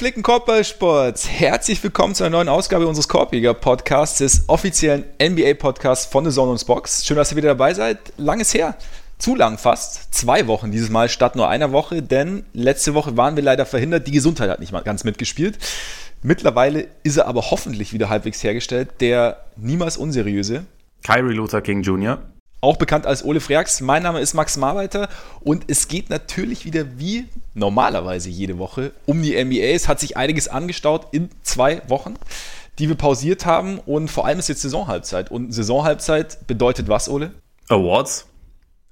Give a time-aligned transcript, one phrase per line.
[0.00, 6.06] Gepflegten Korbballsports, herzlich willkommen zu einer neuen Ausgabe unseres Korbjäger Podcasts, des offiziellen NBA Podcasts
[6.06, 7.04] von The Zone und Box.
[7.04, 7.98] Schön, dass ihr wieder dabei seid.
[8.16, 8.78] Lang ist her.
[9.18, 10.14] Zu lang fast.
[10.14, 14.06] Zwei Wochen dieses Mal statt nur einer Woche, denn letzte Woche waren wir leider verhindert.
[14.06, 15.58] Die Gesundheit hat nicht mal ganz mitgespielt.
[16.22, 18.88] Mittlerweile ist er aber hoffentlich wieder halbwegs hergestellt.
[19.00, 20.64] Der niemals unseriöse
[21.04, 22.22] Kyrie Luther King Jr
[22.60, 23.80] auch bekannt als Ole Freaks.
[23.80, 25.08] Mein Name ist Max Marweiter
[25.40, 29.74] und es geht natürlich wieder wie normalerweise jede Woche um die NBA.
[29.74, 32.14] Es hat sich einiges angestaut in zwei Wochen,
[32.78, 35.30] die wir pausiert haben und vor allem ist jetzt Saisonhalbzeit.
[35.30, 37.32] Und Saisonhalbzeit bedeutet was, Ole?
[37.68, 38.26] Awards.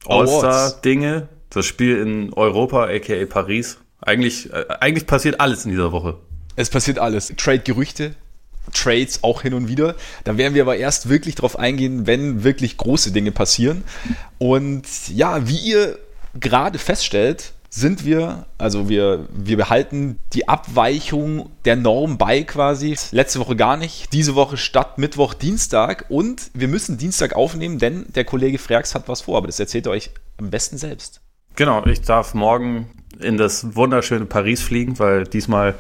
[0.07, 1.29] All-Star-Dinge.
[1.51, 3.79] Das Spiel in Europa, aka Paris.
[4.01, 6.19] Eigentlich, äh, eigentlich passiert alles in dieser Woche.
[6.57, 7.33] Es passiert alles.
[7.37, 8.15] Trade-Gerüchte,
[8.73, 9.95] Trades auch hin und wieder.
[10.25, 13.85] Da werden wir aber erst wirklich drauf eingehen, wenn wirklich große Dinge passieren.
[14.39, 15.99] Und ja, wie ihr
[16.39, 22.97] gerade feststellt, sind wir, also wir, wir behalten die Abweichung der Norm bei quasi.
[23.11, 26.07] Letzte Woche gar nicht, diese Woche statt Mittwoch, Dienstag.
[26.09, 29.87] Und wir müssen Dienstag aufnehmen, denn der Kollege Freaks hat was vor, aber das erzählt
[29.87, 31.21] er euch am besten selbst.
[31.57, 32.89] Genau, ich darf morgen
[33.21, 35.75] in das wunderschöne Paris fliegen, weil diesmal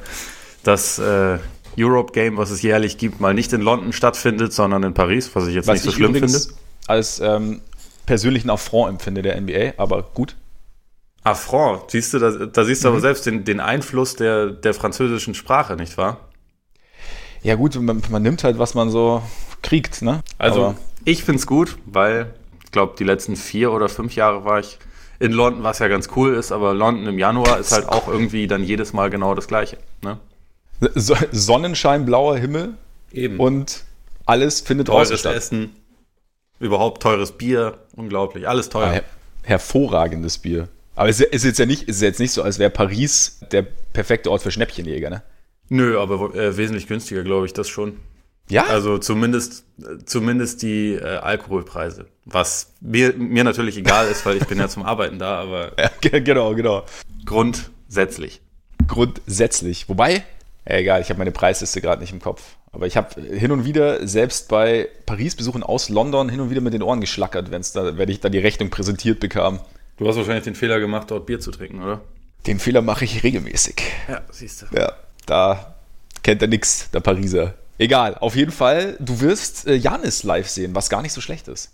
[0.65, 1.39] das äh,
[1.79, 5.47] Europe Game, was es jährlich gibt, mal nicht in London stattfindet, sondern in Paris, was
[5.47, 6.39] ich jetzt was nicht so schlimm finde.
[6.87, 7.61] Als ähm,
[8.07, 10.37] persönlichen Affront empfinde der NBA, aber gut.
[11.25, 12.95] Affront, siehst du, da, da siehst du mhm.
[12.95, 16.29] aber selbst den, den Einfluss der, der französischen Sprache, nicht wahr?
[17.43, 19.23] Ja, gut, man, man nimmt halt, was man so
[19.63, 20.23] kriegt, ne?
[20.39, 22.35] Also, aber ich finde es gut, weil
[22.65, 24.79] ich glaube, die letzten vier oder fünf Jahre war ich
[25.21, 28.47] in London, was ja ganz cool ist, aber London im Januar ist halt auch irgendwie
[28.47, 29.79] dann jedes Mal genau das Gleiche.
[30.03, 30.19] Ne?
[30.81, 32.75] Sonnenschein, blauer Himmel.
[33.13, 33.41] Eben.
[33.41, 33.85] Und
[34.27, 35.37] alles findet Teures draußen statt.
[35.37, 35.77] Essen,
[36.61, 38.91] überhaupt teures Bier, unglaublich, alles teuer.
[38.91, 39.05] her
[39.43, 40.69] hervorragendes Bier.
[40.95, 44.31] Aber es ist jetzt ja nicht, ist jetzt nicht so, als wäre Paris der perfekte
[44.31, 45.23] Ort für Schnäppchenjäger, ne?
[45.71, 47.99] Nö, aber äh, wesentlich günstiger, glaube ich, das schon.
[48.51, 48.67] Ja?
[48.67, 49.65] Also zumindest,
[50.07, 52.07] zumindest die äh, Alkoholpreise.
[52.25, 55.73] Was mir, mir natürlich egal ist, weil ich bin ja zum Arbeiten da, aber.
[56.03, 56.85] Ja, genau, genau.
[57.25, 58.41] Grundsätzlich.
[58.87, 59.89] Grundsätzlich.
[59.89, 60.25] Wobei,
[60.77, 62.57] egal, ich habe meine Preisliste gerade nicht im Kopf.
[62.73, 66.75] Aber ich habe hin und wieder, selbst bei Paris-Besuchen aus London, hin und wieder mit
[66.75, 69.61] den Ohren geschlackert, wenn's da, wenn ich dann die Rechnung präsentiert bekam.
[69.97, 72.03] Du hast wahrscheinlich den Fehler gemacht, dort Bier zu trinken, oder?
[72.47, 73.83] Den Fehler mache ich regelmäßig.
[74.09, 74.67] Ja, siehst du.
[74.77, 74.93] Ja,
[75.27, 75.75] da
[76.23, 77.55] kennt er nix, der Pariser.
[77.79, 81.49] Egal, auf jeden Fall, du wirst äh, Janis live sehen, was gar nicht so schlecht
[81.49, 81.73] ist.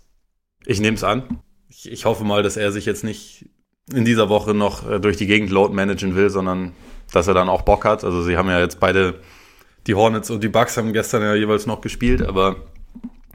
[0.65, 1.39] Ich nehme es an.
[1.69, 3.45] Ich, ich, hoffe mal, dass er sich jetzt nicht
[3.91, 6.73] in dieser Woche noch äh, durch die Gegend load managen will, sondern
[7.15, 8.03] dass er dann auch Bock hat.
[8.03, 9.21] Also sie haben ja jetzt beide,
[9.87, 12.57] die Hornets und die Bucks haben gestern ja jeweils noch gespielt, aber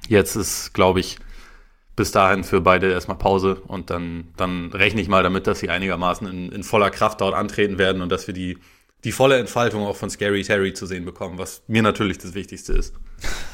[0.08, 1.16] jetzt ist, glaube ich,
[1.96, 5.70] bis dahin für beide erstmal Pause und dann, dann rechne ich mal damit, dass sie
[5.70, 8.58] einigermaßen in, in voller Kraft dort antreten werden und dass wir die,
[9.04, 12.72] die volle Entfaltung auch von Scary Terry zu sehen bekommen, was mir natürlich das Wichtigste
[12.72, 12.94] ist.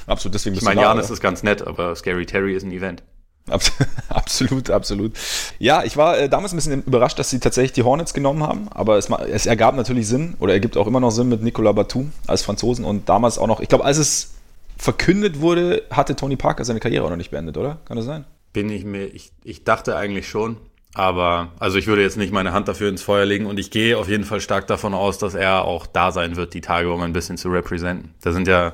[0.06, 3.02] Absolut, deswegen Ich meine, Janis ist ganz nett, aber Scary Terry ist ein Event.
[4.08, 5.12] absolut, absolut.
[5.58, 8.68] Ja, ich war äh, damals ein bisschen überrascht, dass sie tatsächlich die Hornets genommen haben,
[8.70, 12.12] aber es, es ergab natürlich Sinn oder ergibt auch immer noch Sinn mit Nicolas Batum
[12.26, 14.34] als Franzosen und damals auch noch, ich glaube, als es
[14.76, 17.78] verkündet wurde, hatte Tony Parker seine Karriere auch noch nicht beendet, oder?
[17.84, 18.24] Kann das sein?
[18.52, 20.56] Bin ich mir, ich, ich dachte eigentlich schon,
[20.94, 23.96] aber also ich würde jetzt nicht meine Hand dafür ins Feuer legen und ich gehe
[23.98, 27.02] auf jeden Fall stark davon aus, dass er auch da sein wird, die Tage, um
[27.02, 28.14] ein bisschen zu repräsentieren.
[28.22, 28.72] Da sind ja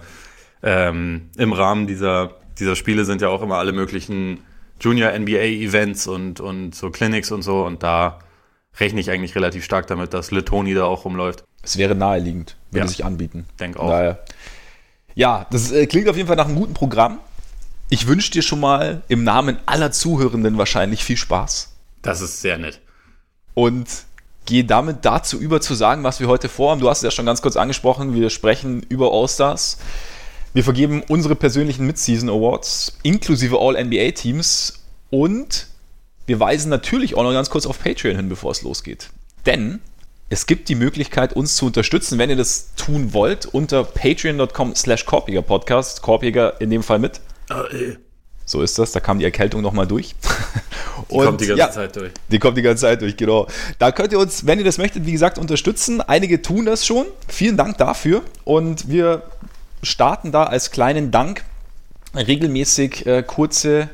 [0.63, 4.39] ähm, im Rahmen dieser, dieser Spiele sind ja auch immer alle möglichen
[4.83, 7.65] Junior NBA Events und, und so Clinics und so.
[7.65, 8.19] Und da
[8.79, 11.45] rechne ich eigentlich relativ stark damit, dass Letoni da auch rumläuft.
[11.63, 12.89] Es wäre naheliegend, würde ja.
[12.89, 13.47] sich anbieten.
[13.61, 13.89] Denk auch.
[13.89, 14.25] Daher.
[15.15, 17.19] Ja, das äh, klingt auf jeden Fall nach einem guten Programm.
[17.89, 21.73] Ich wünsche dir schon mal im Namen aller Zuhörenden wahrscheinlich viel Spaß.
[22.01, 22.81] Das ist sehr nett.
[23.55, 23.87] Und
[24.47, 26.81] gehe damit dazu über zu sagen, was wir heute vorhaben.
[26.81, 28.15] Du hast es ja schon ganz kurz angesprochen.
[28.15, 29.79] Wir sprechen über All-Stars.
[30.55, 35.67] Wir vergeben unsere persönlichen Mid-Season Awards inklusive All-NBA-Teams und
[36.27, 39.09] wir weisen natürlich auch noch ganz kurz auf Patreon hin, bevor es losgeht.
[39.47, 39.81] Denn
[40.29, 45.07] es gibt die Möglichkeit, uns zu unterstützen, wenn ihr das tun wollt, unter patreon.com slash
[45.07, 46.03] Korpiger Podcast.
[46.03, 47.21] Korpiger in dem Fall mit.
[47.51, 47.63] Oh,
[48.45, 50.15] so ist das, da kam die Erkältung nochmal durch.
[51.11, 52.13] Die und, kommt die ganze ja, Zeit durch.
[52.29, 53.49] Die kommt die ganze Zeit durch, genau.
[53.79, 56.01] Da könnt ihr uns, wenn ihr das möchtet, wie gesagt, unterstützen.
[56.01, 57.07] Einige tun das schon.
[57.29, 58.23] Vielen Dank dafür.
[58.45, 59.23] Und wir
[59.83, 61.45] starten da als kleinen Dank
[62.15, 63.89] regelmäßig äh, kurze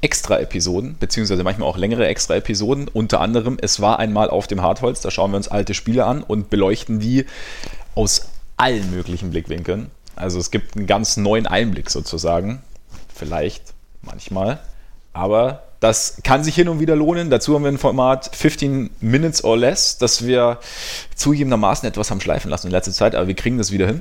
[0.00, 2.88] Extra-Episoden, beziehungsweise manchmal auch längere Extra-Episoden.
[2.88, 6.22] Unter anderem, es war einmal auf dem Hartholz, da schauen wir uns alte Spiele an
[6.22, 7.24] und beleuchten die
[7.94, 9.90] aus allen möglichen Blickwinkeln.
[10.16, 12.62] Also es gibt einen ganz neuen Einblick sozusagen.
[13.14, 13.62] Vielleicht,
[14.02, 14.60] manchmal.
[15.12, 17.28] Aber Das kann sich hin und wieder lohnen.
[17.28, 20.60] Dazu haben wir ein Format 15 Minutes or Less, das wir
[21.16, 24.00] zugegebenermaßen etwas haben schleifen lassen in letzter Zeit, aber wir kriegen das wieder hin.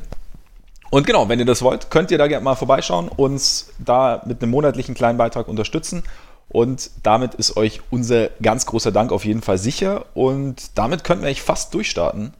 [0.91, 4.43] Und genau, wenn ihr das wollt, könnt ihr da gerne mal vorbeischauen, uns da mit
[4.43, 6.03] einem monatlichen kleinen Beitrag unterstützen.
[6.49, 10.05] Und damit ist euch unser ganz großer Dank auf jeden Fall sicher.
[10.13, 12.33] Und damit könnten wir eigentlich fast durchstarten.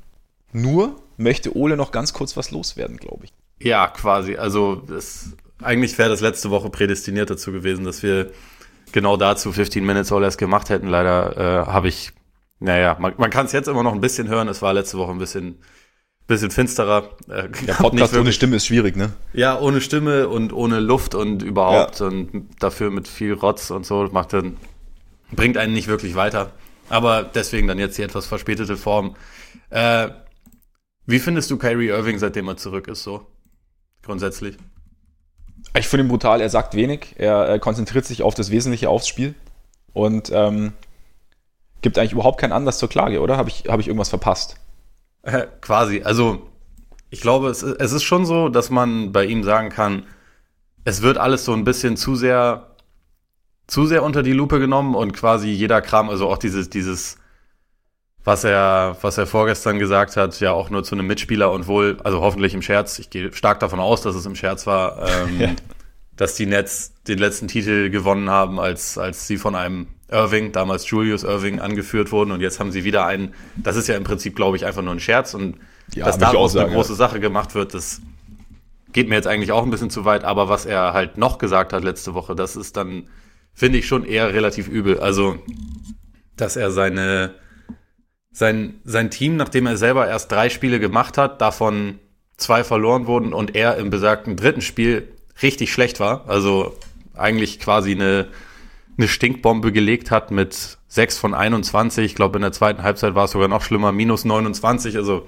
[0.52, 3.34] Nur möchte Ole noch ganz kurz was loswerden, glaube ich.
[3.66, 4.36] Ja, quasi.
[4.36, 5.30] Also das,
[5.62, 8.32] eigentlich wäre das letzte Woche prädestiniert dazu gewesen, dass wir
[8.92, 10.88] genau dazu 15 Minutes or less gemacht hätten.
[10.88, 12.12] Leider äh, habe ich,
[12.60, 14.50] naja, man, man kann es jetzt immer noch ein bisschen hören.
[14.50, 15.60] Es war letzte Woche ein bisschen
[16.28, 17.10] bisschen finsterer.
[17.30, 19.14] Äh, Der Podcast ohne Stimme ist schwierig, ne?
[19.34, 22.08] Ja, ohne Stimme und ohne Luft und überhaupt ja.
[22.08, 24.58] und dafür mit viel Rotz und so macht dann
[25.32, 26.52] bringt einen nicht wirklich weiter.
[26.90, 29.16] Aber deswegen dann jetzt die etwas verspätete Form.
[29.70, 30.10] Äh,
[31.06, 33.26] wie findest du Kyrie Irving, seitdem er zurück ist, so
[34.04, 34.58] grundsätzlich?
[35.78, 36.42] Ich finde ihn brutal.
[36.42, 37.16] Er sagt wenig.
[37.18, 39.36] Er, er, konzentriert sich auf das Wesentliche, aufs Spiel
[39.94, 40.74] und ähm,
[41.82, 43.38] gibt eigentlich überhaupt keinen Anlass zur Klage, oder?
[43.38, 44.58] Habe ich, hab ich irgendwas verpasst?
[45.24, 46.02] Äh, quasi.
[46.04, 46.50] Also,
[47.10, 50.06] ich glaube, es, es ist schon so, dass man bei ihm sagen kann,
[50.84, 52.76] es wird alles so ein bisschen zu sehr,
[53.68, 57.18] zu sehr unter die Lupe genommen und quasi jeder Kram, also auch dieses, dieses,
[58.24, 61.98] was er, was er vorgestern gesagt hat, ja auch nur zu einem Mitspieler und wohl,
[62.04, 65.40] also hoffentlich im Scherz, ich gehe stark davon aus, dass es im Scherz war, ähm,
[65.42, 65.50] ja.
[66.16, 70.90] dass die Nets den letzten Titel gewonnen haben, als, als sie von einem Irving, damals
[70.90, 74.36] Julius Irving, angeführt wurden und jetzt haben sie wieder einen, das ist ja im Prinzip,
[74.36, 75.58] glaube ich, einfach nur ein Scherz und
[75.94, 76.98] ja, dass daraus sagen, eine große ja.
[76.98, 78.02] Sache gemacht wird, das
[78.94, 81.74] geht mir jetzt eigentlich auch ein bisschen zu weit, aber was er halt noch gesagt
[81.74, 83.08] hat letzte Woche, das ist dann,
[83.54, 85.00] finde ich schon eher relativ übel.
[85.00, 85.38] Also,
[86.36, 87.36] dass er seine,
[88.32, 92.00] sein, sein Team, nachdem er selber erst drei Spiele gemacht hat, davon
[92.38, 95.08] zwei verloren wurden und er im besagten dritten Spiel
[95.42, 96.28] richtig schlecht war.
[96.28, 96.76] Also
[97.16, 98.28] eigentlich quasi eine,
[99.02, 102.06] eine Stinkbombe gelegt hat mit 6 von 21.
[102.06, 104.96] Ich glaube, in der zweiten Halbzeit war es sogar noch schlimmer, minus 29.
[104.96, 105.26] Also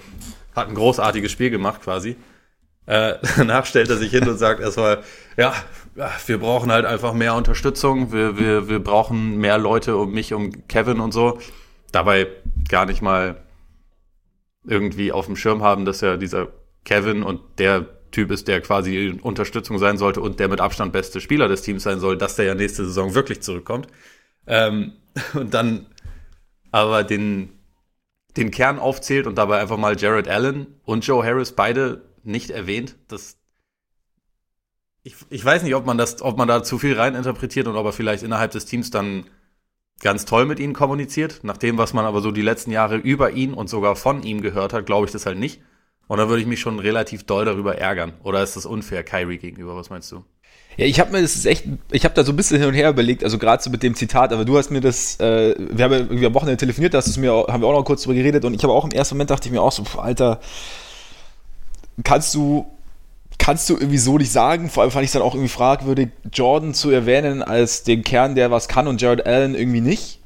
[0.55, 2.15] hat ein großartiges Spiel gemacht quasi.
[2.85, 5.03] Äh, danach stellt er sich hin und sagt erstmal,
[5.37, 5.53] ja,
[6.27, 10.67] wir brauchen halt einfach mehr Unterstützung, wir, wir, wir brauchen mehr Leute um mich, um
[10.67, 11.39] Kevin und so.
[11.91, 12.27] Dabei
[12.69, 13.41] gar nicht mal
[14.65, 16.47] irgendwie auf dem Schirm haben, dass ja dieser
[16.85, 21.19] Kevin und der Typ ist, der quasi Unterstützung sein sollte und der mit Abstand beste
[21.19, 23.87] Spieler des Teams sein soll, dass der ja nächste Saison wirklich zurückkommt.
[24.47, 24.93] Ähm,
[25.33, 25.87] und dann
[26.71, 27.49] aber den,
[28.37, 32.95] den Kern aufzählt und dabei einfach mal Jared Allen und Joe Harris beide nicht erwähnt.
[33.07, 33.37] Das,
[35.03, 37.85] ich, ich weiß nicht, ob man das, ob man da zu viel reininterpretiert und ob
[37.85, 39.25] er vielleicht innerhalb des Teams dann
[39.99, 41.41] ganz toll mit ihnen kommuniziert.
[41.43, 44.41] Nach dem, was man aber so die letzten Jahre über ihn und sogar von ihm
[44.41, 45.61] gehört hat, glaube ich das halt nicht.
[46.13, 48.13] Und da würde ich mich schon relativ doll darüber ärgern.
[48.21, 49.75] Oder ist das unfair Kyrie gegenüber?
[49.75, 50.23] Was meinst du?
[50.77, 52.75] Ja, ich habe mir das ist echt, ich habe da so ein bisschen hin und
[52.75, 55.85] her überlegt, also gerade so mit dem Zitat, aber du hast mir das, äh, wir
[55.85, 58.03] haben ja irgendwie am Wochenende telefoniert, da hast es mir, haben wir auch noch kurz
[58.03, 60.39] drüber geredet und ich habe auch im ersten Moment dachte ich mir auch so, Alter,
[62.03, 62.67] kannst du,
[63.39, 66.09] kannst du irgendwie so nicht sagen, vor allem fand ich es dann auch irgendwie fragwürdig,
[66.31, 70.19] Jordan zu erwähnen als den Kern, der was kann und Jared Allen irgendwie nicht.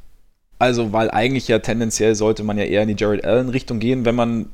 [0.60, 4.04] Also, weil eigentlich ja tendenziell sollte man ja eher in die Jared Allen Richtung gehen,
[4.04, 4.48] wenn man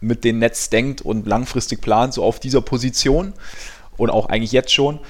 [0.00, 3.32] mit den Netz denkt und langfristig plant, so auf dieser Position
[3.96, 5.00] und auch eigentlich jetzt schon.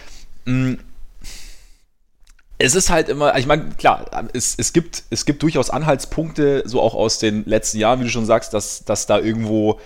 [0.45, 0.75] Mm.
[2.59, 6.81] Es ist halt immer, ich meine, klar, es, es, gibt, es gibt durchaus Anhaltspunkte, so
[6.81, 9.79] auch aus den letzten Jahren, wie du schon sagst, dass, dass da irgendwo,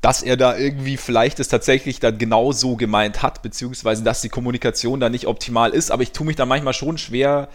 [0.00, 4.28] dass er da irgendwie vielleicht es tatsächlich dann genau so gemeint hat, beziehungsweise dass die
[4.28, 5.90] Kommunikation da nicht optimal ist.
[5.90, 7.48] Aber ich tue mich da manchmal schon schwer,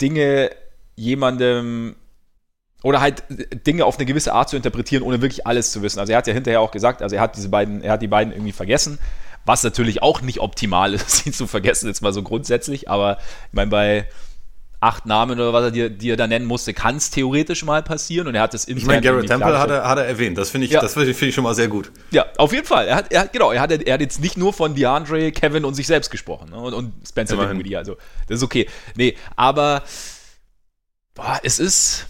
[0.00, 0.50] Dinge
[0.94, 1.96] jemandem
[2.86, 3.24] oder halt
[3.66, 5.98] Dinge auf eine gewisse Art zu interpretieren, ohne wirklich alles zu wissen.
[5.98, 8.06] Also er hat ja hinterher auch gesagt, also er hat diese beiden, er hat die
[8.06, 9.00] beiden irgendwie vergessen,
[9.44, 13.54] was natürlich auch nicht optimal ist, sie zu vergessen, jetzt mal so grundsätzlich, aber ich
[13.54, 14.08] meine, bei
[14.78, 17.82] acht Namen oder was er dir, die er da nennen musste, kann es theoretisch mal
[17.82, 18.78] passieren und er hat das intern.
[18.78, 20.80] Ich meine, Garrett Temple hat er, hat er erwähnt, das finde ich, ja.
[20.80, 21.90] das finde ich schon mal sehr gut.
[22.12, 22.86] Ja, auf jeden Fall.
[22.86, 25.64] Er hat, er hat genau, er hat, er hat jetzt nicht nur von DeAndre, Kevin
[25.64, 26.56] und sich selbst gesprochen ne?
[26.56, 27.96] und, und Spencer Dinwiddie, also
[28.28, 28.68] das ist okay.
[28.94, 29.82] Nee, aber
[31.14, 32.06] boah, es ist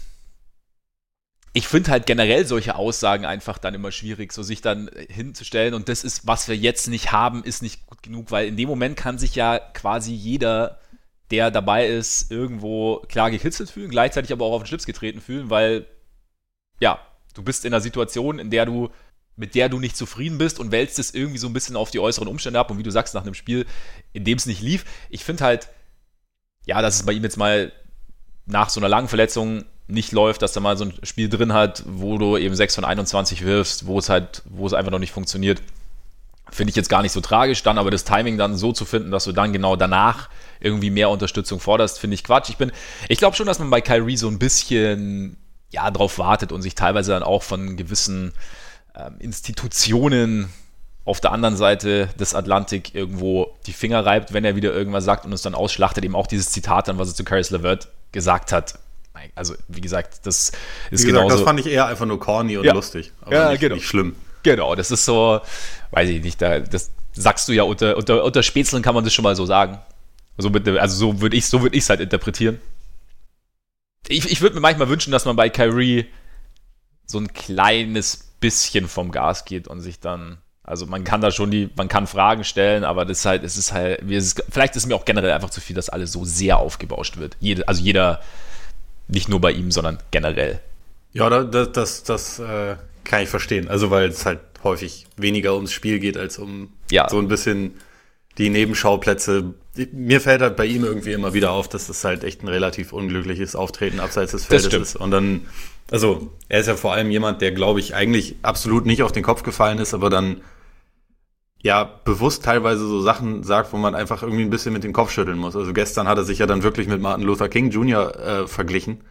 [1.57, 5.89] ich finde halt generell solche Aussagen einfach dann immer schwierig, so sich dann hinzustellen und
[5.89, 8.95] das ist, was wir jetzt nicht haben, ist nicht gut genug, weil in dem Moment
[8.95, 10.79] kann sich ja quasi jeder,
[11.31, 15.49] der dabei ist, irgendwo klar gekitzelt fühlen, gleichzeitig aber auch auf den Schlips getreten fühlen,
[15.49, 15.87] weil
[16.79, 16.99] ja,
[17.33, 18.91] du bist in einer Situation, in der du
[19.35, 21.99] mit der du nicht zufrieden bist und wälzt es irgendwie so ein bisschen auf die
[21.99, 23.65] äußeren Umstände ab und wie du sagst, nach einem Spiel,
[24.13, 24.85] in dem es nicht lief.
[25.09, 25.69] Ich finde halt,
[26.65, 27.71] ja, dass es bei ihm jetzt mal
[28.45, 31.83] nach so einer langen Verletzung nicht läuft, dass er mal so ein Spiel drin hat,
[31.87, 35.13] wo du eben 6 von 21 wirfst, wo es halt, wo es einfach noch nicht
[35.13, 35.61] funktioniert.
[36.49, 39.11] Finde ich jetzt gar nicht so tragisch, dann aber das Timing dann so zu finden,
[39.11, 40.29] dass du dann genau danach
[40.59, 42.49] irgendwie mehr Unterstützung forderst, finde ich Quatsch.
[42.49, 42.71] Ich bin,
[43.09, 45.37] ich glaube schon, dass man bei Kyrie so ein bisschen,
[45.71, 48.33] ja, drauf wartet und sich teilweise dann auch von gewissen
[48.95, 50.49] ähm, Institutionen
[51.05, 55.25] auf der anderen Seite des Atlantik irgendwo die Finger reibt, wenn er wieder irgendwas sagt
[55.25, 58.51] und es dann ausschlachtet, eben auch dieses Zitat dann, was er zu Caris LeVert gesagt
[58.51, 58.79] hat.
[59.35, 60.51] Also, wie gesagt, das
[60.91, 62.73] ist wie gesagt, Das fand ich eher einfach nur corny und ja.
[62.73, 63.75] lustig, aber ja, nicht, genau.
[63.75, 64.15] nicht schlimm.
[64.43, 65.41] Genau, das ist so,
[65.91, 69.13] weiß ich nicht, da, das sagst du ja unter, unter, unter Spätzeln kann man das
[69.13, 69.79] schon mal so sagen.
[70.37, 72.59] So mit, also so würde ich so würde ich es halt interpretieren.
[74.07, 76.05] Ich, ich würde mir manchmal wünschen, dass man bei Kyrie
[77.05, 81.49] so ein kleines bisschen vom Gas geht und sich dann also man kann da schon
[81.49, 84.75] die, man kann Fragen stellen, aber das ist halt, es ist halt, es ist, vielleicht
[84.75, 87.37] ist mir auch generell einfach zu viel, dass alles so sehr aufgebauscht wird.
[87.39, 88.19] Jede, also jeder,
[89.07, 90.59] nicht nur bei ihm, sondern generell.
[91.13, 93.67] Ja, das, das, das äh, kann ich verstehen.
[93.67, 97.09] Also weil es halt häufig weniger ums Spiel geht, als um ja.
[97.09, 97.75] so ein bisschen
[98.37, 99.53] die Nebenschauplätze.
[99.91, 102.93] Mir fällt halt bei ihm irgendwie immer wieder auf, dass das halt echt ein relativ
[102.93, 104.95] unglückliches Auftreten abseits des Feldes ist.
[104.95, 105.47] Und dann,
[105.89, 109.23] also er ist ja vor allem jemand, der, glaube ich, eigentlich absolut nicht auf den
[109.23, 110.41] Kopf gefallen ist, aber dann
[111.61, 115.11] ja bewusst teilweise so Sachen sagt, wo man einfach irgendwie ein bisschen mit dem Kopf
[115.11, 115.55] schütteln muss.
[115.55, 118.15] Also gestern hat er sich ja dann wirklich mit Martin Luther King Jr.
[118.15, 119.03] Äh, verglichen,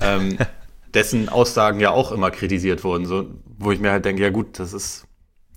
[0.00, 0.38] ähm,
[0.94, 3.26] dessen Aussagen ja auch immer kritisiert wurden, so
[3.58, 5.06] wo ich mir halt denke, ja gut, das ist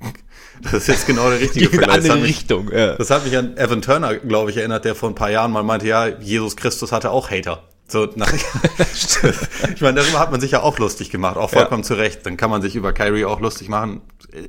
[0.61, 2.07] das ist jetzt genau der richtige Vergleich.
[2.07, 2.95] Das, Richtung, ja.
[2.95, 5.63] das hat mich an Evan Turner, glaube ich, erinnert, der vor ein paar Jahren mal
[5.63, 7.63] meinte, ja, Jesus Christus hatte auch Hater.
[7.87, 11.87] So, nach, ich meine, darüber hat man sich ja auch lustig gemacht, auch vollkommen ja.
[11.87, 12.23] zu Recht.
[12.23, 14.01] Dann kann man sich über Kyrie auch lustig machen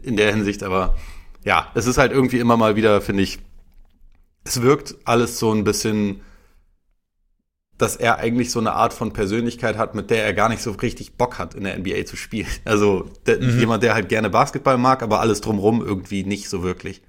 [0.02, 0.94] in der Hinsicht, aber
[1.44, 3.38] ja, es ist halt irgendwie immer mal wieder, finde ich,
[4.44, 6.20] es wirkt alles so ein bisschen,
[7.78, 10.72] dass er eigentlich so eine Art von Persönlichkeit hat, mit der er gar nicht so
[10.72, 12.48] richtig Bock hat, in der NBA zu spielen.
[12.64, 13.58] Also der, mhm.
[13.58, 17.02] jemand, der halt gerne Basketball mag, aber alles drumrum irgendwie nicht so wirklich.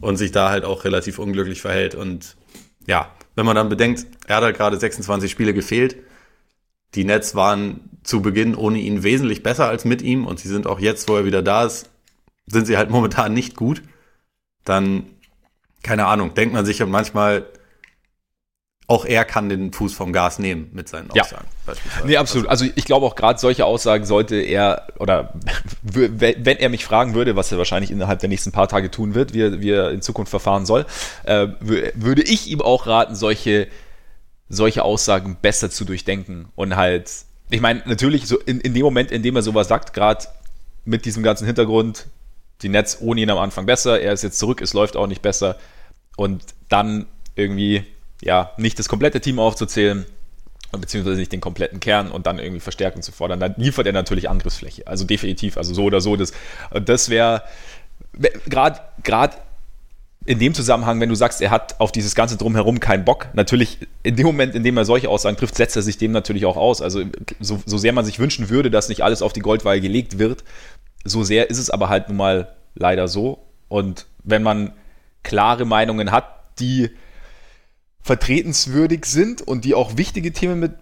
[0.00, 1.96] Und sich da halt auch relativ unglücklich verhält.
[1.96, 2.36] Und
[2.86, 5.96] ja, wenn man dann bedenkt, er hat halt gerade 26 Spiele gefehlt.
[6.94, 10.66] Die Nets waren zu Beginn ohne ihn wesentlich besser als mit ihm und sie sind
[10.66, 11.90] auch jetzt, wo er wieder da ist,
[12.50, 13.82] sind sie halt momentan nicht gut,
[14.64, 15.06] dann,
[15.82, 17.46] keine Ahnung, denkt man sich ja manchmal,
[18.88, 21.46] auch er kann den Fuß vom Gas nehmen mit seinen Aussagen.
[21.66, 21.74] Ja.
[22.06, 22.48] Nee, absolut.
[22.48, 25.34] Also ich glaube auch gerade solche Aussagen sollte er, oder
[25.82, 29.34] wenn er mich fragen würde, was er wahrscheinlich innerhalb der nächsten paar Tage tun wird,
[29.34, 30.86] wie, wie er in Zukunft verfahren soll,
[31.24, 33.68] äh, würde ich ihm auch raten, solche,
[34.48, 37.10] solche Aussagen besser zu durchdenken und halt,
[37.50, 40.24] ich meine, natürlich so in, in dem Moment, in dem er sowas sagt, gerade
[40.86, 42.06] mit diesem ganzen Hintergrund,
[42.62, 45.22] die Nets ohne ihn am Anfang besser, er ist jetzt zurück, es läuft auch nicht
[45.22, 45.56] besser.
[46.16, 47.84] Und dann irgendwie,
[48.20, 50.04] ja, nicht das komplette Team aufzuzählen,
[50.72, 54.28] beziehungsweise nicht den kompletten Kern und dann irgendwie Verstärkung zu fordern, dann liefert er natürlich
[54.28, 54.86] Angriffsfläche.
[54.86, 56.16] Also definitiv, also so oder so.
[56.16, 56.32] Das,
[56.84, 57.42] das wäre
[58.48, 59.36] gerade gerade
[60.26, 63.78] in dem Zusammenhang, wenn du sagst, er hat auf dieses ganze Drumherum keinen Bock, natürlich
[64.02, 66.58] in dem Moment, in dem er solche Aussagen trifft, setzt er sich dem natürlich auch
[66.58, 66.82] aus.
[66.82, 67.02] Also
[67.40, 70.44] so, so sehr man sich wünschen würde, dass nicht alles auf die Goldwaage gelegt wird,
[71.10, 73.46] so sehr ist es aber halt nun mal leider so.
[73.68, 74.72] Und wenn man
[75.22, 76.90] klare Meinungen hat, die
[78.00, 80.72] vertretenswürdig sind und die auch wichtige Themen mit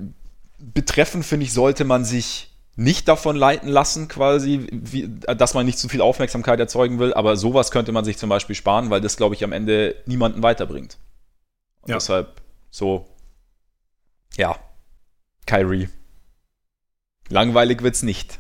[0.58, 5.78] betreffen, finde ich, sollte man sich nicht davon leiten lassen, quasi, wie, dass man nicht
[5.78, 7.14] zu viel Aufmerksamkeit erzeugen will.
[7.14, 10.42] Aber sowas könnte man sich zum Beispiel sparen, weil das, glaube ich, am Ende niemanden
[10.42, 10.98] weiterbringt.
[11.82, 11.96] Und ja.
[11.96, 12.40] deshalb
[12.70, 13.06] so,
[14.36, 14.58] ja,
[15.46, 15.88] Kyrie.
[17.28, 18.38] Langweilig wird's nicht.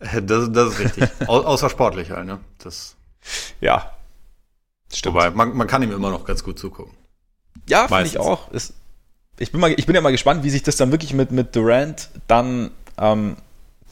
[0.00, 1.08] Das, das ist richtig.
[1.28, 2.38] Au außer sportlich halt, ne?
[2.62, 2.96] Das.
[3.60, 3.92] Ja.
[4.92, 5.16] Stimmt.
[5.16, 6.94] Wobei, man, man kann ihm immer noch ganz gut zugucken.
[7.68, 8.50] Ja, finde ich auch.
[8.52, 8.72] Es,
[9.38, 11.54] ich, bin mal, ich bin ja mal gespannt, wie sich das dann wirklich mit, mit
[11.54, 13.36] Durant dann ähm,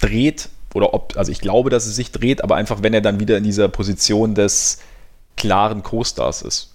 [0.00, 0.48] dreht.
[0.74, 3.36] Oder ob, also ich glaube, dass es sich dreht, aber einfach, wenn er dann wieder
[3.36, 4.78] in dieser Position des
[5.36, 6.74] klaren Co-Stars ist.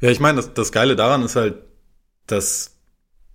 [0.00, 1.56] Ja, ich meine, das, das Geile daran ist halt,
[2.26, 2.72] dass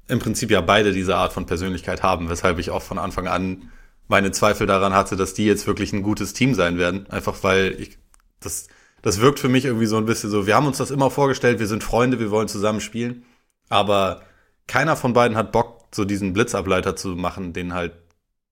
[0.07, 3.71] im Prinzip ja beide diese Art von Persönlichkeit haben, weshalb ich auch von Anfang an
[4.07, 7.09] meine Zweifel daran hatte, dass die jetzt wirklich ein gutes Team sein werden.
[7.09, 7.97] Einfach weil ich,
[8.39, 8.67] das,
[9.01, 11.59] das wirkt für mich irgendwie so ein bisschen so, wir haben uns das immer vorgestellt,
[11.59, 13.25] wir sind Freunde, wir wollen zusammen spielen.
[13.69, 14.21] Aber
[14.67, 17.93] keiner von beiden hat Bock, so diesen Blitzableiter zu machen, den halt,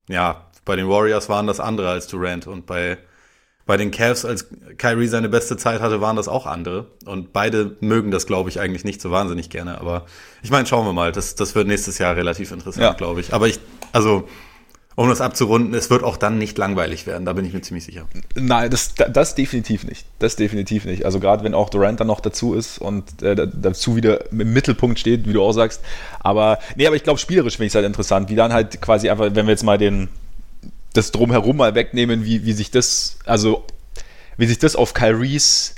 [0.08, 2.98] ja, bei den Warriors waren das andere als Durant und bei,
[3.66, 6.92] bei den Cavs, als Kyrie seine beste Zeit hatte, waren das auch andere.
[7.06, 9.80] Und beide mögen das, glaube ich, eigentlich nicht so wahnsinnig gerne.
[9.80, 10.06] Aber
[10.42, 11.12] ich meine, schauen wir mal.
[11.12, 12.94] Das, das wird nächstes Jahr relativ interessant, ja.
[12.94, 13.34] glaube ich.
[13.34, 13.60] Aber ich,
[13.94, 14.28] also,
[14.96, 17.86] um das abzurunden, es wird auch dann nicht langweilig werden, da bin ich mir ziemlich
[17.86, 18.06] sicher.
[18.36, 20.06] Nein, das, das definitiv nicht.
[20.20, 21.06] Das definitiv nicht.
[21.06, 25.00] Also gerade wenn auch Durant dann noch dazu ist und äh, dazu wieder im Mittelpunkt
[25.00, 25.82] steht, wie du auch sagst.
[26.20, 29.10] Aber nee, aber ich glaube, spielerisch finde ich es halt interessant, wie dann halt quasi
[29.10, 30.10] einfach, wenn wir jetzt mal den
[30.94, 33.66] das drumherum mal wegnehmen, wie, wie sich das, also
[34.38, 35.76] wie sich das auf Kyries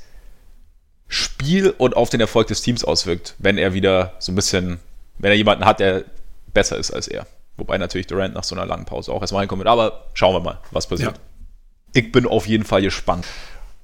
[1.07, 4.79] Spiel und auf den Erfolg des Teams auswirkt, wenn er wieder so ein bisschen,
[5.19, 6.03] wenn er jemanden hat, der
[6.53, 7.27] besser ist als er.
[7.57, 9.65] Wobei natürlich Durant nach so einer langen Pause auch erstmal reinkommt.
[9.65, 11.17] Aber schauen wir mal, was passiert.
[11.17, 11.23] Ja.
[11.93, 13.25] Ich bin auf jeden Fall gespannt.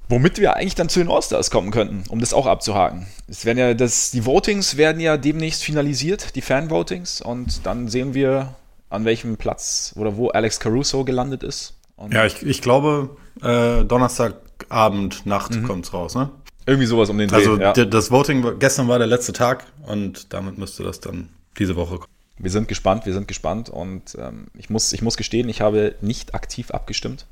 [0.10, 3.08] Womit wir eigentlich dann zu den All-Stars kommen könnten, um das auch abzuhaken.
[3.30, 8.14] Es werden ja das, die Votings werden ja demnächst finalisiert, die Fan-Votings, und dann sehen
[8.14, 8.54] wir,
[8.90, 11.76] an welchem Platz oder wo Alex Caruso gelandet ist.
[11.96, 15.80] Und ja, ich, ich glaube, äh, Donnerstagabend, Nacht mhm.
[15.80, 16.30] es raus, ne?
[16.66, 17.38] Irgendwie sowas um den Dreh.
[17.38, 17.72] Also ja.
[17.74, 22.12] das Voting gestern war der letzte Tag und damit müsste das dann diese Woche kommen.
[22.42, 25.96] Wir sind gespannt, wir sind gespannt und ähm, ich, muss, ich muss gestehen, ich habe
[26.02, 27.28] nicht aktiv abgestimmt.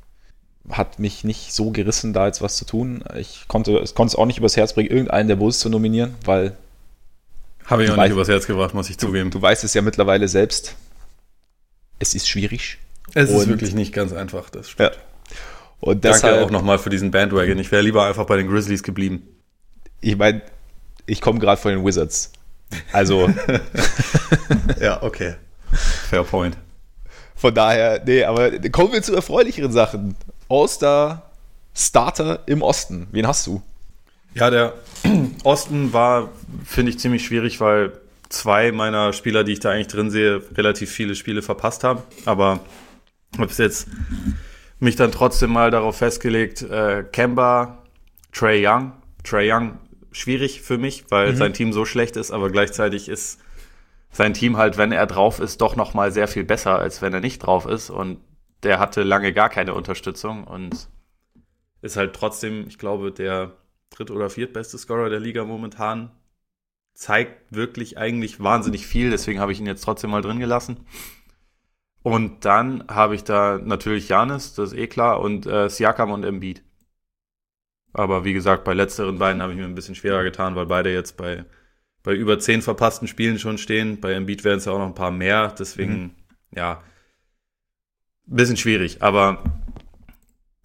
[0.68, 3.02] Hat mich nicht so gerissen, da jetzt was zu tun.
[3.16, 6.56] Ich konnte es konnte auch nicht übers Herz bringen, irgendeinen der Bulls zu nominieren, weil.
[7.64, 9.30] Habe ich auch nicht übers Herz gebracht, muss ich zugeben.
[9.30, 10.76] Du, du weißt es ja mittlerweile selbst.
[11.98, 12.78] Es ist schwierig.
[13.14, 14.94] Es ist wirklich nicht ganz einfach, das stimmt.
[14.94, 15.00] Ja.
[15.80, 17.58] Und deshalb, Danke auch nochmal für diesen Bandwagon.
[17.58, 19.26] Ich wäre lieber einfach bei den Grizzlies geblieben.
[20.00, 20.42] Ich meine,
[21.06, 22.32] ich komme gerade von den Wizards.
[22.92, 23.28] Also.
[24.80, 25.34] ja, okay.
[26.08, 26.56] Fair point.
[27.36, 30.16] Von daher, nee, aber kommen wir zu erfreulicheren Sachen.
[30.48, 31.30] All-Star
[31.74, 33.06] Starter im Osten.
[33.12, 33.62] Wen hast du?
[34.34, 34.74] Ja, der
[35.44, 36.30] Osten war,
[36.64, 37.92] finde ich, ziemlich schwierig, weil
[38.28, 42.02] zwei meiner Spieler, die ich da eigentlich drin sehe, relativ viele Spiele verpasst haben.
[42.26, 42.60] Aber
[43.32, 43.88] ich habe jetzt
[44.78, 47.78] mich dann trotzdem mal darauf festgelegt, äh, Kemba,
[48.32, 48.92] Trey Young.
[49.24, 49.78] Trey Young
[50.12, 51.36] schwierig für mich, weil mhm.
[51.36, 53.40] sein Team so schlecht ist, aber gleichzeitig ist
[54.10, 57.14] sein Team halt, wenn er drauf ist, doch noch mal sehr viel besser, als wenn
[57.14, 57.90] er nicht drauf ist.
[57.90, 58.18] Und
[58.62, 60.88] der hatte lange gar keine Unterstützung und
[61.82, 63.56] ist halt trotzdem, ich glaube, der
[63.90, 66.10] dritt- oder viertbeste Scorer der Liga momentan.
[66.92, 70.86] Zeigt wirklich eigentlich wahnsinnig viel, deswegen habe ich ihn jetzt trotzdem mal drin gelassen.
[72.02, 76.24] Und dann habe ich da natürlich Janis, das ist eh klar, und äh, Siakam und
[76.24, 76.62] Embiid.
[77.92, 80.92] Aber wie gesagt, bei letzteren beiden habe ich mir ein bisschen schwerer getan, weil beide
[80.92, 81.44] jetzt bei,
[82.02, 84.00] bei über zehn verpassten Spielen schon stehen.
[84.00, 85.54] Bei Embiid werden es ja auch noch ein paar mehr.
[85.58, 86.10] Deswegen, mhm.
[86.54, 86.82] ja,
[88.28, 89.02] ein bisschen schwierig.
[89.02, 89.42] Aber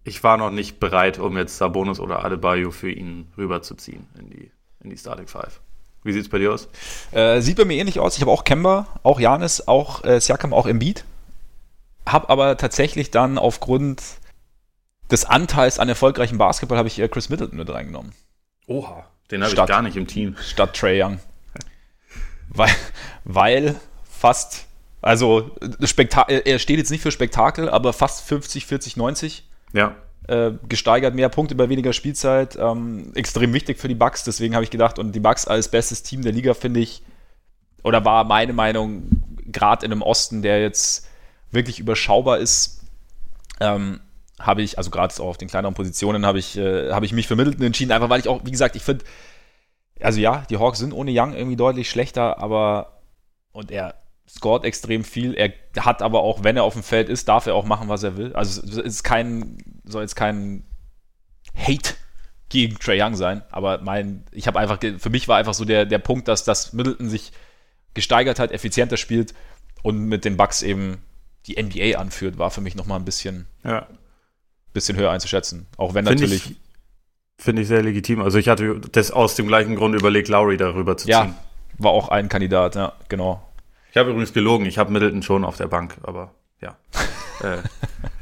[0.03, 4.51] ich war noch nicht bereit, um jetzt Sabonis oder Adebayo für ihn rüberzuziehen in die,
[4.83, 5.61] in die Starting Five.
[6.03, 6.69] Wie sieht es bei dir aus?
[7.11, 8.15] Äh, sieht bei mir ähnlich aus.
[8.15, 11.03] Ich habe auch Kemba, auch Janis, auch äh, Siakam, auch Embiid.
[12.05, 14.03] Hab aber tatsächlich dann aufgrund
[15.11, 18.13] des Anteils an erfolgreichem Basketball habe ich äh, Chris Middleton mit reingenommen.
[18.67, 20.35] Oha, den habe ich gar nicht im Team.
[20.41, 21.19] Statt Trey Young.
[22.49, 22.69] weil,
[23.23, 23.75] weil
[24.09, 24.65] fast,
[25.01, 25.55] also
[26.27, 29.47] er steht jetzt nicht für Spektakel, aber fast 50, 40, 90.
[29.73, 29.95] Ja.
[30.27, 32.55] Äh, gesteigert, mehr Punkte bei weniger Spielzeit.
[32.55, 36.01] Ähm, extrem wichtig für die Bucks, deswegen habe ich gedacht, und die Bucks als bestes
[36.01, 37.03] Team der Liga finde ich,
[37.83, 39.09] oder war meine Meinung,
[39.45, 41.07] gerade in einem Osten, der jetzt
[41.51, 42.81] wirklich überschaubar ist,
[43.59, 43.99] ähm,
[44.39, 47.35] habe ich, also gerade auf den kleineren Positionen, habe ich, äh, habe ich mich für
[47.35, 49.05] Middleton entschieden, einfach weil ich auch, wie gesagt, ich finde,
[50.01, 53.01] also ja, die Hawks sind ohne Young irgendwie deutlich schlechter, aber
[53.51, 53.95] und er
[54.27, 55.33] scoret extrem viel.
[55.35, 58.03] Er hat aber auch, wenn er auf dem Feld ist, darf er auch machen, was
[58.03, 58.33] er will.
[58.33, 60.63] Also es ist kein, soll jetzt kein
[61.55, 61.93] Hate
[62.49, 65.85] gegen Trey Young sein, aber mein, ich habe einfach, für mich war einfach so der,
[65.85, 67.31] der Punkt, dass das Middleton sich
[67.93, 69.33] gesteigert hat, effizienter spielt
[69.81, 71.01] und mit den Bucks eben
[71.47, 73.87] die NBA anführt, war für mich nochmal ein bisschen, ja.
[74.75, 75.65] Bisschen höher einzuschätzen.
[75.77, 76.55] Auch wenn Find natürlich.
[77.37, 78.21] Finde ich sehr legitim.
[78.21, 81.11] Also ich hatte das aus dem gleichen Grund überlegt, Lowry darüber zu ziehen.
[81.11, 81.35] Ja,
[81.77, 83.43] war auch ein Kandidat, ja, genau.
[83.91, 86.77] Ich habe übrigens gelogen, ich habe Middleton schon auf der Bank, aber ja.
[87.43, 87.57] äh,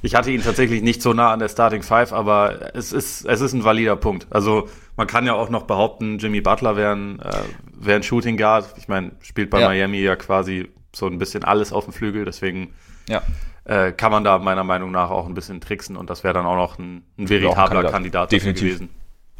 [0.02, 3.42] ich hatte ihn tatsächlich nicht so nah an der Starting Five, aber es ist, es
[3.42, 4.26] ist ein valider Punkt.
[4.32, 8.38] Also man kann ja auch noch behaupten, Jimmy Butler wäre ein, äh, wär ein Shooting
[8.38, 8.74] Guard.
[8.78, 9.68] Ich meine, spielt bei ja.
[9.68, 12.74] Miami ja quasi so ein bisschen alles auf dem Flügel, deswegen
[13.08, 13.22] ja.
[13.66, 16.46] Äh, kann man da meiner Meinung nach auch ein bisschen tricksen und das wäre dann
[16.46, 18.64] auch noch ein, ein veritabler Kandidat, Kandidat Definitiv.
[18.64, 18.90] gewesen.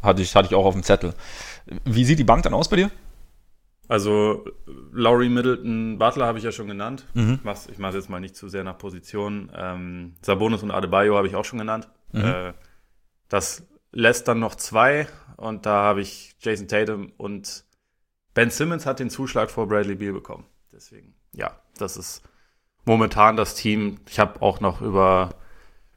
[0.02, 1.14] Hatte ich, hatte ich auch auf dem Zettel.
[1.84, 2.90] Wie sieht die Bank dann aus bei dir?
[3.88, 4.44] Also
[4.92, 7.06] Laurie Middleton, Butler habe ich ja schon genannt.
[7.14, 7.34] Mhm.
[7.34, 9.50] Ich mache ich mach's jetzt mal nicht zu sehr nach Position.
[9.54, 11.88] Ähm, Sabonis und Adebayo habe ich auch schon genannt.
[12.12, 12.24] Mhm.
[12.24, 12.52] Äh,
[13.28, 15.06] das lässt dann noch zwei
[15.36, 17.64] und da habe ich Jason Tatum und
[18.32, 20.44] Ben Simmons hat den Zuschlag vor Bradley Beal bekommen.
[20.72, 22.22] Deswegen, ja, das ist
[22.84, 23.98] momentan das Team.
[24.08, 25.30] Ich habe auch noch über,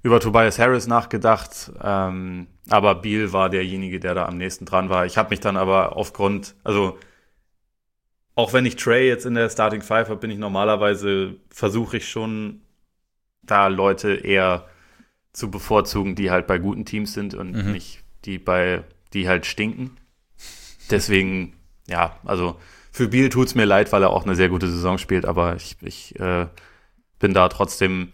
[0.04, 5.06] über Tobias Harris nachgedacht, ähm, aber Beal war derjenige, der da am nächsten dran war.
[5.06, 6.97] Ich habe mich dann aber aufgrund, also
[8.36, 12.08] auch wenn ich Trey jetzt in der Starting Five habe, bin ich normalerweise, versuche ich
[12.08, 12.62] schon
[13.41, 14.67] da Leute eher
[15.34, 17.71] zu bevorzugen, die halt bei guten Teams sind und mhm.
[17.71, 19.97] nicht die bei, die halt stinken.
[20.91, 21.54] Deswegen,
[21.88, 22.60] ja, also
[22.91, 25.78] für Beal tut's mir leid, weil er auch eine sehr gute Saison spielt, aber ich,
[25.82, 26.47] ich äh,
[27.19, 28.13] bin da trotzdem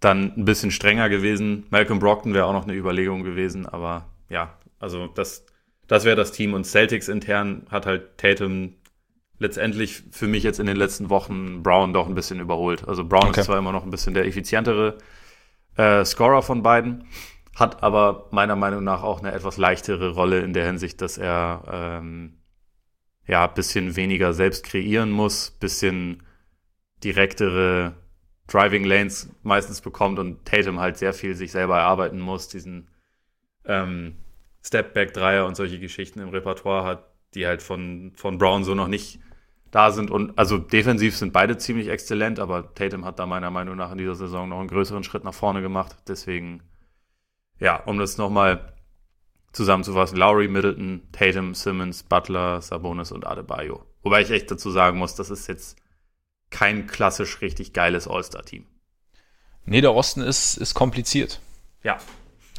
[0.00, 1.66] dann ein bisschen strenger gewesen.
[1.70, 5.46] Malcolm Brockton wäre auch noch eine Überlegung gewesen, aber ja, also das
[5.86, 6.54] das wäre das Team.
[6.54, 8.74] Und Celtics intern hat halt Tatum
[9.38, 12.86] letztendlich für mich jetzt in den letzten Wochen Brown doch ein bisschen überholt.
[12.88, 13.40] Also Brown okay.
[13.40, 14.98] ist zwar immer noch ein bisschen der effizientere
[15.76, 17.06] äh, Scorer von beiden,
[17.54, 21.62] hat aber meiner Meinung nach auch eine etwas leichtere Rolle in der Hinsicht, dass er
[21.70, 22.38] ähm,
[23.26, 26.22] ja bisschen weniger selbst kreieren muss, bisschen
[27.04, 27.94] direktere
[28.46, 32.88] Driving Lanes meistens bekommt und Tatum halt sehr viel sich selber erarbeiten muss, diesen
[33.64, 34.16] ähm,
[34.64, 37.04] Step-Back-Dreier und solche Geschichten im Repertoire hat,
[37.34, 39.20] die halt von, von Brown so noch nicht
[39.70, 40.10] da sind.
[40.10, 43.98] Und also defensiv sind beide ziemlich exzellent, aber Tatum hat da meiner Meinung nach in
[43.98, 45.96] dieser Saison noch einen größeren Schritt nach vorne gemacht.
[46.08, 46.62] Deswegen,
[47.58, 48.72] ja, um das nochmal
[49.52, 53.84] zusammenzufassen, Lowry, Middleton, Tatum, Simmons, Butler, Sabonis und Adebayo.
[54.02, 55.76] Wobei ich echt dazu sagen muss, das ist jetzt
[56.50, 58.66] kein klassisch richtig geiles All-Star-Team.
[59.64, 61.40] Nee, der Osten ist, ist kompliziert.
[61.82, 61.98] Ja.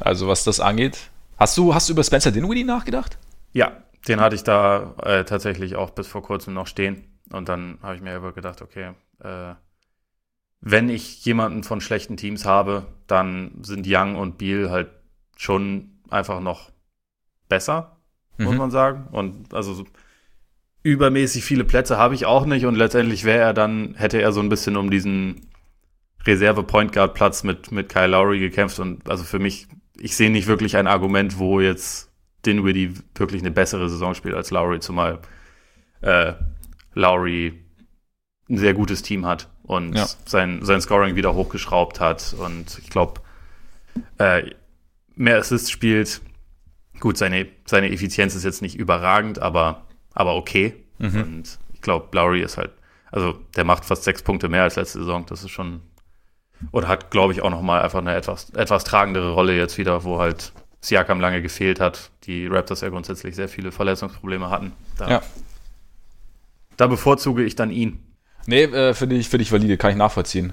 [0.00, 1.10] Also was das angeht.
[1.38, 3.18] Hast du, hast du über Spencer Dinwiddie nachgedacht?
[3.52, 7.04] Ja, den hatte ich da äh, tatsächlich auch bis vor kurzem noch stehen.
[7.30, 9.54] Und dann habe ich mir aber gedacht, okay, äh,
[10.60, 14.90] wenn ich jemanden von schlechten Teams habe, dann sind Young und Beal halt
[15.36, 16.70] schon einfach noch
[17.48, 17.98] besser,
[18.36, 18.46] mhm.
[18.46, 19.08] muss man sagen.
[19.12, 19.84] Und also so
[20.88, 22.66] übermäßig viele Plätze habe ich auch nicht.
[22.66, 25.48] Und letztendlich wäre er dann, hätte er so ein bisschen um diesen
[26.26, 28.78] Reserve-Point Guard-Platz mit, mit Kyle Lowry gekämpft.
[28.78, 32.10] Und also für mich, ich sehe nicht wirklich ein Argument, wo jetzt
[32.46, 35.20] Dinwiddie wirklich eine bessere Saison spielt als Lowry, zumal
[36.00, 36.34] äh,
[36.94, 37.64] Lowry
[38.48, 40.06] ein sehr gutes Team hat und ja.
[40.24, 43.20] sein, sein Scoring wieder hochgeschraubt hat und ich glaube,
[44.18, 44.50] äh,
[45.14, 46.20] mehr Assists spielt.
[47.00, 49.86] Gut, seine, seine Effizienz ist jetzt nicht überragend, aber,
[50.18, 50.74] aber okay.
[50.98, 51.22] Mhm.
[51.22, 52.72] Und ich glaube, Lowry ist halt,
[53.12, 55.24] also der macht fast sechs Punkte mehr als letzte Saison.
[55.26, 55.80] Das ist schon,
[56.72, 60.18] und hat, glaube ich, auch nochmal einfach eine etwas, etwas tragendere Rolle jetzt wieder, wo
[60.18, 64.72] halt Siakam lange gefehlt hat, die Raptors ja grundsätzlich sehr viele Verletzungsprobleme hatten.
[64.96, 65.22] Da, ja.
[66.76, 68.04] da bevorzuge ich dann ihn.
[68.46, 70.52] Nee, äh, finde ich, find ich valide, kann ich nachvollziehen.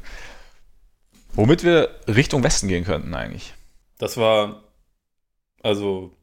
[1.34, 3.54] Womit wir Richtung Westen gehen könnten eigentlich.
[3.98, 4.64] Das war,
[5.64, 6.16] also,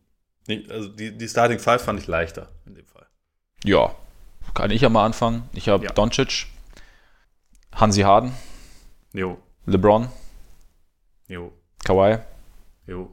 [0.69, 2.92] also die, die Starting Five fand ich leichter in dem Fall.
[3.65, 3.95] Ja,
[4.55, 5.49] kann ich ja mal anfangen.
[5.53, 5.93] Ich habe ja.
[5.93, 6.47] Doncic,
[7.73, 8.33] Hansi Harden,
[9.13, 9.39] jo.
[9.67, 10.09] LeBron,
[11.29, 11.53] jo.
[11.85, 12.19] Kawhi,
[12.87, 13.11] jo.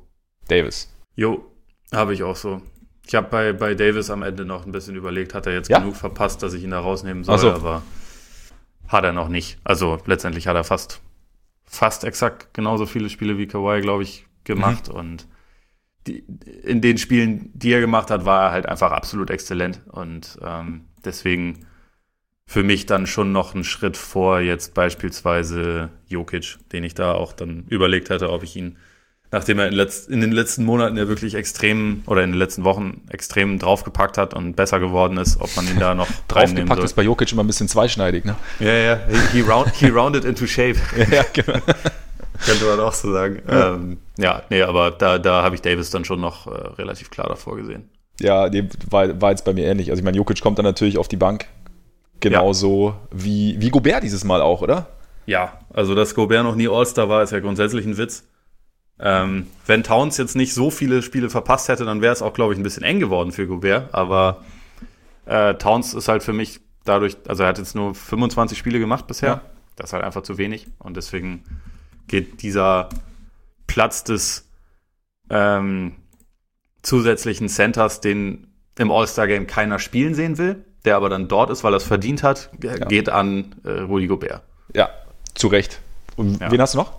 [0.48, 0.92] Davis.
[1.16, 1.46] Jo,
[1.94, 2.62] habe ich auch so.
[3.06, 5.80] Ich habe bei, bei Davis am Ende noch ein bisschen überlegt, hat er jetzt ja?
[5.80, 7.52] genug verpasst, dass ich ihn da rausnehmen soll, so.
[7.52, 7.82] aber
[8.88, 9.58] hat er noch nicht.
[9.64, 11.02] Also letztendlich hat er fast,
[11.66, 14.90] fast exakt genauso viele Spiele wie Kawhi, glaube ich, gemacht.
[14.90, 14.96] Mhm.
[14.96, 15.28] Und
[16.08, 16.24] die,
[16.64, 19.82] in den Spielen, die er gemacht hat, war er halt einfach absolut exzellent.
[19.88, 21.66] Und ähm, deswegen
[22.46, 27.34] für mich dann schon noch einen Schritt vor jetzt beispielsweise Jokic, den ich da auch
[27.34, 28.78] dann überlegt hatte, ob ich ihn
[29.32, 32.64] nachdem er in, letzt, in, den letzten Monaten ja wirklich extrem oder in den letzten
[32.64, 36.96] Wochen extrem draufgepackt hat und besser geworden ist, ob man ihn da noch draufgepackt ist
[36.96, 38.36] bei Jokic immer ein bisschen zweischneidig, ne?
[38.60, 40.80] Ja, ja, he, he, round, he rounded into shape.
[41.12, 41.60] ja, genau.
[42.46, 43.42] Könnte man auch so sagen.
[43.48, 47.10] Ja, ähm, ja nee, aber da, da habe ich Davis dann schon noch äh, relativ
[47.10, 47.90] klar davor gesehen.
[48.20, 49.90] Ja, die war, war jetzt bei mir ähnlich.
[49.90, 51.48] Also ich meine, Jokic kommt dann natürlich auf die Bank.
[52.20, 53.00] Genauso ja.
[53.12, 54.88] wie, wie Gobert dieses Mal auch, oder?
[55.26, 58.26] Ja, also dass Gobert noch nie All-Star war, ist ja grundsätzlich ein Witz.
[59.00, 62.54] Ähm, wenn Towns jetzt nicht so viele Spiele verpasst hätte, dann wäre es auch, glaube
[62.54, 63.94] ich, ein bisschen eng geworden für Gobert.
[63.94, 64.44] Aber
[65.26, 69.08] äh, Towns ist halt für mich dadurch, also er hat jetzt nur 25 Spiele gemacht
[69.08, 69.30] bisher.
[69.30, 69.42] Ja.
[69.78, 70.68] Das ist halt einfach zu wenig.
[70.80, 71.44] Und deswegen
[72.10, 72.90] geht dieser
[73.68, 74.50] Platz des
[75.30, 75.94] ähm,
[76.82, 81.74] zusätzlichen Centers, den im All-Star-Game keiner spielen sehen will, der aber dann dort ist, weil
[81.74, 82.76] er es verdient hat, ja.
[82.76, 84.42] geht an äh, Rudi Gobert.
[84.74, 84.90] Ja,
[85.36, 85.80] zu Recht.
[86.16, 86.52] Und ja.
[86.52, 86.94] wen hast du noch?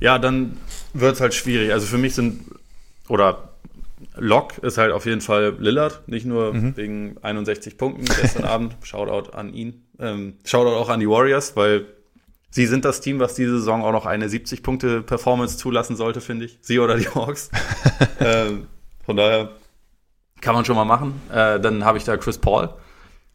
[0.00, 0.58] Ja, dann
[0.92, 1.72] wird es halt schwierig.
[1.72, 2.44] Also für mich sind,
[3.08, 3.50] oder
[4.14, 6.76] Lock ist halt auf jeden Fall Lillard, nicht nur mhm.
[6.76, 8.76] wegen 61 Punkten gestern Abend.
[8.82, 9.86] Shoutout an ihn.
[9.98, 11.86] Ähm, Shoutout auch an die Warriors, weil
[12.56, 16.58] sie sind das Team, was diese Saison auch noch eine 70-Punkte-Performance zulassen sollte, finde ich.
[16.62, 17.50] Sie oder die Hawks.
[18.20, 18.66] ähm,
[19.04, 19.50] von daher
[20.40, 21.20] kann man schon mal machen.
[21.30, 22.70] Äh, dann habe ich da Chris Paul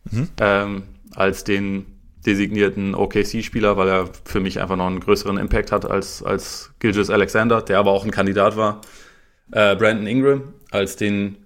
[0.09, 0.27] mhm.
[0.39, 1.85] ähm, als den
[2.25, 7.11] designierten OKC-Spieler, weil er für mich einfach noch einen größeren Impact hat als, als Gilgis
[7.11, 8.81] Alexander, der aber auch ein Kandidat war.
[9.51, 11.45] Äh, Brandon Ingram als den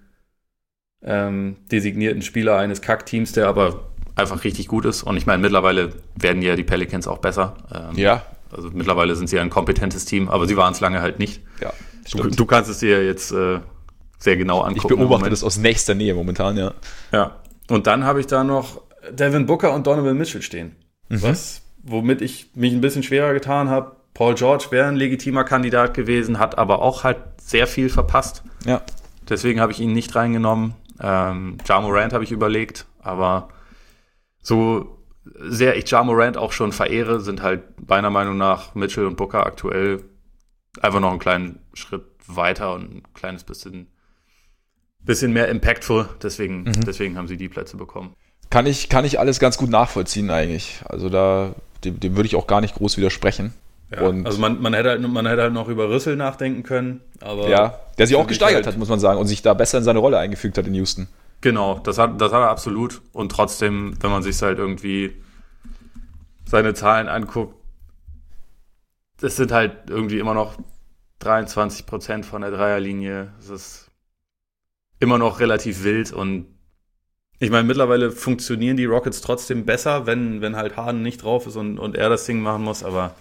[1.03, 5.03] ähm, designierten Spieler eines Kack-Teams, der aber einfach richtig gut ist.
[5.03, 7.55] Und ich meine, mittlerweile werden ja die Pelicans auch besser.
[7.73, 8.23] Ähm, ja.
[8.51, 11.41] Also mittlerweile sind sie ein kompetentes Team, aber sie waren es lange halt nicht.
[11.61, 11.73] Ja.
[12.11, 13.59] Du, du, kannst es dir jetzt äh,
[14.19, 14.93] sehr genau angucken.
[14.93, 16.73] Ich beobachte das aus nächster Nähe momentan, ja.
[17.11, 17.35] Ja.
[17.69, 20.75] Und dann habe ich da noch Devin Booker und Donovan Mitchell stehen.
[21.09, 21.23] Mhm.
[21.23, 23.95] Was, womit ich mich ein bisschen schwerer getan habe.
[24.13, 28.43] Paul George wäre ein legitimer Kandidat gewesen, hat aber auch halt sehr viel verpasst.
[28.65, 28.81] Ja.
[29.27, 30.73] Deswegen habe ich ihn nicht reingenommen.
[31.01, 33.49] Ähm, Ja Morant habe ich überlegt, aber
[34.45, 34.99] so
[35.39, 39.45] sehr ich Ja Morant auch schon verehre, sind halt meiner Meinung nach Mitchell und Booker
[39.45, 40.03] aktuell
[40.81, 43.87] einfach noch einen kleinen Schritt weiter und ein kleines bisschen,
[44.99, 46.07] bisschen mehr impactful.
[46.21, 46.85] Deswegen, mhm.
[46.85, 48.13] deswegen haben sie die Plätze bekommen.
[48.51, 50.79] Kann ich, kann ich alles ganz gut nachvollziehen eigentlich.
[50.85, 53.53] Also da, dem, dem würde ich auch gar nicht groß widersprechen.
[53.91, 57.01] Ja, also man, man, hätte halt, man hätte halt noch über Rüssel nachdenken können.
[57.21, 59.79] Aber ja, der sich auch gesteigert halt, hat, muss man sagen, und sich da besser
[59.79, 61.07] in seine Rolle eingefügt hat in Houston.
[61.41, 63.01] Genau, das hat, das hat er absolut.
[63.11, 65.15] Und trotzdem, wenn man sich halt irgendwie
[66.45, 67.55] seine Zahlen anguckt,
[69.17, 70.57] das sind halt irgendwie immer noch
[71.19, 73.33] 23 Prozent von der Dreierlinie.
[73.37, 73.91] Das ist
[74.99, 76.47] immer noch relativ wild und
[77.39, 81.57] ich meine, mittlerweile funktionieren die Rockets trotzdem besser, wenn, wenn halt Harden nicht drauf ist
[81.57, 83.13] und, und er das Ding machen muss, aber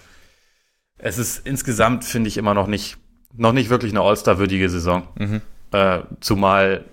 [0.98, 2.96] es ist insgesamt, finde ich, immer noch nicht,
[3.36, 5.08] noch nicht wirklich eine All-Star-würdige Saison.
[5.18, 5.40] Mhm.
[5.72, 6.84] Äh, zumal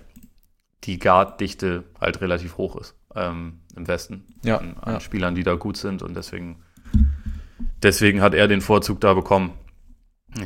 [0.84, 5.00] die Guard-Dichte halt relativ hoch ist ähm, im Westen ja, an, an ja.
[5.00, 6.56] Spielern, die da gut sind und deswegen,
[7.82, 9.52] deswegen hat er den Vorzug da bekommen.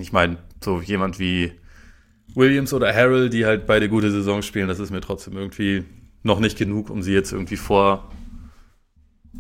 [0.01, 1.53] Ich meine, so jemand wie
[2.35, 5.85] Williams oder Harrell, die halt beide gute Saison spielen, das ist mir trotzdem irgendwie
[6.23, 8.11] noch nicht genug, um sie jetzt irgendwie vor,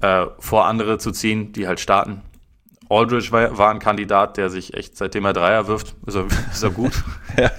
[0.01, 2.23] äh, vor andere zu ziehen, die halt starten.
[2.89, 6.63] Aldridge war, war, ein Kandidat, der sich echt, seitdem er Dreier wirft, ist er, ist
[6.63, 7.03] er gut.
[7.37, 7.51] ja.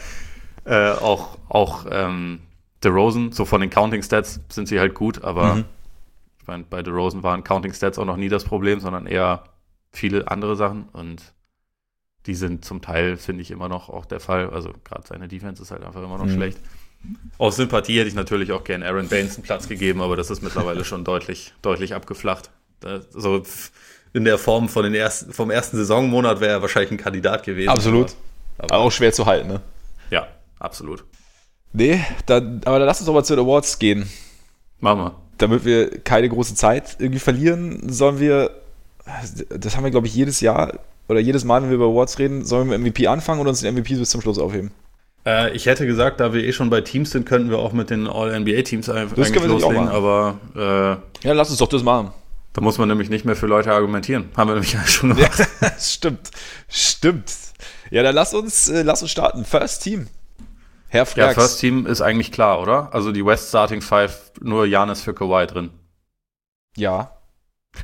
[0.63, 2.39] äh, auch auch ähm,
[2.84, 5.66] DeRozan, so von den Counting Stats sind sie halt gut, aber mhm.
[6.40, 9.44] ich meine, bei DeRozan waren Counting Stats auch noch nie das Problem, sondern eher
[9.92, 11.34] viele andere Sachen und
[12.28, 14.50] die sind zum Teil, finde ich, immer noch auch der Fall.
[14.50, 16.34] Also gerade seine Defense ist halt einfach immer noch mhm.
[16.34, 16.60] schlecht.
[17.38, 20.42] Aus Sympathie hätte ich natürlich auch gern Aaron Baines einen Platz gegeben, aber das ist
[20.42, 22.50] mittlerweile schon deutlich, deutlich abgeflacht.
[22.84, 23.44] Also
[24.13, 27.70] in der Form von den ersten, vom ersten Saisonmonat wäre er wahrscheinlich ein Kandidat gewesen.
[27.70, 28.16] Absolut.
[28.58, 29.62] Aber, aber auch schwer zu halten, ne?
[30.10, 30.28] Ja,
[30.60, 31.06] absolut.
[31.74, 34.10] Nee, dann, aber dann lass uns doch mal zu den Awards gehen.
[34.80, 35.16] Machen wir.
[35.38, 38.52] Damit wir keine große Zeit irgendwie verlieren, sollen wir,
[39.50, 42.44] das haben wir, glaube ich, jedes Jahr oder jedes Mal, wenn wir über Awards reden,
[42.46, 44.72] sollen wir mit MVP anfangen oder uns den MVP bis zum Schluss aufheben?
[45.26, 47.90] Äh, ich hätte gesagt, da wir eh schon bei Teams sind, könnten wir auch mit
[47.90, 52.12] den All-NBA-Teams einfach loslegen, aber äh, Ja, lass uns doch das machen.
[52.54, 54.30] Da muss man nämlich nicht mehr für Leute argumentieren.
[54.36, 55.48] Haben wir nämlich schon gemacht.
[55.62, 56.32] Ja, stimmt.
[56.68, 57.32] Stimmt.
[57.92, 59.46] Ja, dann lass uns, äh, lass uns starten.
[59.46, 60.08] First Team.
[60.89, 61.36] Herr Frax.
[61.36, 62.93] Ja, First Team ist eigentlich klar, oder?
[62.93, 65.69] Also die West Starting Five, nur Janis für Kawhi drin.
[66.76, 67.12] Ja.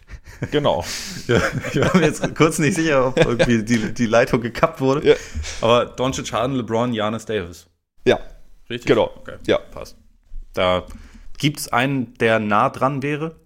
[0.51, 0.83] Genau.
[1.27, 1.39] ja,
[1.71, 5.07] ich war mir jetzt kurz nicht sicher, ob irgendwie die, die Leitung gekappt wurde.
[5.07, 5.15] Ja.
[5.61, 7.67] Aber Doncic, Harden, LeBron, Janis, Davis.
[8.05, 8.19] Ja.
[8.69, 8.87] Richtig?
[8.87, 9.11] Genau.
[9.15, 9.37] Okay.
[9.47, 9.59] Ja.
[9.59, 9.95] Passt.
[10.53, 10.85] Da
[11.37, 13.37] gibt es einen, der nah dran wäre,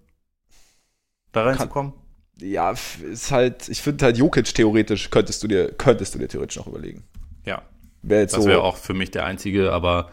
[1.32, 1.92] da reinzukommen?
[2.40, 6.56] Ja, ist halt, ich finde halt Jokic theoretisch könntest du dir, könntest du dir theoretisch
[6.56, 7.04] noch überlegen.
[7.44, 7.62] Ja.
[8.02, 10.10] Wär das wäre so auch für mich der einzige, aber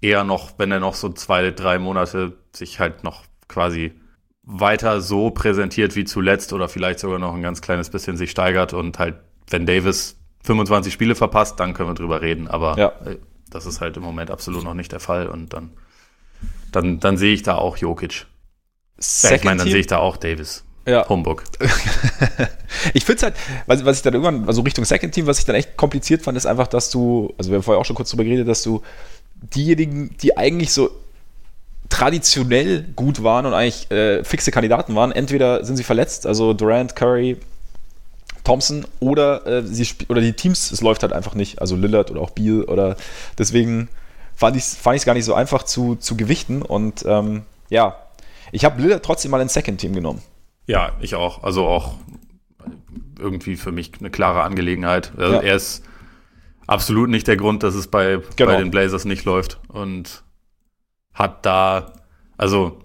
[0.00, 3.92] eher noch, wenn er noch so zwei, drei Monate sich halt noch quasi
[4.42, 8.72] weiter so präsentiert wie zuletzt oder vielleicht sogar noch ein ganz kleines bisschen sich steigert
[8.72, 9.16] und halt,
[9.48, 12.48] wenn Davis 25 Spiele verpasst, dann können wir drüber reden.
[12.48, 12.92] Aber ja.
[13.04, 13.18] Äh,
[13.50, 15.72] das ist halt im Moment absolut noch nicht der Fall und dann,
[16.72, 18.26] dann, dann sehe ich da auch Jokic.
[19.22, 20.64] Ja, ich meine, dann sehe ich da auch Davis.
[20.86, 21.08] Ja.
[21.08, 21.44] Humbug.
[22.94, 23.34] ich finde es halt,
[23.66, 26.36] was, was ich dann irgendwann, also Richtung Second Team, was ich dann echt kompliziert fand,
[26.36, 28.82] ist einfach, dass du, also wir haben vorher auch schon kurz drüber geredet, dass du
[29.54, 30.90] diejenigen, die eigentlich so
[31.88, 36.96] traditionell gut waren und eigentlich äh, fixe Kandidaten waren, entweder sind sie verletzt, also Durant,
[36.96, 37.36] Curry,
[38.44, 42.20] Thompson, oder, äh, sie oder die Teams, es läuft halt einfach nicht, also Lillard oder
[42.20, 42.96] auch Beal oder
[43.38, 43.88] deswegen
[44.34, 47.96] fand ich es fand gar nicht so einfach zu, zu gewichten und ähm, ja,
[48.50, 50.22] ich habe Lillard trotzdem mal ins Second Team genommen.
[50.72, 51.42] Ja, ich auch.
[51.42, 51.96] Also auch
[53.18, 55.12] irgendwie für mich eine klare Angelegenheit.
[55.18, 55.40] Also ja.
[55.42, 55.84] Er ist
[56.66, 58.52] absolut nicht der Grund, dass es bei, genau.
[58.52, 59.60] bei den Blazers nicht läuft.
[59.68, 60.24] Und
[61.12, 61.92] hat da,
[62.38, 62.80] also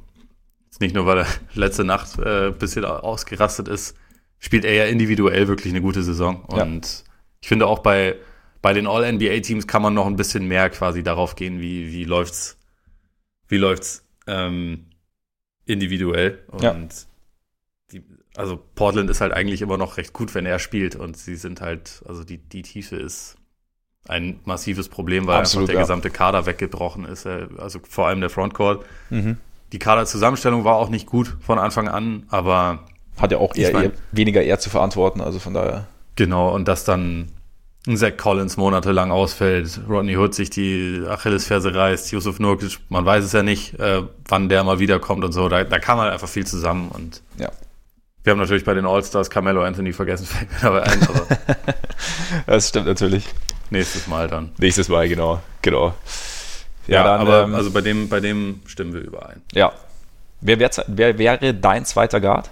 [0.82, 3.96] nicht nur, weil er letzte Nacht äh, ein bisschen ausgerastet ist,
[4.38, 6.44] spielt er ja individuell wirklich eine gute Saison.
[6.44, 7.14] Und ja.
[7.40, 8.18] ich finde auch bei,
[8.62, 12.58] bei den All-NBA-Teams kann man noch ein bisschen mehr quasi darauf gehen, wie, wie läuft's,
[13.48, 14.88] wie läuft's ähm,
[15.66, 16.44] individuell.
[16.50, 16.76] Und ja
[17.92, 18.04] die,
[18.36, 21.62] also Portland ist halt eigentlich immer noch recht gut, wenn er spielt und sie sind
[21.62, 23.36] halt, also die, die Tiefe ist
[24.08, 25.82] ein massives Problem, weil Absolut, einfach der ja.
[25.82, 28.86] gesamte Kader weggebrochen ist, äh, also vor allem der Frontcourt.
[29.10, 29.38] Mhm.
[29.74, 32.86] Die Kaderzusammenstellung war auch nicht gut von Anfang an, aber
[33.18, 35.88] hat ja auch eher, mein, eher, weniger er zu verantworten, also von daher.
[36.16, 37.30] Genau, und dass dann
[37.96, 43.32] Zach Collins monatelang ausfällt, Rodney Hood sich die Achillesferse reißt, Yusuf Nurkic, man weiß es
[43.32, 46.46] ja nicht, äh, wann der mal wiederkommt und so, da, da kam halt einfach viel
[46.46, 47.50] zusammen und ja.
[48.28, 51.02] Wir haben natürlich bei den All-Stars Carmelo Anthony vergessen, fällt mir dabei ein.
[51.02, 51.28] Aber
[52.46, 53.26] das stimmt natürlich.
[53.70, 54.50] Nächstes Mal dann.
[54.58, 55.42] Nächstes Mal, genau.
[55.62, 55.96] genau.
[56.88, 59.44] Ja, dann, aber ähm, also bei dem, bei dem stimmen wir überein.
[59.54, 59.72] Ja.
[60.42, 62.50] Wer, wär, wer wäre dein zweiter Guard?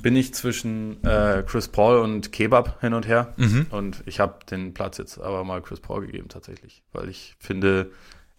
[0.00, 3.34] Bin ich zwischen äh, Chris Paul und Kebab hin und her.
[3.36, 3.66] Mhm.
[3.70, 6.84] Und ich habe den Platz jetzt aber mal Chris Paul gegeben, tatsächlich.
[6.92, 7.90] Weil ich finde,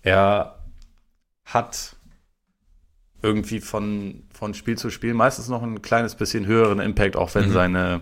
[0.04, 0.56] er
[1.44, 1.98] hat
[3.22, 7.50] irgendwie von, von Spiel zu Spiel meistens noch ein kleines bisschen höheren Impact, auch wenn
[7.50, 7.54] mhm.
[7.54, 8.02] seine,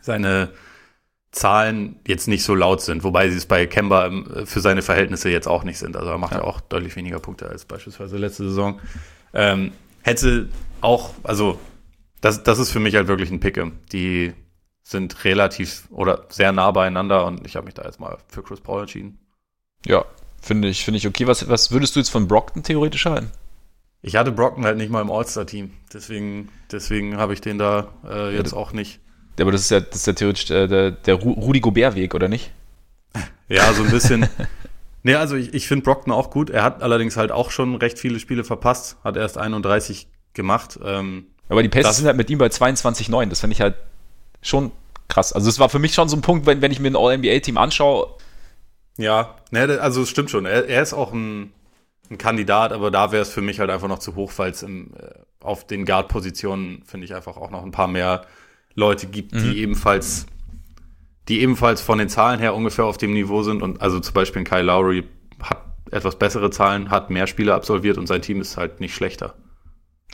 [0.00, 0.50] seine
[1.30, 5.30] Zahlen jetzt nicht so laut sind, wobei sie es bei Kemba ähm, für seine Verhältnisse
[5.30, 5.96] jetzt auch nicht sind.
[5.96, 8.80] Also er macht ja, ja auch deutlich weniger Punkte als beispielsweise letzte Saison.
[9.34, 10.48] Ähm, hätte
[10.80, 11.58] auch, also
[12.20, 13.72] das, das ist für mich halt wirklich ein Picke.
[13.92, 14.32] Die
[14.82, 18.60] sind relativ oder sehr nah beieinander und ich habe mich da jetzt mal für Chris
[18.60, 19.18] Paul entschieden.
[19.84, 20.04] Ja,
[20.40, 21.26] finde ich, finde ich okay.
[21.26, 23.30] Was, was würdest du jetzt von Brockton theoretisch halten?
[24.02, 25.72] Ich hatte Brockton halt nicht mal im All-Star-Team.
[25.92, 29.00] Deswegen, deswegen habe ich den da äh, jetzt ja, auch nicht.
[29.40, 32.52] Aber das ist ja, das ist ja theoretisch der, der, der Rudi Gobert-Weg, oder nicht?
[33.48, 34.28] Ja, so ein bisschen.
[35.02, 36.50] nee, also ich, ich finde Brockton auch gut.
[36.50, 38.96] Er hat allerdings halt auch schon recht viele Spiele verpasst.
[39.04, 40.78] Hat erst 31 gemacht.
[40.84, 43.28] Ähm, Aber die Pacers sind halt mit ihm bei 22,9.
[43.28, 43.74] Das finde ich halt
[44.42, 44.72] schon
[45.08, 45.32] krass.
[45.32, 47.56] Also es war für mich schon so ein Punkt, wenn, wenn ich mir ein All-NBA-Team
[47.58, 48.14] anschaue.
[48.98, 50.46] Ja, ne, also es stimmt schon.
[50.46, 51.52] Er, er ist auch ein
[52.10, 54.62] ein Kandidat, aber da wäre es für mich halt einfach noch zu hoch, weil es
[54.62, 58.22] im, äh, auf den Guard-Positionen, finde ich, einfach auch noch ein paar mehr
[58.74, 59.42] Leute gibt, mhm.
[59.42, 60.26] die ebenfalls,
[61.28, 63.62] die ebenfalls von den Zahlen her ungefähr auf dem Niveau sind.
[63.62, 65.04] Und also zum Beispiel Kyle Lowry
[65.42, 69.34] hat etwas bessere Zahlen, hat mehr Spiele absolviert und sein Team ist halt nicht schlechter.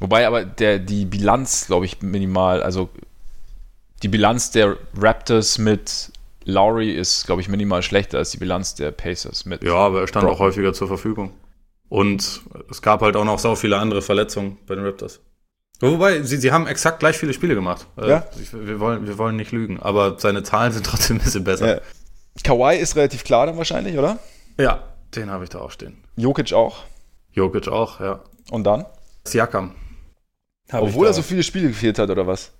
[0.00, 2.88] Wobei aber der, die Bilanz, glaube ich, minimal, also
[4.02, 6.12] die Bilanz der Raptors mit
[6.44, 9.62] Lowry ist, glaube ich, minimal schlechter als die Bilanz der Pacers mit.
[9.62, 10.36] Ja, aber er stand Brock.
[10.36, 11.32] auch häufiger zur Verfügung.
[11.92, 15.20] Und es gab halt auch noch so viele andere Verletzungen bei den Raptors.
[15.78, 17.86] Wobei, sie, sie haben exakt gleich viele Spiele gemacht.
[17.98, 18.24] Äh, ja?
[18.52, 21.74] Wir, wollen, wir wollen nicht lügen, aber seine Zahlen sind trotzdem ein bisschen besser.
[21.74, 21.80] Ja.
[22.44, 24.18] Kawhi ist relativ klar dann wahrscheinlich, oder?
[24.56, 24.82] Ja,
[25.14, 26.02] den habe ich da auch stehen.
[26.16, 26.84] Jokic auch?
[27.32, 28.20] Jokic auch, ja.
[28.50, 28.86] Und dann?
[29.24, 29.74] Siakam.
[30.72, 32.52] Obwohl er so viele Spiele gefehlt hat, oder was?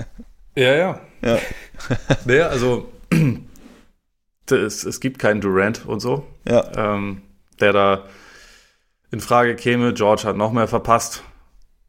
[0.56, 1.00] ja, ja.
[1.20, 1.38] Ja.
[2.24, 2.90] naja, also
[4.50, 6.26] es, es gibt keinen Durant und so.
[6.48, 6.94] Ja.
[6.94, 7.20] Ähm,
[7.60, 8.04] der da
[9.10, 9.92] in Frage käme.
[9.94, 11.22] George hat noch mehr verpasst.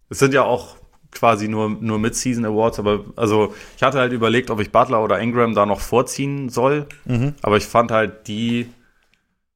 [0.09, 0.75] Es sind ja auch
[1.11, 5.19] quasi nur, nur Mid-Season Awards, aber also ich hatte halt überlegt, ob ich Butler oder
[5.19, 6.87] Ingram da noch vorziehen soll.
[7.05, 7.35] Mhm.
[7.41, 8.67] Aber ich fand halt die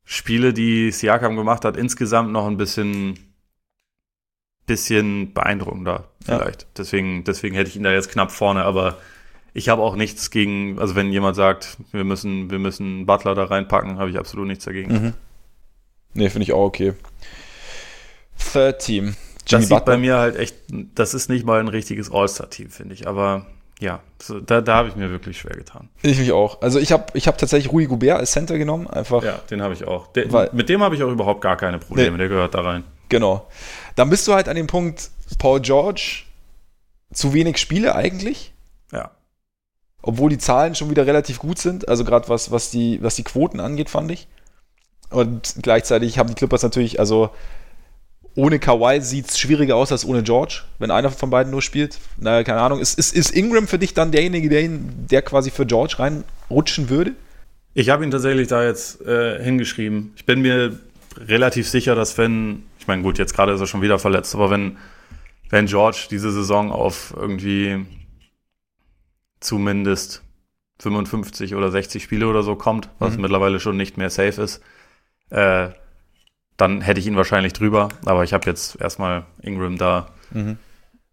[0.03, 3.17] Spiele, die Siakam gemacht hat, insgesamt noch ein bisschen,
[4.65, 6.63] bisschen beeindruckender vielleicht.
[6.63, 6.67] Ja.
[6.77, 8.97] Deswegen, deswegen hätte ich ihn da jetzt knapp vorne, aber
[9.53, 13.45] ich habe auch nichts gegen, also wenn jemand sagt, wir müssen, wir müssen Butler da
[13.45, 14.91] reinpacken, habe ich absolut nichts dagegen.
[14.91, 15.13] Mhm.
[16.13, 16.93] Nee, finde ich auch okay.
[18.37, 19.15] Third Team.
[19.47, 22.95] Jimmy das sieht bei mir halt echt, das ist nicht mal ein richtiges All-Star-Team, finde
[22.95, 23.07] ich.
[23.07, 23.45] Aber
[23.79, 25.89] ja, so, da, da habe ich mir wirklich schwer getan.
[26.01, 26.61] Ich mich auch.
[26.61, 29.23] Also ich habe ich hab tatsächlich Rui Goubert als Center genommen, einfach.
[29.23, 30.07] Ja, den habe ich auch.
[30.13, 32.11] Der, weil, mit dem habe ich auch überhaupt gar keine Probleme.
[32.11, 32.17] Nee.
[32.19, 32.83] Der gehört da rein.
[33.09, 33.47] Genau.
[33.95, 36.23] Dann bist du halt an dem Punkt, Paul George,
[37.13, 38.53] zu wenig Spiele eigentlich.
[38.91, 39.11] Ja.
[40.01, 41.87] Obwohl die Zahlen schon wieder relativ gut sind.
[41.87, 44.27] Also gerade was, was, die, was die Quoten angeht, fand ich.
[45.09, 47.29] Und gleichzeitig haben die Clippers natürlich, also
[48.35, 51.99] ohne Kawhi sieht es schwieriger aus als ohne George, wenn einer von beiden nur spielt.
[52.17, 52.79] Naja, keine Ahnung.
[52.79, 57.13] Ist, ist, ist Ingram für dich dann derjenige, der, der quasi für George reinrutschen würde?
[57.73, 60.13] Ich habe ihn tatsächlich da jetzt äh, hingeschrieben.
[60.17, 60.79] Ich bin mir
[61.17, 64.49] relativ sicher, dass wenn, ich meine, gut, jetzt gerade ist er schon wieder verletzt, aber
[64.49, 64.77] wenn,
[65.49, 67.85] wenn George diese Saison auf irgendwie
[69.39, 70.23] zumindest
[70.79, 73.21] 55 oder 60 Spiele oder so kommt, was mhm.
[73.21, 74.61] mittlerweile schon nicht mehr safe ist,
[75.29, 75.69] äh,
[76.57, 77.89] dann hätte ich ihn wahrscheinlich drüber.
[78.05, 80.57] Aber ich habe jetzt erstmal Ingram da, mhm.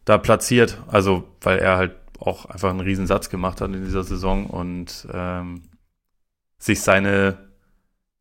[0.05, 0.79] da platziert.
[0.89, 5.63] Also, weil er halt auch einfach einen Riesensatz gemacht hat in dieser Saison und ähm,
[6.59, 7.39] sich seine,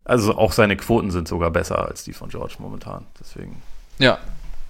[0.03, 3.05] also auch seine Quoten sind sogar besser als die von George momentan.
[3.19, 3.61] Deswegen.
[3.99, 4.17] Ja.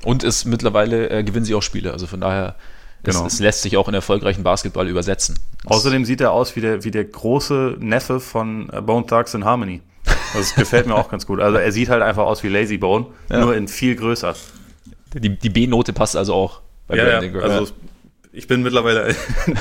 [0.03, 1.93] Und es mittlerweile äh, gewinnen sie auch Spiele.
[1.93, 2.55] Also von daher,
[3.03, 3.27] es, genau.
[3.27, 5.39] es lässt sich auch in erfolgreichen Basketball übersetzen.
[5.65, 9.45] Außerdem sieht er aus wie der, wie der große Neffe von äh, Bone Thugs in
[9.45, 9.81] Harmony.
[10.33, 11.39] Das gefällt mir auch ganz gut.
[11.39, 13.39] Also er sieht halt einfach aus wie Lazy Bone, ja.
[13.39, 14.35] nur in viel größer.
[15.13, 17.71] Die, die B-Note passt also auch bei ja, ja, also
[18.31, 19.03] ich bin mittlerweile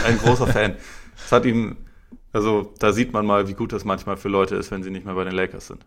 [0.07, 0.77] ein großer Fan.
[1.25, 1.77] Es hat ihm,
[2.33, 5.05] also da sieht man mal, wie gut das manchmal für Leute ist, wenn sie nicht
[5.05, 5.85] mehr bei den Lakers sind.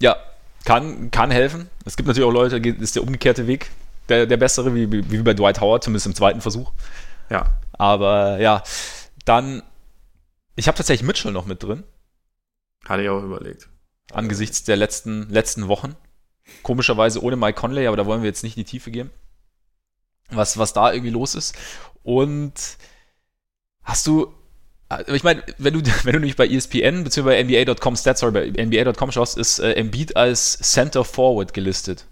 [0.00, 0.16] Ja,
[0.64, 1.68] kann, kann helfen.
[1.84, 3.70] Es gibt natürlich auch Leute, ist der umgekehrte Weg
[4.08, 6.72] der, der bessere, wie, wie bei Dwight Howard, zumindest im zweiten Versuch.
[7.30, 7.58] Ja.
[7.72, 8.62] Aber ja,
[9.24, 9.62] dann,
[10.56, 11.84] ich habe tatsächlich Mitchell noch mit drin.
[12.84, 13.68] Hatte ich auch überlegt.
[14.10, 15.96] Angesichts der letzten, letzten Wochen.
[16.62, 19.10] Komischerweise ohne Mike Conley, aber da wollen wir jetzt nicht in die Tiefe gehen.
[20.30, 21.54] Was, was da irgendwie los ist.
[22.02, 22.54] Und
[23.82, 24.32] hast du,
[25.06, 27.22] ich meine, wenn du, wenn du nämlich bei ESPN bzw.
[27.22, 32.06] bei NBA.com Stats, sorry, bei NBA.com schaust, ist äh, Embiid als Center Forward gelistet.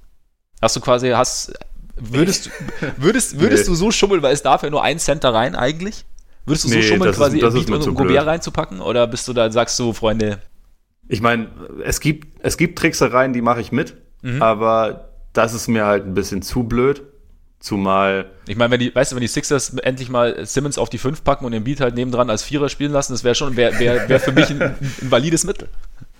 [0.61, 1.53] Hast du quasi, hast,
[1.97, 2.51] würdest,
[2.99, 3.71] würdest, würdest nee.
[3.71, 6.05] du so schummeln, weil es darf ja nur ein Center rein eigentlich?
[6.45, 8.27] Würdest du so nee, schummeln, quasi ist, Embiid und Gobert blöd.
[8.27, 8.81] reinzupacken?
[8.81, 10.41] Oder bist du da, sagst du, Freunde?
[11.11, 11.49] Ich meine,
[11.85, 14.41] es gibt, es gibt Tricksereien, die mache ich mit, mhm.
[14.41, 17.03] aber das ist mir halt ein bisschen zu blöd.
[17.59, 18.31] Zumal.
[18.47, 21.23] Ich meine, wenn die, weißt du, wenn die Sixers endlich mal Simmons auf die 5
[21.23, 24.09] packen und den Beat halt nebendran als Vierer spielen lassen, das wäre schon, wäre wär,
[24.09, 24.77] wär für mich ein, ein,
[25.11, 25.69] valides Mittel.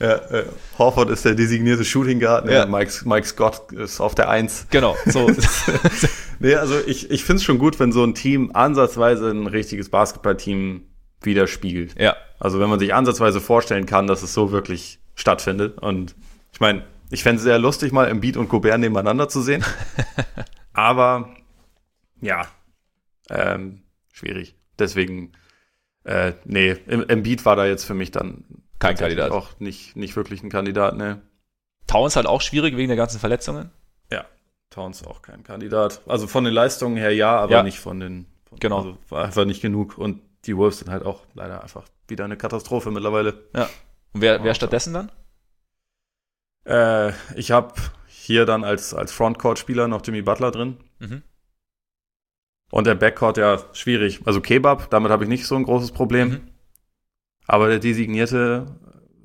[0.01, 0.45] Ja, äh,
[0.77, 2.53] Horford ist der designierte Shooting Guard, ne?
[2.53, 2.67] ja.
[2.67, 4.67] Mike, Mike Scott ist auf der 1.
[4.71, 5.31] Genau, so.
[6.41, 9.89] nee, also ich, ich finde es schon gut, wenn so ein Team ansatzweise ein richtiges
[9.89, 10.83] Basketballteam
[11.23, 12.01] widerspiegelt.
[12.01, 12.17] Ja.
[12.39, 15.79] Also wenn man sich ansatzweise vorstellen kann, dass es so wirklich stattfindet.
[15.79, 16.15] Und
[16.53, 19.65] ich meine, ich fände es sehr lustig, mal Embiid und Gobert nebeneinander zu sehen.
[20.73, 21.35] Aber
[22.21, 22.47] ja,
[23.29, 24.55] ähm, schwierig.
[24.79, 25.33] Deswegen,
[26.05, 28.45] äh, nee, Embiid war da jetzt für mich dann
[28.79, 29.31] kein Kandidat.
[29.31, 31.21] Auch nicht, nicht wirklich ein Kandidat, ne.
[31.87, 33.71] Towns halt auch schwierig wegen der ganzen Verletzungen.
[34.11, 34.25] Ja,
[34.71, 36.03] Towns auch kein Kandidat.
[36.07, 37.63] Also von den Leistungen her ja, aber ja.
[37.63, 38.27] nicht von den.
[38.49, 38.79] Von, genau.
[38.79, 39.99] Also war einfach nicht genug.
[39.99, 43.45] Und die Wolves sind halt auch leider einfach wieder eine Katastrophe mittlerweile.
[43.55, 43.69] Ja.
[44.13, 45.13] Und wer, wer stattdessen dann?
[46.65, 47.75] Äh, ich habe
[48.07, 50.79] hier dann als, als Frontcourt-Spieler noch Jimmy Butler drin.
[50.99, 51.23] Mhm.
[52.71, 54.21] Und der Backcourt ja schwierig.
[54.27, 56.29] Also Kebab, damit habe ich nicht so ein großes Problem.
[56.29, 56.51] Mhm.
[57.47, 58.67] Aber der designierte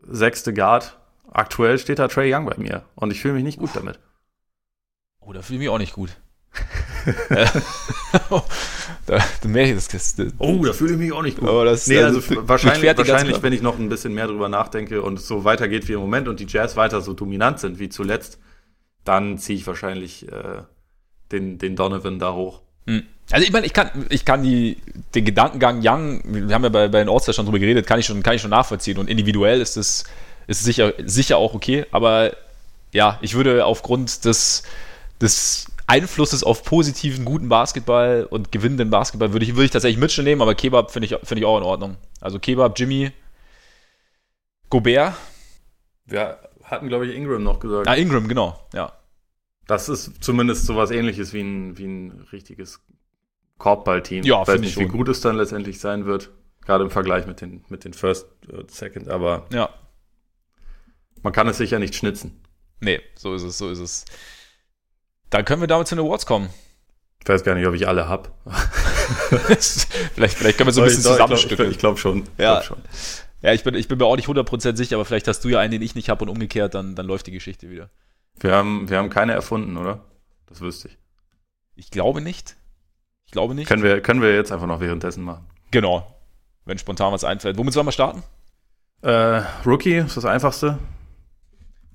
[0.07, 0.99] sechste Guard,
[1.31, 2.85] aktuell steht da Trey Young bei mir.
[2.95, 3.99] Und ich fühle mich nicht gut damit.
[5.19, 6.17] Oh, da fühle ich mich auch nicht gut.
[9.05, 11.49] da, da das, das, das, oh, da fühle ich mich auch nicht gut.
[11.49, 15.01] Aber das, nee, also, also wahrscheinlich, wahrscheinlich wenn ich noch ein bisschen mehr drüber nachdenke
[15.01, 17.89] und es so weitergeht wie im Moment und die Jazz weiter so dominant sind wie
[17.89, 18.39] zuletzt,
[19.03, 20.63] dann ziehe ich wahrscheinlich äh,
[21.31, 22.61] den, den Donovan da hoch.
[22.87, 23.03] Hm.
[23.31, 24.77] Also ich meine, ich kann, ich kann die,
[25.15, 28.05] den Gedankengang Young, wir haben ja bei, bei den Allstars schon drüber geredet, kann ich
[28.05, 28.97] schon, kann ich schon nachvollziehen.
[28.97, 30.05] Und individuell ist es
[30.47, 31.85] ist sicher, sicher auch okay.
[31.91, 32.35] Aber
[32.91, 34.63] ja, ich würde aufgrund des,
[35.21, 40.23] des Einflusses auf positiven, guten Basketball und gewinnenden Basketball würde ich, würde ich tatsächlich Mitchell
[40.23, 41.97] nehmen, aber Kebab finde ich, finde ich auch in Ordnung.
[42.21, 43.11] Also Kebab, Jimmy,
[44.69, 45.13] Gobert.
[46.09, 47.87] Ja, hatten, glaube ich, Ingram noch gesagt.
[47.87, 48.93] Ah, Ingram, genau, ja.
[49.67, 52.81] Das ist zumindest so was ähnliches wie ein, wie ein richtiges
[53.57, 54.23] Korbballteam.
[54.23, 56.31] Ja, ich weiß nicht, wie gut es dann letztendlich sein wird.
[56.65, 59.69] Gerade im Vergleich mit den, mit den First, uh, Second, aber ja.
[61.21, 62.41] man kann es sicher nicht schnitzen.
[62.79, 64.05] Nee, so ist es, so ist es.
[65.29, 66.49] Dann können wir damit zu den Awards kommen.
[67.21, 68.29] Ich weiß gar nicht, ob ich alle habe.
[70.13, 71.71] vielleicht, vielleicht können wir so ein bisschen zusammenstücken.
[71.71, 72.23] Ich glaube glaub schon.
[72.37, 72.59] Ja.
[72.59, 72.77] Glaub schon.
[73.41, 75.59] Ja, ich bin, ich bin mir auch nicht 100% sicher, aber vielleicht hast du ja
[75.59, 77.89] einen, den ich nicht habe und umgekehrt, dann, dann läuft die Geschichte wieder.
[78.39, 80.01] Wir haben, wir haben keine erfunden, oder?
[80.47, 80.97] Das wüsste ich.
[81.75, 82.55] Ich glaube nicht.
[83.25, 83.67] Ich glaube nicht.
[83.67, 85.47] Können wir, können wir jetzt einfach noch währenddessen machen.
[85.71, 86.15] Genau.
[86.65, 87.57] Wenn spontan was einfällt.
[87.57, 88.23] Womit sollen wir starten?
[89.01, 90.79] Äh, Rookie ist das einfachste.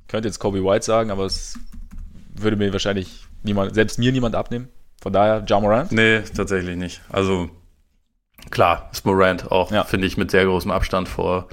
[0.07, 1.59] könnte jetzt Kobe White sagen, aber es
[2.43, 4.69] würde mir wahrscheinlich niemand, selbst mir niemand abnehmen.
[5.01, 5.93] Von daher, Ja Morant?
[5.93, 7.01] Nee, tatsächlich nicht.
[7.09, 7.51] Also
[8.49, 9.85] Klar, ist Morant auch, ja.
[9.85, 11.49] finde ich, mit sehr großem Abstand vor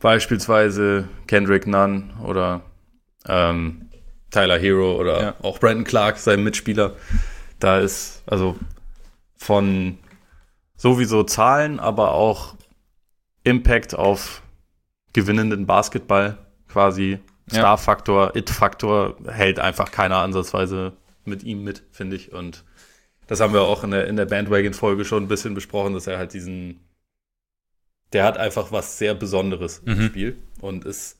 [0.00, 2.62] beispielsweise Kendrick Nunn oder
[3.28, 3.90] ähm,
[4.30, 5.34] Tyler Hero oder ja.
[5.42, 6.94] auch Brandon Clark, sein Mitspieler.
[7.58, 8.56] Da ist also
[9.36, 9.98] von
[10.76, 12.54] sowieso Zahlen, aber auch
[13.44, 14.42] Impact auf
[15.12, 16.38] gewinnenden Basketball
[16.68, 17.20] quasi.
[17.58, 20.92] Star-Faktor, It-Faktor hält einfach keiner ansatzweise
[21.24, 22.32] mit ihm mit, finde ich.
[22.32, 22.64] Und
[23.26, 26.18] das haben wir auch in der, in der Bandwagon-Folge schon ein bisschen besprochen, dass er
[26.18, 26.80] halt diesen,
[28.12, 29.92] der hat einfach was sehr Besonderes mhm.
[29.92, 31.18] im Spiel und ist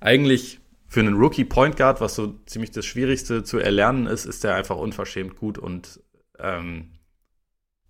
[0.00, 4.44] eigentlich für einen Rookie Point Guard, was so ziemlich das Schwierigste zu erlernen ist, ist
[4.44, 6.00] der einfach unverschämt gut und
[6.38, 6.92] ähm,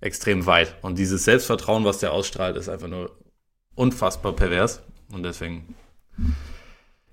[0.01, 0.77] extrem weit.
[0.83, 3.16] Und dieses Selbstvertrauen, was der ausstrahlt, ist einfach nur
[3.74, 4.83] unfassbar pervers.
[5.12, 5.74] Und deswegen,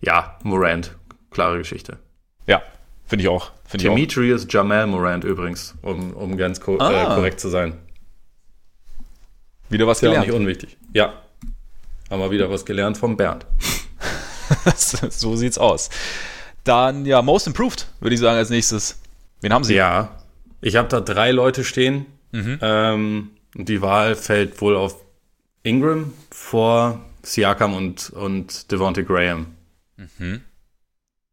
[0.03, 0.95] ja, Morant,
[1.31, 1.97] klare Geschichte.
[2.45, 2.61] Ja,
[3.05, 3.51] Finde ich auch.
[3.65, 4.53] Find Demetrius ich auch.
[4.53, 7.11] Jamal Morant übrigens, um, um ganz ko äh, ah.
[7.11, 7.73] äh, korrekt zu sein.
[9.69, 10.25] Wieder was gelernt.
[10.25, 10.77] Ja, nicht unwichtig.
[10.93, 11.13] Ja.
[12.09, 13.45] Haben wir wieder was gelernt vom Bernd.
[14.75, 15.89] so sieht's aus.
[16.63, 18.99] Dann, ja, Most Improved, würde ich sagen, als nächstes.
[19.41, 19.75] Wen haben Sie?
[19.75, 20.17] Ja,
[20.61, 22.05] ich habe da drei Leute stehen.
[22.31, 22.59] Mhm.
[22.61, 24.95] Ähm, die Wahl fällt wohl auf
[25.63, 29.47] Ingram vor Siakam und, und Devontae Graham.
[29.97, 30.41] Mhm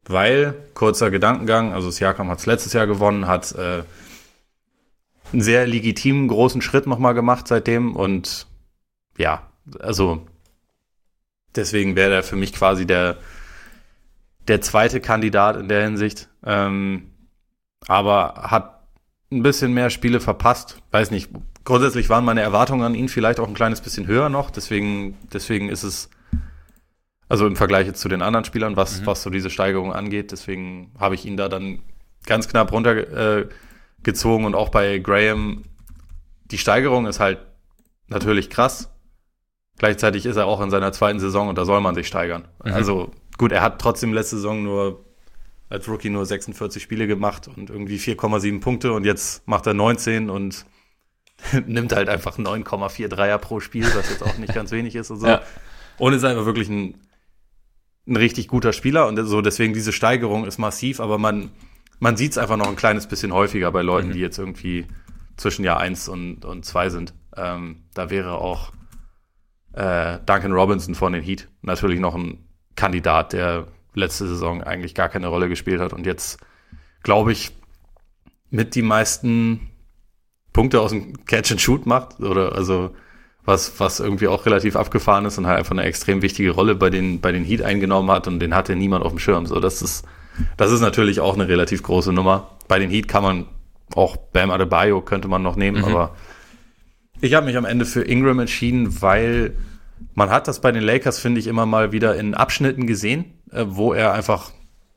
[0.05, 3.83] weil, kurzer Gedankengang, also Siakam hat es letztes Jahr gewonnen, hat äh,
[5.33, 8.47] einen sehr legitimen großen Schritt nochmal gemacht seitdem und
[9.19, 9.49] ja,
[9.79, 10.27] also
[11.55, 13.19] deswegen wäre er für mich quasi der,
[14.49, 16.29] der zweite Kandidat in der Hinsicht.
[16.45, 17.11] Ähm,
[17.87, 18.83] aber hat
[19.31, 20.79] ein bisschen mehr Spiele verpasst.
[20.91, 21.31] Weiß nicht,
[21.65, 24.51] grundsätzlich waren meine Erwartungen an ihn vielleicht auch ein kleines bisschen höher noch.
[24.51, 26.11] Deswegen, deswegen ist es,
[27.31, 29.07] also im Vergleich jetzt zu den anderen Spielern, was, mhm.
[29.07, 30.33] was so diese Steigerung angeht.
[30.33, 31.79] Deswegen habe ich ihn da dann
[32.27, 34.45] ganz knapp runtergezogen.
[34.45, 35.63] Äh, und auch bei Graham,
[36.51, 37.39] die Steigerung ist halt
[38.09, 38.91] natürlich krass.
[39.79, 42.49] Gleichzeitig ist er auch in seiner zweiten Saison und da soll man sich steigern.
[42.65, 42.73] Mhm.
[42.73, 45.05] Also gut, er hat trotzdem letzte Saison nur
[45.69, 50.31] als Rookie nur 46 Spiele gemacht und irgendwie 4,7 Punkte und jetzt macht er 19
[50.31, 50.67] und
[51.67, 55.21] nimmt halt einfach 9,4 Dreier pro Spiel, was jetzt auch nicht ganz wenig ist und
[55.21, 55.29] so.
[55.29, 55.43] Ja.
[55.97, 57.01] Und ist einfach wirklich ein,
[58.07, 61.51] ein richtig guter Spieler und so deswegen diese Steigerung ist massiv, aber man,
[61.99, 64.13] man sieht es einfach noch ein kleines bisschen häufiger bei Leuten, mhm.
[64.13, 64.87] die jetzt irgendwie
[65.37, 67.15] zwischen Jahr 1 und, und 2 sind.
[67.37, 68.73] Ähm, da wäre auch
[69.73, 72.45] äh, Duncan Robinson von den Heat natürlich noch ein
[72.77, 76.39] Kandidat, der letzte Saison eigentlich gar keine Rolle gespielt hat und jetzt,
[77.03, 77.53] glaube ich,
[78.51, 79.71] mit die meisten
[80.53, 82.95] Punkte aus dem Catch and Shoot macht oder also
[83.51, 86.89] was, was irgendwie auch relativ abgefahren ist und halt einfach eine extrem wichtige Rolle bei
[86.89, 89.45] den, bei den Heat eingenommen hat und den hatte niemand auf dem Schirm.
[89.45, 90.07] So, das ist,
[90.57, 92.53] das ist natürlich auch eine relativ große Nummer.
[92.69, 93.47] Bei den Heat kann man
[93.95, 95.85] auch Bam Adebayo könnte man noch nehmen, mhm.
[95.85, 96.15] aber
[97.21, 99.57] ich habe mich am Ende für Ingram entschieden, weil
[100.15, 103.65] man hat das bei den Lakers, finde ich, immer mal wieder in Abschnitten gesehen, äh,
[103.67, 104.53] wo er einfach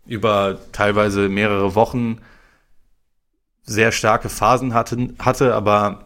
[0.05, 2.19] über teilweise mehrere Wochen
[3.63, 6.05] sehr starke Phasen hatte, hatte, aber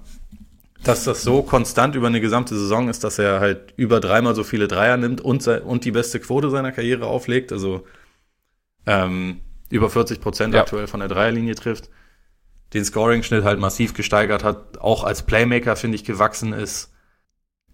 [0.83, 4.43] dass das so konstant über eine gesamte Saison ist, dass er halt über dreimal so
[4.43, 7.85] viele Dreier nimmt und, und die beste Quote seiner Karriere auflegt, also
[8.85, 10.61] ähm, über 40 Prozent ja.
[10.61, 11.89] aktuell von der Dreierlinie trifft,
[12.73, 16.91] den Scoring-Schnitt halt massiv gesteigert hat, auch als Playmaker, finde ich, gewachsen ist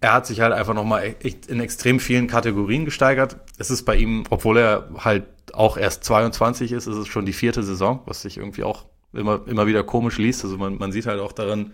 [0.04, 1.16] er hat sich halt einfach nochmal
[1.48, 3.38] in extrem vielen Kategorien gesteigert.
[3.58, 5.24] Es ist bei ihm, obwohl er halt
[5.54, 9.40] auch erst 22 ist, ist es schon die vierte Saison, was sich irgendwie auch immer,
[9.48, 10.44] immer wieder komisch liest.
[10.44, 11.72] Also man, man sieht halt auch daran,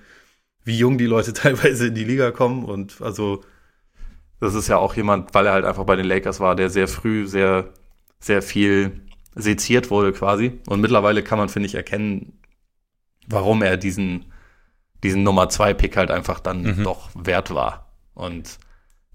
[0.63, 2.65] wie jung die Leute teilweise in die Liga kommen.
[2.65, 3.43] Und also
[4.39, 6.87] das ist ja auch jemand, weil er halt einfach bei den Lakers war, der sehr
[6.87, 7.73] früh sehr,
[8.19, 9.01] sehr viel
[9.35, 10.59] seziert wurde quasi.
[10.67, 12.39] Und mittlerweile kann man, finde ich, erkennen,
[13.27, 14.25] warum er diesen,
[15.03, 16.83] diesen Nummer zwei Pick halt einfach dann mhm.
[16.83, 17.91] doch wert war.
[18.13, 18.57] Und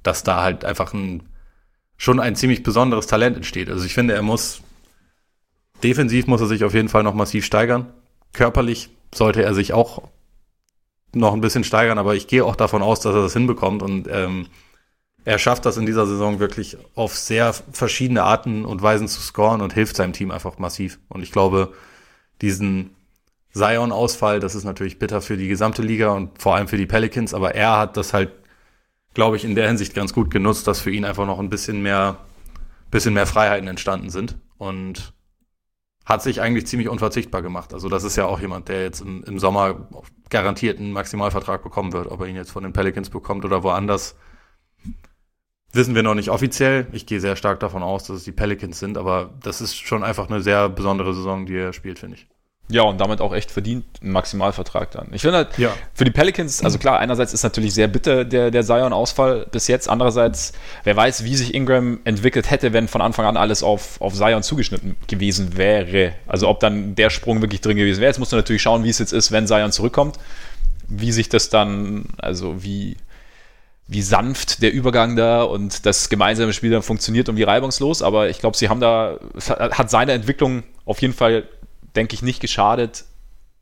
[0.03, 1.29] dass da halt einfach ein,
[1.97, 3.71] schon ein ziemlich besonderes Talent entsteht.
[3.71, 4.63] Also ich finde, er muss,
[5.83, 7.93] defensiv muss er sich auf jeden Fall noch massiv steigern.
[8.33, 10.09] Körperlich sollte er sich auch
[11.15, 14.09] noch ein bisschen steigern, aber ich gehe auch davon aus, dass er das hinbekommt und
[14.11, 14.47] ähm,
[15.25, 19.63] er schafft das in dieser Saison wirklich auf sehr verschiedene Arten und Weisen zu scoren
[19.63, 20.99] und hilft seinem Team einfach massiv.
[21.09, 21.73] Und ich glaube,
[22.43, 22.91] diesen
[23.53, 27.33] Zion-Ausfall, das ist natürlich bitter für die gesamte Liga und vor allem für die Pelicans,
[27.33, 28.33] aber er hat das halt
[29.15, 31.83] glaube ich, in der Hinsicht ganz gut genutzt, dass für ihn einfach noch ein bisschen
[31.83, 32.19] mehr,
[32.91, 35.15] bisschen mehr Freiheiten entstanden sind und
[36.05, 37.73] hat sich eigentlich ziemlich unverzichtbar gemacht.
[37.73, 39.89] Also das ist ja auch jemand, der jetzt im, im Sommer
[40.29, 42.09] garantiert einen Maximalvertrag bekommen wird.
[42.09, 44.17] Ob er ihn jetzt von den Pelicans bekommt oder woanders,
[45.73, 46.89] wissen wir noch nicht offiziell.
[46.93, 50.05] Ich gehe sehr stark davon aus, dass es die Pelicans sind, aber das ist schon
[50.05, 52.29] einfach eine sehr besondere Saison, die er spielt, finde ich.
[52.69, 55.09] Ja, und damit auch echt verdient einen Maximalvertrag dann.
[55.13, 55.75] Ich finde halt, ja.
[55.93, 59.87] für die Pelicans, also klar, einerseits ist natürlich sehr bitter der, der Zion-Ausfall bis jetzt,
[59.89, 64.15] andererseits, wer weiß, wie sich Ingram entwickelt hätte, wenn von Anfang an alles auf, auf
[64.15, 66.15] Zion zugeschnitten gewesen wäre.
[66.27, 68.09] Also ob dann der Sprung wirklich drin gewesen wäre.
[68.09, 70.19] Jetzt musst du natürlich schauen, wie es jetzt ist, wenn Zion zurückkommt,
[70.89, 72.97] wie sich das dann, also wie,
[73.89, 78.31] wie sanft der Übergang da und das gemeinsame Spiel dann funktioniert und wie reibungslos, aber
[78.31, 81.45] ich glaube, sie haben da, hat seine Entwicklung auf jeden Fall
[81.97, 83.05] denke ich, nicht geschadet,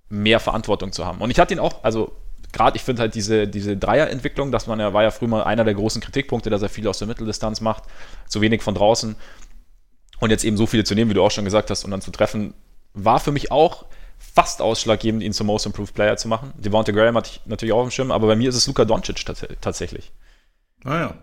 [0.09, 1.21] mehr Verantwortung zu haben.
[1.21, 2.13] Und ich hatte ihn auch, also
[2.53, 5.65] gerade, ich finde halt diese, diese Dreierentwicklung, dass man ja, war ja früher mal einer
[5.65, 7.85] der großen Kritikpunkte, dass er viel aus der Mitteldistanz macht,
[8.29, 9.17] zu wenig von draußen.
[10.21, 12.01] Und jetzt eben so viele zu nehmen, wie du auch schon gesagt hast, und dann
[12.01, 12.55] zu treffen,
[12.95, 13.87] war für mich auch
[14.19, 16.53] fast ausschlaggebend, ihn zum Most Improved Player zu machen.
[16.57, 18.85] Devonta Graham hatte ich natürlich auch auf dem Schirm, aber bei mir ist es Luka
[18.85, 19.25] Doncic
[19.61, 20.13] tatsächlich.
[20.85, 21.15] Naja.
[21.17, 21.23] Ah,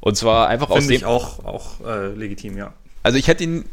[0.00, 0.96] und zwar einfach Find aus dem.
[0.96, 2.72] Ich auch, auch äh, legitim, ja.
[3.02, 3.64] Also ich hätte ihn,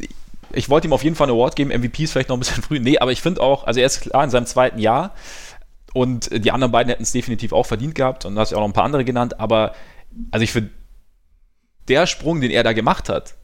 [0.54, 1.72] ich wollte ihm auf jeden Fall einen Award geben.
[1.72, 2.80] MVP ist vielleicht noch ein bisschen früh.
[2.80, 5.14] Nee, aber ich finde auch, also er ist klar in seinem zweiten Jahr
[5.94, 8.62] und die anderen beiden hätten es definitiv auch verdient gehabt und du hast ja auch
[8.62, 9.74] noch ein paar andere genannt, aber
[10.32, 10.72] also ich finde,
[11.88, 13.36] der Sprung, den er da gemacht hat,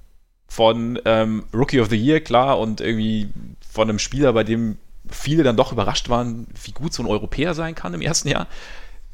[0.48, 3.30] von ähm, Rookie of the Year, klar, und irgendwie
[3.68, 4.78] von einem Spieler, bei dem
[5.10, 8.48] viele dann doch überrascht waren, wie gut so ein Europäer sein kann im ersten Jahr.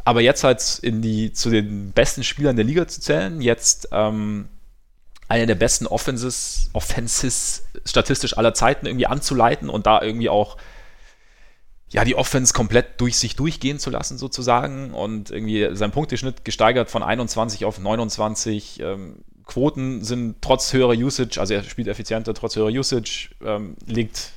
[0.04, 4.48] Aber jetzt halt in die, zu den besten Spielern der Liga zu zählen, jetzt ähm,
[5.30, 10.58] eine der besten Offenses, Offenses statistisch aller Zeiten irgendwie anzuleiten und da irgendwie auch
[11.92, 14.94] ja, die Offense komplett durch sich durchgehen zu lassen, sozusagen.
[14.94, 18.80] Und irgendwie sein Punkteschnitt gesteigert von 21 auf 29.
[18.82, 24.34] Ähm, Quoten sind trotz höherer Usage, also er spielt effizienter, trotz höherer Usage, ähm, liegt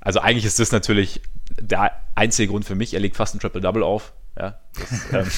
[0.00, 1.20] also eigentlich ist das natürlich
[1.60, 2.94] der einzige Grund für mich.
[2.94, 4.12] Er legt fast ein Triple-Double auf.
[4.38, 5.30] Ja, das, ähm,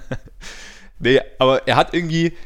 [0.98, 2.36] nee, aber er hat irgendwie,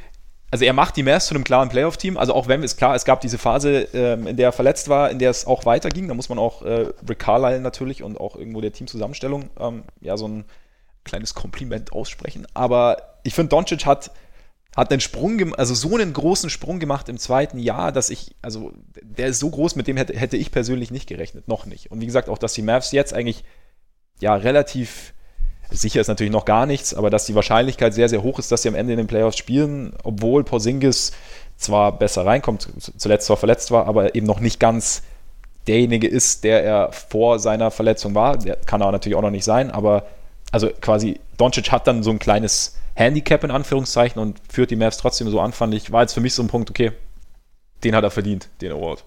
[0.56, 2.16] also er macht die Mavs zu einem klaren Playoff-Team.
[2.16, 5.10] Also auch wenn es klar, es gab diese Phase, ähm, in der er verletzt war,
[5.10, 6.08] in der es auch weiterging.
[6.08, 10.16] Da muss man auch äh, Rick Carlisle natürlich und auch irgendwo der Teamzusammenstellung ähm, ja
[10.16, 10.46] so ein
[11.04, 12.46] kleines Kompliment aussprechen.
[12.54, 14.12] Aber ich finde, Doncic hat
[14.74, 18.72] hat einen Sprung, also so einen großen Sprung gemacht im zweiten Jahr, dass ich, also
[19.02, 21.90] der ist so groß, mit dem hätte, hätte ich persönlich nicht gerechnet, noch nicht.
[21.90, 23.44] Und wie gesagt, auch, dass die Mavs jetzt eigentlich
[24.20, 25.14] ja relativ
[25.70, 28.62] sicher ist natürlich noch gar nichts, aber dass die Wahrscheinlichkeit sehr, sehr hoch ist, dass
[28.62, 31.12] sie am Ende in den Playoffs spielen, obwohl Porzingis
[31.56, 35.02] zwar besser reinkommt, zuletzt zwar verletzt war, aber eben noch nicht ganz
[35.66, 38.38] derjenige ist, der er vor seiner Verletzung war.
[38.38, 40.06] Der kann er natürlich auch noch nicht sein, aber
[40.52, 44.98] also quasi Doncic hat dann so ein kleines Handicap in Anführungszeichen und führt die Mavs
[44.98, 46.92] trotzdem so an, fand ich, war jetzt für mich so ein Punkt, okay,
[47.84, 49.04] den hat er verdient, den Award.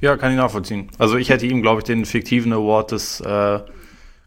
[0.00, 0.88] Ja, kann ich nachvollziehen.
[0.98, 3.60] Also ich hätte ihm, glaube ich, den fiktiven Award des äh,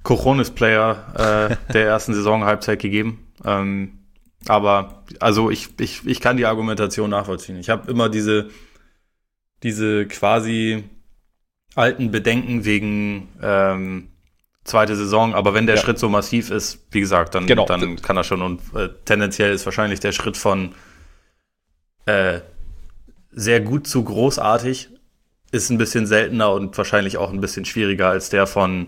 [0.08, 3.28] Cojones-Player äh, der ersten Saison-Halbzeit gegeben.
[3.44, 4.00] Ähm,
[4.48, 7.58] aber also ich, ich, ich kann die Argumentation nachvollziehen.
[7.58, 8.50] Ich habe immer diese,
[9.64, 10.86] diese quasi
[11.76, 14.08] alten Bedenken wegen ähm,
[14.64, 15.82] zweite Saison, aber wenn der ja.
[15.82, 17.66] Schritt so massiv ist, wie gesagt, dann, genau.
[17.66, 20.74] dann kann er schon und äh, tendenziell ist wahrscheinlich der Schritt von
[22.06, 22.40] äh,
[23.32, 24.90] sehr gut zu großartig
[25.52, 28.88] ist ein bisschen seltener und wahrscheinlich auch ein bisschen schwieriger als der von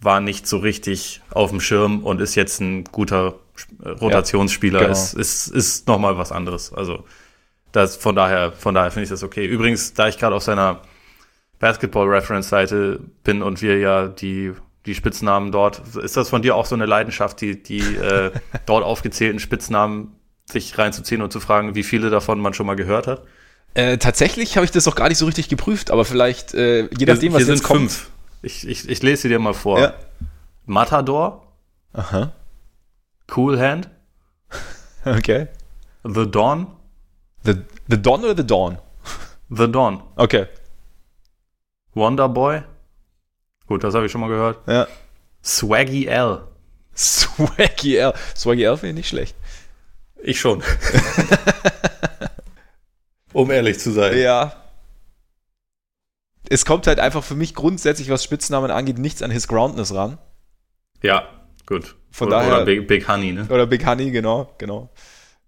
[0.00, 3.34] war nicht so richtig auf dem Schirm und ist jetzt ein guter
[3.84, 4.98] Rotationsspieler, ja, genau.
[4.98, 6.72] ist, ist, ist nochmal was anderes.
[6.72, 7.04] Also
[7.72, 9.46] das, von daher, von daher finde ich das okay.
[9.46, 10.80] Übrigens, da ich gerade auf seiner
[11.58, 14.52] Basketball-Reference-Seite bin und wir ja die,
[14.86, 15.82] die Spitznamen dort.
[16.02, 18.32] Ist das von dir auch so eine Leidenschaft, die, die äh,
[18.66, 20.16] dort aufgezählten Spitznamen
[20.50, 23.22] sich reinzuziehen und zu fragen, wie viele davon man schon mal gehört hat?
[23.74, 27.06] Äh, tatsächlich habe ich das auch gar nicht so richtig geprüft, aber vielleicht, äh, je
[27.06, 27.92] nachdem, was Hier jetzt kommt.
[27.92, 28.10] Fünf.
[28.42, 29.80] Ich, ich, ich lese sie dir mal vor.
[29.80, 29.94] Ja.
[30.66, 31.46] Matador.
[31.92, 32.32] Aha.
[33.34, 33.90] Cool Hand.
[35.02, 35.48] Okay.
[36.04, 36.66] The Dawn.
[37.42, 37.54] The,
[37.88, 38.78] the Dawn oder The Dawn?
[39.48, 40.02] The Dawn.
[40.16, 40.46] Okay.
[41.94, 42.62] Wonder Boy.
[43.66, 44.58] Gut, das habe ich schon mal gehört.
[44.68, 44.86] Ja.
[45.42, 46.42] Swaggy L.
[46.94, 48.12] Swaggy L.
[48.36, 49.36] Swaggy L finde ich nicht schlecht.
[50.22, 50.62] Ich schon.
[53.32, 54.18] um ehrlich zu sein.
[54.18, 54.59] Ja.
[56.50, 60.18] Es kommt halt einfach für mich grundsätzlich, was Spitznamen angeht, nichts an His Groundness ran.
[61.02, 61.26] Ja,
[61.64, 61.96] gut.
[62.10, 63.46] Von oder, daher, oder Big, Big Honey, ne?
[63.48, 64.90] Oder Big Honey, genau, genau.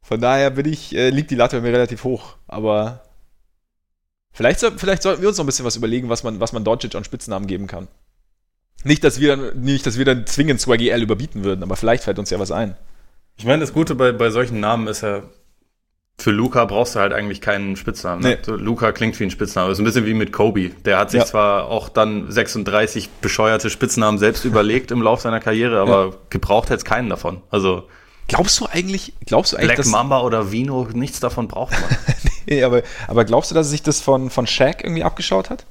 [0.00, 2.36] Von daher bin ich, äh, liegt die Latte bei mir relativ hoch.
[2.46, 3.02] Aber
[4.32, 6.64] Vielleicht, so, vielleicht sollten wir uns noch ein bisschen was überlegen, was man, was man
[6.64, 7.88] Doncic an Spitznamen geben kann.
[8.82, 12.04] Nicht, dass wir dann, nicht, dass wir dann zwingend Swaggy L überbieten würden, aber vielleicht
[12.04, 12.76] fällt uns ja was ein.
[13.36, 15.22] Ich meine, das Gute bei, bei solchen Namen ist ja,
[16.22, 18.22] für Luca brauchst du halt eigentlich keinen Spitznamen.
[18.22, 18.38] Ne?
[18.46, 18.52] Nee.
[18.54, 19.68] Luca klingt wie ein Spitzname.
[19.68, 20.70] Das ist ein bisschen wie mit Kobe.
[20.84, 21.26] Der hat sich ja.
[21.26, 26.16] zwar auch dann 36 bescheuerte Spitznamen selbst überlegt im Lauf seiner Karriere, aber ja.
[26.30, 27.42] gebraucht hätte es keinen davon.
[27.50, 27.88] Also
[28.28, 31.90] Glaubst du eigentlich, glaubst du eigentlich, Black dass, Mamba oder Vino, nichts davon braucht man.
[32.46, 35.66] nee, aber, aber glaubst du, dass er sich das von, von Shaq irgendwie abgeschaut hat?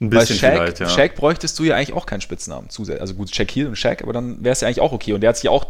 [0.00, 0.88] Ein bisschen Shaq, vielleicht, ja.
[0.88, 2.68] Shaq bräuchtest du ja eigentlich auch keinen Spitznamen.
[3.00, 5.12] Also gut, Shaq Hill und Shaq, aber dann wäre es ja eigentlich auch okay.
[5.12, 5.64] Und der hat sich auch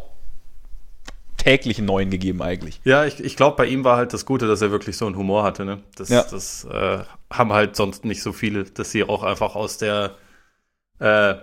[1.44, 2.80] täglich einen neuen gegeben eigentlich.
[2.84, 5.16] Ja, ich, ich glaube, bei ihm war halt das Gute, dass er wirklich so einen
[5.16, 5.64] Humor hatte.
[5.64, 5.80] Ne?
[5.96, 6.24] Das, ja.
[6.28, 6.98] das äh,
[7.30, 10.16] haben halt sonst nicht so viele, dass sie auch einfach aus der
[11.00, 11.34] äh,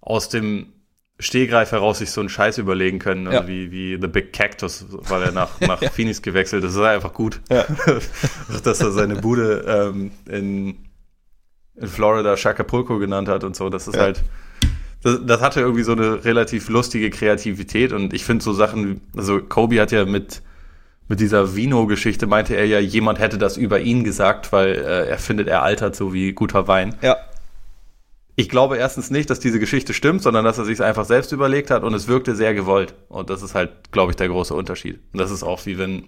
[0.00, 0.72] aus dem
[1.18, 3.48] Stehgreif heraus sich so einen Scheiß überlegen können, also ja.
[3.48, 6.74] wie, wie The Big Cactus, weil er nach, nach Phoenix gewechselt ist.
[6.74, 7.40] Das ist einfach gut.
[7.50, 7.64] Ja.
[8.64, 10.76] Dass er seine Bude ähm, in,
[11.74, 13.70] in Florida Chacapulco genannt hat und so.
[13.70, 14.02] Das ist ja.
[14.02, 14.22] halt,
[15.02, 19.40] das, das hatte irgendwie so eine relativ lustige Kreativität und ich finde so Sachen, also
[19.40, 20.42] Kobe hat ja mit,
[21.08, 25.18] mit dieser Vino-Geschichte meinte er ja, jemand hätte das über ihn gesagt, weil äh, er
[25.18, 26.94] findet, er altert so wie guter Wein.
[27.02, 27.16] Ja
[28.36, 31.70] ich glaube erstens nicht, dass diese Geschichte stimmt, sondern dass er sich einfach selbst überlegt
[31.70, 32.94] hat und es wirkte sehr gewollt.
[33.08, 35.00] Und das ist halt, glaube ich, der große Unterschied.
[35.12, 36.04] Und das ist auch wie wenn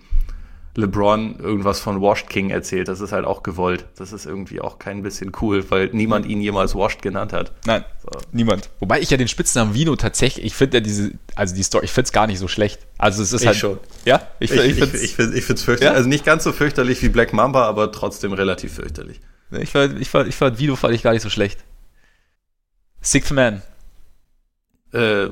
[0.75, 2.89] LeBron irgendwas von Washed King erzählt.
[2.89, 3.87] Das ist halt auch gewollt.
[3.97, 7.53] Das ist irgendwie auch kein bisschen cool, weil niemand ihn jemals Washed genannt hat.
[7.67, 8.11] Nein, so.
[8.33, 8.71] niemand.
[8.79, 11.91] Wobei ich ja den Spitznamen Vino tatsächlich, ich finde ja diese, also die Story, ich
[11.91, 12.81] finde es gar nicht so schlecht.
[12.97, 13.57] Also es ist ich halt.
[13.57, 13.79] schon.
[14.05, 14.23] Ja?
[14.39, 15.81] Ich, ich, ich, ich, ich finde es fürchterlich.
[15.83, 15.93] Ja?
[15.93, 19.21] Also nicht ganz so fürchterlich wie Black Mamba, aber trotzdem relativ fürchterlich.
[19.51, 21.65] Ich fand, ich fand, ich fand Vino fand ich gar nicht so schlecht.
[23.01, 23.63] Sixth Man.
[24.93, 25.29] Äh,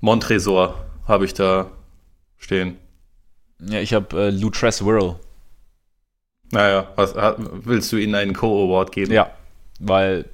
[0.00, 1.70] Montresor habe ich da
[2.36, 2.76] stehen.
[3.60, 5.16] Ja, ich habe äh, Lutress Whirl.
[6.50, 7.14] Naja, was,
[7.64, 9.12] willst du ihnen einen Co-Award geben?
[9.12, 9.30] Ja,
[9.80, 10.24] weil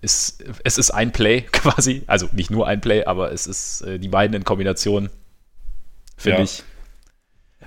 [0.00, 2.02] es, es ist ein Play quasi.
[2.06, 5.10] Also nicht nur ein Play, aber es ist äh, die beiden in Kombination,
[6.16, 6.44] finde ja.
[6.44, 6.62] ich.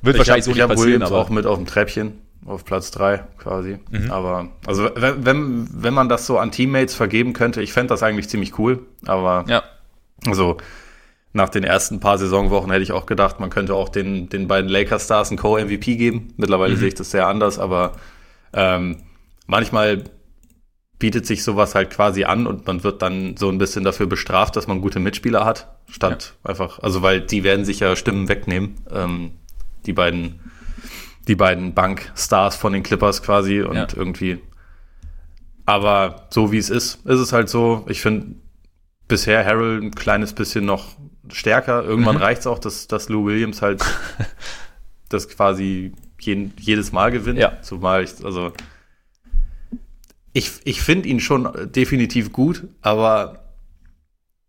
[0.02, 2.22] Wird ich wahrscheinlich hab, so nicht passieren, aber auch mit auf dem Treppchen.
[2.46, 3.78] auf Platz drei quasi.
[3.92, 4.12] Mhm.
[4.12, 8.02] Aber also wenn, wenn, wenn man das so an Teammates vergeben könnte, ich fände das
[8.02, 8.86] eigentlich ziemlich cool.
[9.06, 9.64] Aber ja.
[10.26, 10.58] also
[11.34, 14.70] nach den ersten paar Saisonwochen hätte ich auch gedacht, man könnte auch den, den beiden
[14.70, 16.34] Lakers-Stars einen Co-MVP geben.
[16.38, 16.80] Mittlerweile mhm.
[16.80, 17.94] sehe ich das sehr anders, aber
[18.54, 18.98] ähm,
[19.48, 20.04] manchmal
[21.00, 24.56] bietet sich sowas halt quasi an und man wird dann so ein bisschen dafür bestraft,
[24.56, 26.50] dass man gute Mitspieler hat, statt ja.
[26.52, 29.32] einfach, also weil die werden sich ja Stimmen wegnehmen, ähm,
[29.86, 30.40] die beiden,
[31.28, 33.88] die beiden Bankstars von den Clippers quasi und ja.
[33.96, 34.40] irgendwie.
[35.66, 37.86] Aber so wie es ist, ist es halt so.
[37.88, 38.36] Ich finde
[39.08, 40.98] bisher Harold ein kleines bisschen noch
[41.34, 41.84] stärker.
[41.84, 42.22] Irgendwann mhm.
[42.22, 43.84] reicht es auch, dass, dass Lou Williams halt
[45.10, 47.40] das quasi jeden, jedes Mal gewinnt.
[47.40, 47.62] Ja.
[47.62, 48.54] Zumal ich, also
[50.34, 53.42] ich, ich finde ihn schon definitiv gut, aber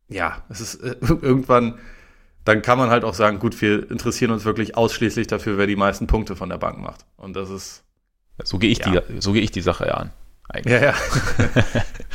[0.08, 1.78] ja, es ist äh, irgendwann,
[2.44, 5.76] dann kann man halt auch sagen, gut, wir interessieren uns wirklich ausschließlich dafür, wer die
[5.76, 7.06] meisten Punkte von der Bank macht.
[7.16, 7.84] Und das ist.
[8.44, 9.00] So gehe ich, ja.
[9.00, 10.10] die, so geh ich die Sache ja an.
[10.48, 10.80] Eigentlich.
[10.80, 10.94] Ja, ja.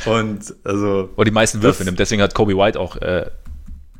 [0.12, 1.10] Und also.
[1.16, 1.98] Oder die meisten Würfe nimmt.
[1.98, 3.30] Deswegen hat Kobe White auch äh,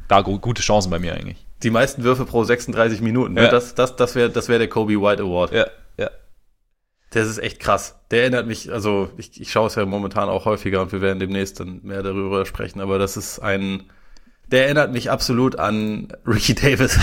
[0.08, 1.44] da gute Chancen bei mir eigentlich.
[1.62, 3.34] Die meisten Würfe pro 36 Minuten.
[3.34, 3.44] Ne?
[3.44, 3.50] Ja.
[3.50, 5.52] Das, das, das wäre das wär der Kobe White Award.
[5.52, 5.66] Ja,
[5.98, 6.10] ja.
[7.10, 7.96] Das ist echt krass.
[8.10, 11.18] Der erinnert mich, also ich, ich schaue es ja momentan auch häufiger und wir werden
[11.18, 13.84] demnächst dann mehr darüber sprechen, aber das ist ein,
[14.50, 16.98] der erinnert mich absolut an Ricky Davis.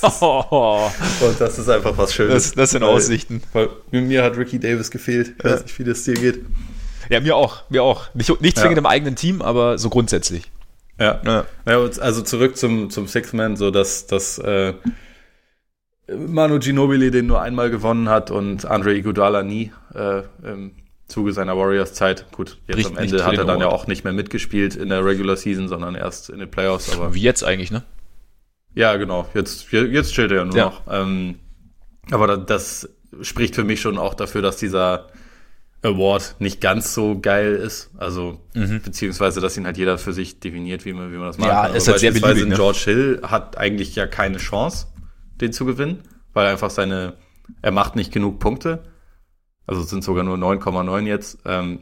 [0.00, 0.90] das oh.
[1.20, 2.34] Und das ist einfach was Schönes.
[2.34, 3.42] Das, das sind weil, Aussichten.
[3.52, 5.34] Weil mir hat Ricky Davis gefehlt.
[5.38, 6.44] Ich weiß nicht, wie das dir geht.
[7.08, 8.14] Ja, mir auch, mir auch.
[8.14, 8.80] Nicht, nicht zwingend ja.
[8.80, 10.51] im eigenen Team, aber so grundsätzlich.
[11.02, 11.44] Ja.
[11.66, 11.76] ja.
[12.00, 14.74] also zurück zum, zum Six-Man, so dass, dass äh,
[16.16, 20.72] Manu Ginobili den nur einmal gewonnen hat und Andre Iguodala nie äh, im
[21.08, 22.26] Zuge seiner Warriors-Zeit.
[22.32, 25.04] Gut, jetzt Bricht am Ende hat er dann ja auch nicht mehr mitgespielt in der
[25.04, 26.94] Regular Season, sondern erst in den Playoffs.
[26.96, 27.82] Aber Wie jetzt eigentlich, ne?
[28.74, 29.28] Ja, genau.
[29.34, 30.64] Jetzt, jetzt chillt er ja nur ja.
[30.66, 30.82] noch.
[30.88, 31.40] Ähm,
[32.10, 32.88] aber das
[33.20, 35.08] spricht für mich schon auch dafür, dass dieser
[35.82, 37.90] Award nicht ganz so geil ist.
[37.96, 38.80] Also, mhm.
[38.82, 41.48] beziehungsweise, dass ihn halt jeder für sich definiert, wie man, wie man das macht.
[41.48, 42.48] Ja, ist halt sehr beliebig.
[42.48, 42.54] Ne?
[42.54, 44.86] George Hill hat eigentlich ja keine Chance,
[45.40, 46.02] den zu gewinnen,
[46.32, 47.14] weil einfach seine,
[47.62, 48.84] er macht nicht genug Punkte.
[49.66, 51.38] Also es sind sogar nur 9,9 jetzt.
[51.44, 51.80] Ähm,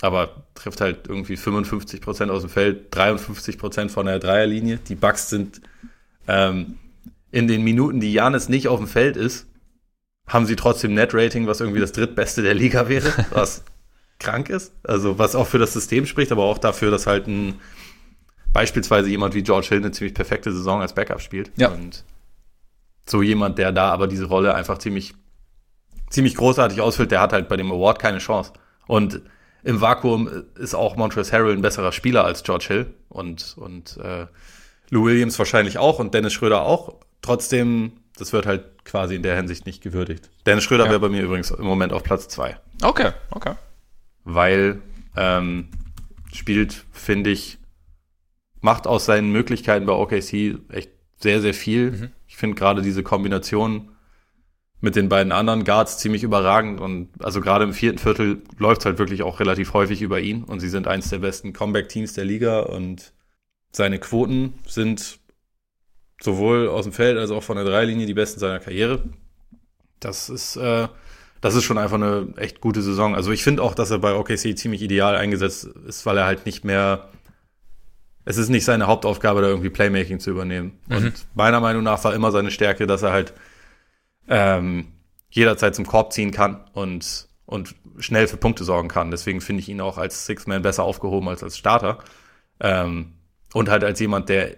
[0.00, 4.78] aber trifft halt irgendwie 55 Prozent aus dem Feld, 53 Prozent von der Dreierlinie.
[4.88, 5.60] Die Bucks sind
[6.28, 6.78] ähm,
[7.32, 9.47] in den Minuten, die Janis nicht auf dem Feld ist,
[10.28, 13.64] haben sie trotzdem Net-Rating, was irgendwie das drittbeste der Liga wäre, was
[14.18, 14.72] krank ist.
[14.84, 17.60] Also was auch für das System spricht, aber auch dafür, dass halt ein
[18.52, 21.50] beispielsweise jemand wie George Hill eine ziemlich perfekte Saison als Backup spielt.
[21.56, 21.68] Ja.
[21.68, 22.04] Und
[23.06, 25.14] so jemand, der da aber diese Rolle einfach ziemlich,
[26.10, 28.52] ziemlich großartig ausfüllt, der hat halt bei dem Award keine Chance.
[28.86, 29.22] Und
[29.64, 34.26] im Vakuum ist auch Montrezl Harrell ein besserer Spieler als George Hill und, und äh,
[34.90, 36.94] Lou Williams wahrscheinlich auch und Dennis Schröder auch.
[37.20, 40.30] Trotzdem das wird halt quasi in der Hinsicht nicht gewürdigt.
[40.46, 40.90] Dennis Schröder ja.
[40.90, 42.58] wäre bei mir übrigens im Moment auf Platz zwei.
[42.82, 43.54] Okay, okay.
[44.24, 44.82] Weil
[45.16, 45.68] ähm,
[46.32, 47.58] spielt, finde ich,
[48.60, 51.90] macht aus seinen Möglichkeiten bei OKC echt sehr, sehr viel.
[51.92, 52.10] Mhm.
[52.26, 53.90] Ich finde gerade diese Kombination
[54.80, 58.86] mit den beiden anderen Guards ziemlich überragend und also gerade im vierten Viertel läuft es
[58.86, 62.24] halt wirklich auch relativ häufig über ihn und sie sind eins der besten Comeback-Teams der
[62.24, 63.12] Liga und
[63.72, 65.17] seine Quoten sind
[66.20, 69.02] sowohl aus dem Feld als auch von der Dreilinie die besten seiner Karriere.
[70.00, 70.88] Das ist, äh,
[71.40, 73.14] das ist schon einfach eine echt gute Saison.
[73.14, 76.46] Also ich finde auch, dass er bei OKC ziemlich ideal eingesetzt ist, weil er halt
[76.46, 77.08] nicht mehr,
[78.24, 80.78] es ist nicht seine Hauptaufgabe, da irgendwie Playmaking zu übernehmen.
[80.86, 80.96] Mhm.
[80.96, 83.32] Und meiner Meinung nach war immer seine Stärke, dass er halt
[84.28, 84.92] ähm,
[85.30, 89.10] jederzeit zum Korb ziehen kann und, und schnell für Punkte sorgen kann.
[89.10, 91.98] Deswegen finde ich ihn auch als Six-Man besser aufgehoben als als Starter.
[92.60, 93.14] Ähm,
[93.54, 94.56] und halt als jemand, der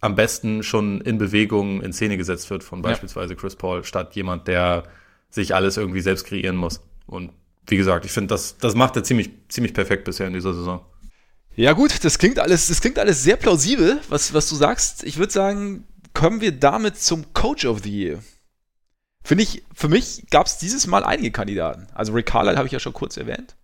[0.00, 3.40] am besten schon in Bewegung in Szene gesetzt wird von beispielsweise ja.
[3.40, 4.84] Chris Paul, statt jemand, der
[5.30, 6.80] sich alles irgendwie selbst kreieren muss.
[7.06, 7.32] Und
[7.66, 10.84] wie gesagt, ich finde, das, das macht er ziemlich, ziemlich perfekt bisher in dieser Saison.
[11.56, 15.04] Ja, gut, das klingt alles, das klingt alles sehr plausibel, was, was du sagst.
[15.04, 18.18] Ich würde sagen, kommen wir damit zum Coach of the Year.
[19.24, 21.88] Finde ich, für mich gab es dieses Mal einige Kandidaten.
[21.94, 23.56] Also Rick Carlisle habe ich ja schon kurz erwähnt.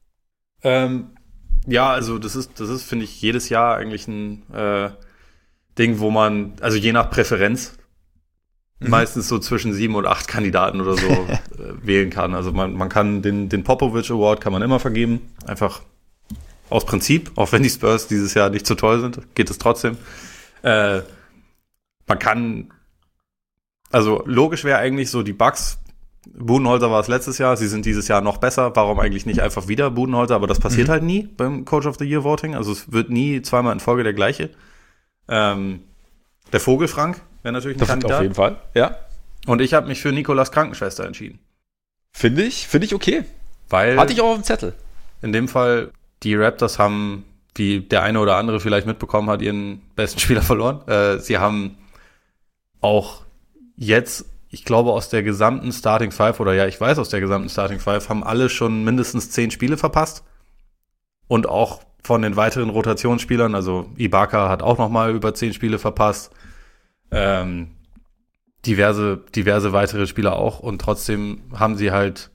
[0.62, 1.10] Ähm,
[1.66, 4.90] ja, also das ist, das ist, finde ich, jedes Jahr eigentlich ein äh,
[5.78, 7.74] Ding, wo man, also je nach Präferenz,
[8.80, 8.90] mhm.
[8.90, 11.28] meistens so zwischen sieben und acht Kandidaten oder so äh,
[11.82, 12.34] wählen kann.
[12.34, 15.32] Also man, man kann den, den Popovich Award kann man immer vergeben.
[15.46, 15.82] Einfach
[16.68, 19.98] aus Prinzip, auch wenn die Spurs dieses Jahr nicht so toll sind, geht es trotzdem.
[20.62, 21.02] Äh,
[22.06, 22.72] man kann,
[23.90, 25.78] also logisch wäre eigentlich so die Bugs.
[26.32, 28.74] Budenholzer war es letztes Jahr, sie sind dieses Jahr noch besser.
[28.74, 30.34] Warum eigentlich nicht einfach wieder Budenholzer?
[30.34, 30.92] Aber das passiert mhm.
[30.92, 32.54] halt nie beim Coach of the Year Voting.
[32.54, 34.50] Also es wird nie zweimal in Folge der gleiche.
[35.28, 35.84] Ähm,
[36.52, 38.16] der Vogelfrank wäre natürlich ein das Kandidat.
[38.16, 38.96] Auf jeden Fall, ja.
[39.46, 41.38] Und ich habe mich für Nikolas Krankenschwester entschieden.
[42.12, 43.24] Finde ich, finde ich okay.
[43.68, 44.74] Weil Hatte ich auch auf dem Zettel.
[45.22, 45.90] in dem Fall,
[46.22, 50.86] die Raptors haben, wie der eine oder andere vielleicht mitbekommen hat, ihren besten Spieler verloren.
[50.86, 51.78] Äh, sie haben
[52.80, 53.22] auch
[53.76, 57.48] jetzt, ich glaube, aus der gesamten Starting Five, oder ja, ich weiß aus der gesamten
[57.48, 60.24] Starting Five, haben alle schon mindestens zehn Spiele verpasst.
[61.28, 65.78] Und auch von den weiteren Rotationsspielern, also Ibaka hat auch noch mal über zehn Spiele
[65.78, 66.32] verpasst.
[67.10, 67.68] Ähm,
[68.66, 70.58] diverse, diverse weitere Spieler auch.
[70.60, 72.30] Und trotzdem haben sie halt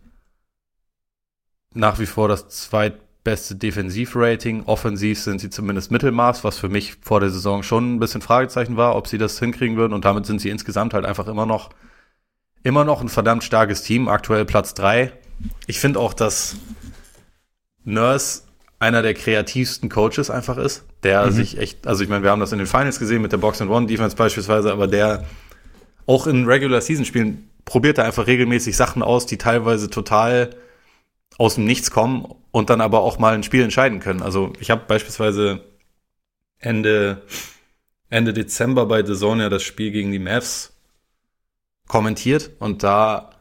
[1.73, 4.63] nach wie vor das zweitbeste Defensivrating.
[4.65, 8.77] Offensiv sind sie zumindest Mittelmaß, was für mich vor der Saison schon ein bisschen Fragezeichen
[8.77, 9.93] war, ob sie das hinkriegen würden.
[9.93, 11.71] Und damit sind sie insgesamt halt einfach immer noch,
[12.63, 14.07] immer noch ein verdammt starkes Team.
[14.07, 15.11] Aktuell Platz drei.
[15.67, 16.55] Ich finde auch, dass
[17.83, 18.46] Nurse
[18.79, 22.51] einer der kreativsten Coaches einfach ist, der sich echt, also ich meine, wir haben das
[22.51, 25.25] in den Finals gesehen mit der Box and One Defense beispielsweise, aber der
[26.05, 30.51] auch in Regular Season Spielen probiert er einfach regelmäßig Sachen aus, die teilweise total
[31.37, 34.21] aus dem Nichts kommen und dann aber auch mal ein Spiel entscheiden können.
[34.21, 35.63] Also ich habe beispielsweise
[36.59, 37.23] Ende,
[38.09, 40.73] Ende Dezember bei The Zone ja das Spiel gegen die Mavs
[41.87, 43.31] kommentiert und da,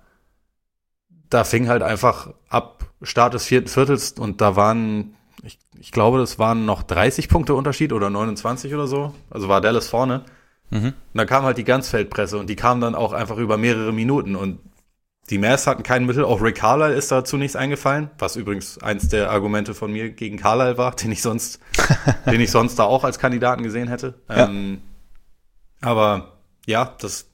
[1.31, 6.19] da fing halt einfach ab Start des vierten Viertels und da waren, ich, ich glaube,
[6.19, 9.15] das waren noch 30 Punkte Unterschied oder 29 oder so.
[9.31, 10.25] Also war Dallas vorne.
[10.71, 14.35] Und dann kam halt die Ganzfeldpresse und die kam dann auch einfach über mehrere Minuten
[14.35, 14.59] und
[15.31, 19.09] die Mavs hatten kein Mittel, auch Rick Carlisle ist dazu nichts eingefallen, was übrigens eins
[19.09, 21.61] der Argumente von mir gegen Carlisle war, den ich sonst,
[22.27, 24.15] den ich sonst da auch als Kandidaten gesehen hätte.
[24.29, 24.49] Ja.
[24.49, 24.83] Ähm,
[25.81, 27.29] aber ja, das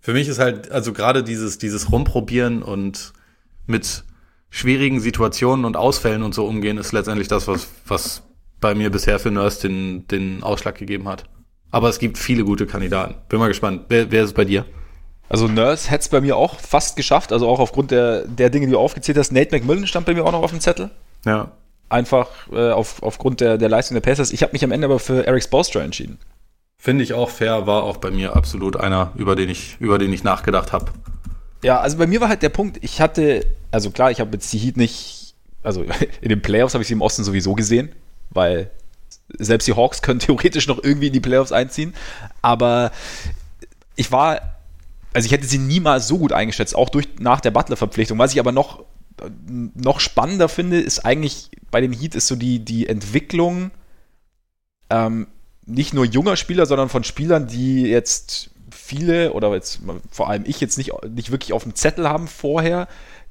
[0.00, 3.12] für mich ist halt, also gerade dieses, dieses Rumprobieren und
[3.66, 4.04] mit
[4.52, 8.22] schwierigen Situationen und Ausfällen und so umgehen, ist letztendlich das, was, was
[8.60, 11.24] bei mir bisher für Nurse den, den Ausschlag gegeben hat.
[11.70, 13.14] Aber es gibt viele gute Kandidaten.
[13.30, 13.86] Bin mal gespannt.
[13.88, 14.66] Wer, wer ist es bei dir?
[15.30, 18.66] Also Nurse hätte es bei mir auch fast geschafft, also auch aufgrund der, der Dinge,
[18.66, 19.32] die du aufgezählt hast.
[19.32, 20.90] Nate McMillan stand bei mir auch noch auf dem Zettel.
[21.24, 21.52] Ja.
[21.88, 24.32] Einfach äh, auf, aufgrund der, der Leistung der Pacers.
[24.32, 26.18] Ich habe mich am Ende aber für Eric Spoelstra entschieden.
[26.76, 30.12] Finde ich auch fair, war auch bei mir absolut einer, über den ich, über den
[30.12, 30.92] ich nachgedacht habe.
[31.62, 34.52] Ja, also bei mir war halt der Punkt, ich hatte, also klar, ich habe jetzt
[34.52, 35.84] die Heat nicht, also
[36.20, 37.92] in den Playoffs habe ich sie im Osten sowieso gesehen,
[38.30, 38.70] weil
[39.38, 41.94] selbst die Hawks können theoretisch noch irgendwie in die Playoffs einziehen,
[42.40, 42.90] aber
[43.94, 44.56] ich war,
[45.12, 48.18] also ich hätte sie niemals so gut eingeschätzt, auch durch nach der Butler-Verpflichtung.
[48.18, 48.84] Was ich aber noch,
[49.74, 53.70] noch spannender finde, ist eigentlich bei den Heat ist so die, die Entwicklung
[54.90, 55.28] ähm,
[55.66, 58.50] nicht nur junger Spieler, sondern von Spielern, die jetzt
[58.84, 59.80] viele oder jetzt
[60.10, 62.88] vor allem ich jetzt nicht, nicht wirklich auf dem Zettel haben vorher,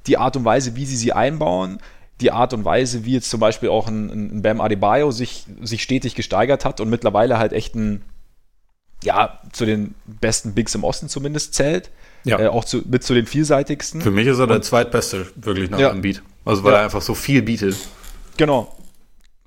[0.08, 1.80] die Art und Weise, wie sie sie einbauen,
[2.22, 5.84] die Art und Weise, wie jetzt zum Beispiel auch ein, ein Bam Adebayo sich, sich
[5.84, 8.02] stetig gesteigert hat und mittlerweile halt echt ein,
[9.04, 11.90] ja, zu den besten Bigs im Osten zumindest zählt.
[12.24, 12.40] Ja.
[12.40, 14.02] Äh, auch zu, mit zu den vielseitigsten.
[14.02, 15.90] Für mich ist er der zweitbeste, wirklich nach Ja.
[15.90, 16.22] dem Beat.
[16.46, 16.80] Also weil Ja.
[16.80, 17.76] er einfach so viel bietet.
[18.38, 18.76] Genau.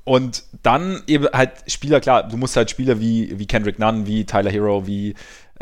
[0.03, 4.25] Und dann eben halt Spieler, klar, du musst halt Spieler wie, wie Kendrick Nunn, wie
[4.27, 5.15] Tyler Hero, wie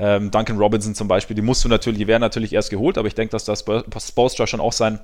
[0.03, 3.07] ähm, Duncan Robinson zum Beispiel, die musst du natürlich, die werden natürlich erst geholt, aber
[3.07, 4.99] ich denke, dass das Spolstra schon auch sein,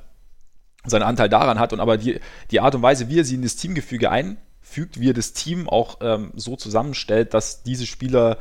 [0.84, 2.18] seinen Anteil daran hat und aber die,
[2.50, 5.68] die Art und Weise, wie er sie in das Teamgefüge einfügt, wie er das Team
[5.68, 8.38] auch ähm, so zusammenstellt, dass diese Spieler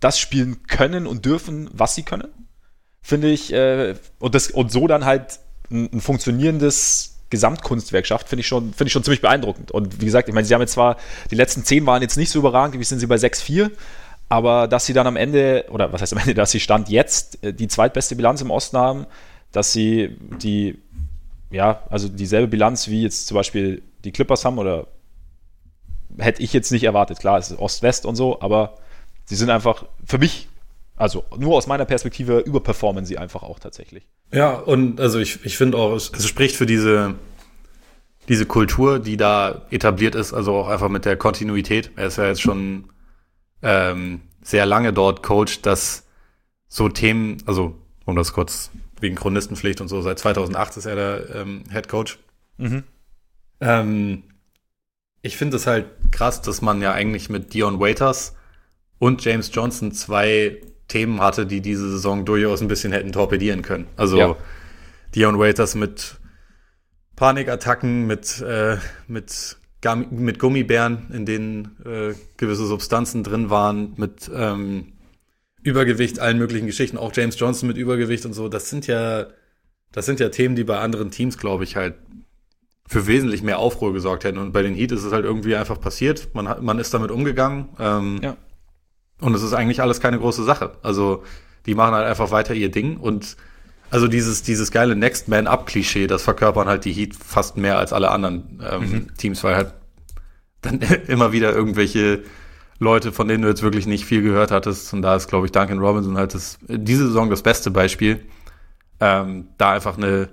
[0.00, 2.28] das spielen können und dürfen, was sie können,
[3.00, 5.40] finde ich, äh, und, das, und so dann halt
[5.70, 9.70] ein, ein funktionierendes Gesamtkunstwerk schafft, finde ich, schon, finde ich schon ziemlich beeindruckend.
[9.70, 10.98] Und wie gesagt, ich meine, sie haben jetzt zwar,
[11.30, 13.70] die letzten zehn waren jetzt nicht so überragend, wie sind sie bei 6-4,
[14.34, 17.40] aber dass sie dann am Ende, oder was heißt am Ende, dass sie Stand jetzt
[17.44, 19.06] äh, die zweitbeste Bilanz im Osten haben,
[19.52, 20.82] dass sie die,
[21.52, 24.88] ja, also dieselbe Bilanz wie jetzt zum Beispiel die Clippers haben, oder
[26.18, 27.20] hätte ich jetzt nicht erwartet.
[27.20, 28.74] Klar, es ist Ost-West und so, aber
[29.24, 30.48] sie sind einfach für mich,
[30.96, 34.08] also nur aus meiner Perspektive, überperformen sie einfach auch tatsächlich.
[34.32, 37.14] Ja, und also ich, ich finde auch, es, es spricht für diese,
[38.28, 41.92] diese Kultur, die da etabliert ist, also auch einfach mit der Kontinuität.
[41.94, 42.88] Er ist ja jetzt schon
[43.64, 46.06] ähm, sehr lange dort Coach, dass
[46.68, 51.34] so Themen, also um das kurz wegen Chronistenpflicht und so, seit 2008 ist er der
[51.34, 52.18] ähm, Head Coach.
[53.60, 54.22] Ähm,
[55.22, 58.36] ich finde es halt krass, dass man ja eigentlich mit Dion Waiters
[58.98, 63.86] und James Johnson zwei Themen hatte, die diese Saison durchaus ein bisschen hätten torpedieren können.
[63.96, 64.36] Also Ja.
[65.14, 66.16] Dion Waiters mit
[67.16, 69.56] Panikattacken, mit, äh, mit,
[69.94, 74.92] mit Gummibären, in denen äh, gewisse Substanzen drin waren, mit ähm,
[75.62, 78.48] Übergewicht, allen möglichen Geschichten, auch James Johnson mit Übergewicht und so.
[78.48, 79.26] Das sind ja,
[79.92, 81.94] das sind ja Themen, die bei anderen Teams, glaube ich, halt
[82.86, 84.38] für wesentlich mehr Aufruhr gesorgt hätten.
[84.38, 86.34] Und bei den Heat ist es halt irgendwie einfach passiert.
[86.34, 87.68] Man, hat, man ist damit umgegangen.
[87.78, 88.36] Ähm, Ja.
[89.20, 90.72] Und es ist eigentlich alles keine große Sache.
[90.82, 91.22] Also
[91.66, 92.98] die machen halt einfach weiter ihr Ding.
[92.98, 93.36] Und
[93.90, 97.92] Also dieses, dieses geile Next Man Up-Klischee, das verkörpern halt die Heat fast mehr als
[97.92, 99.16] alle anderen ähm, mhm.
[99.16, 99.74] Teams, weil halt
[100.62, 102.24] dann immer wieder irgendwelche
[102.78, 104.92] Leute, von denen du jetzt wirklich nicht viel gehört hattest.
[104.92, 108.20] Und da ist, glaube ich, Duncan Robinson halt das, diese Saison das beste Beispiel.
[109.00, 110.28] Ähm, da einfach eine,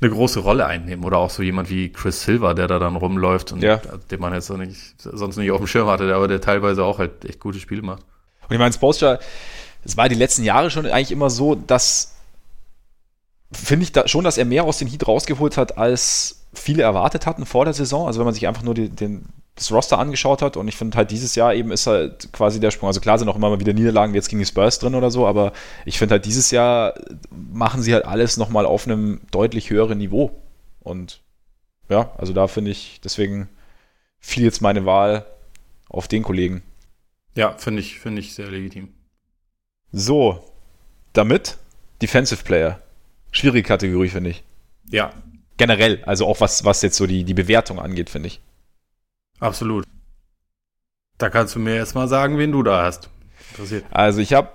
[0.00, 1.04] eine große Rolle einnehmen.
[1.04, 3.80] Oder auch so jemand wie Chris Silver, der da dann rumläuft und ja.
[4.10, 6.98] den man jetzt noch nicht, sonst nicht auf dem Schirm hatte, aber der teilweise auch
[6.98, 8.02] halt echt gute Spiele macht.
[8.48, 9.18] Und ich meine, Spolstra,
[9.84, 12.17] es war die letzten Jahre schon eigentlich immer so, dass
[13.52, 17.26] finde ich da schon, dass er mehr aus den Heat rausgeholt hat, als viele erwartet
[17.26, 18.06] hatten vor der Saison.
[18.06, 20.96] Also wenn man sich einfach nur die, den, das Roster angeschaut hat und ich finde
[20.96, 22.88] halt dieses Jahr eben ist halt quasi der Sprung.
[22.88, 25.26] Also klar sind auch immer mal wieder Niederlagen jetzt gegen die Spurs drin oder so,
[25.26, 25.52] aber
[25.84, 26.94] ich finde halt dieses Jahr
[27.30, 30.30] machen sie halt alles nochmal auf einem deutlich höheren Niveau.
[30.80, 31.20] Und
[31.88, 33.48] ja, also da finde ich, deswegen
[34.18, 35.26] fiel jetzt meine Wahl
[35.88, 36.62] auf den Kollegen.
[37.34, 38.92] Ja, finde ich, finde ich sehr legitim.
[39.92, 40.44] So,
[41.12, 41.56] damit
[42.02, 42.80] Defensive Player.
[43.38, 44.42] Schwierige Kategorie, finde ich.
[44.90, 45.12] Ja.
[45.58, 48.40] Generell, also auch was, was jetzt so die, die Bewertung angeht, finde ich.
[49.38, 49.84] Absolut.
[51.18, 53.08] Da kannst du mir jetzt mal sagen, wen du da hast.
[53.52, 53.84] Interessiert.
[53.92, 54.50] Also ich habe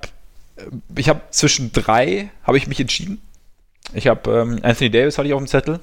[0.98, 3.22] ich habe zwischen drei habe ich mich entschieden.
[3.94, 5.80] Ich habe ähm, Anthony Davis hatte ich auf dem Zettel.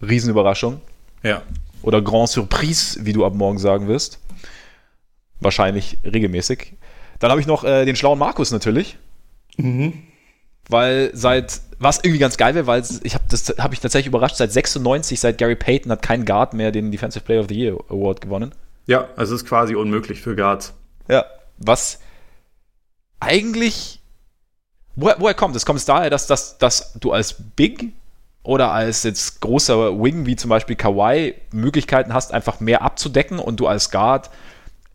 [0.00, 0.80] Riesenüberraschung.
[1.22, 1.42] Ja.
[1.82, 4.18] Oder Grand Surprise, wie du ab morgen sagen wirst.
[5.40, 6.72] Wahrscheinlich regelmäßig.
[7.18, 8.96] Dann habe ich noch äh, den schlauen Markus natürlich.
[9.58, 10.04] Mhm
[10.68, 14.36] weil seit, was irgendwie ganz geil wäre, weil ich habe das habe ich tatsächlich überrascht,
[14.36, 17.78] seit 96, seit Gary Payton hat kein Guard mehr den Defensive Player of the Year
[17.88, 18.52] Award gewonnen.
[18.86, 20.74] Ja, also es ist quasi unmöglich für Guards.
[21.08, 21.24] Ja,
[21.58, 21.98] was
[23.20, 24.00] eigentlich
[24.96, 25.56] woher, woher kommt?
[25.56, 27.92] Es kommt daher, dass, dass, dass du als Big
[28.42, 33.60] oder als jetzt großer Wing wie zum Beispiel Kawhi Möglichkeiten hast, einfach mehr abzudecken und
[33.60, 34.30] du als Guard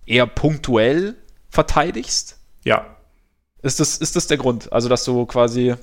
[0.06, 1.16] eher punktuell
[1.50, 2.38] verteidigst?
[2.64, 2.86] Ja,
[3.62, 4.72] ist das, ist das der Grund?
[4.72, 5.76] Also, dass du quasi.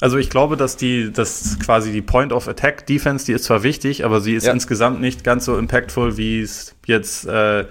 [0.00, 3.62] Also ich glaube, dass die, dass quasi die Point of Attack Defense, die ist zwar
[3.62, 4.52] wichtig, aber sie ist ja.
[4.52, 7.64] insgesamt nicht ganz so impactful, wie es jetzt äh,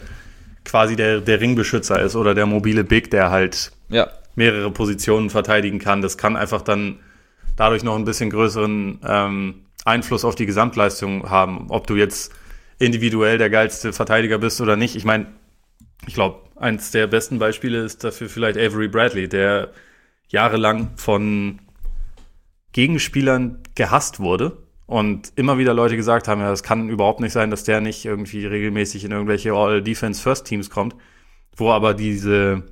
[0.64, 4.08] quasi der, der Ringbeschützer ist oder der mobile Big, der halt ja.
[4.36, 6.02] mehrere Positionen verteidigen kann.
[6.02, 7.00] Das kann einfach dann
[7.58, 9.56] dadurch noch ein bisschen größeren ähm,
[9.86, 12.32] Einfluss auf die Gesamtleistung haben, ob du jetzt
[12.80, 14.96] individuell der geilste Verteidiger bist oder nicht.
[14.96, 15.28] Ich meine,
[16.08, 19.72] ich glaube, eins der besten Beispiele ist dafür vielleicht Avery Bradley, der
[20.30, 21.60] jahrelang von
[22.72, 24.58] Gegenspielern gehasst wurde
[24.88, 28.06] und immer wieder Leute gesagt haben, ja, es kann überhaupt nicht sein, dass der nicht
[28.06, 30.96] irgendwie regelmäßig in irgendwelche All-Defense-First-Teams kommt,
[31.56, 32.64] wo aber diese,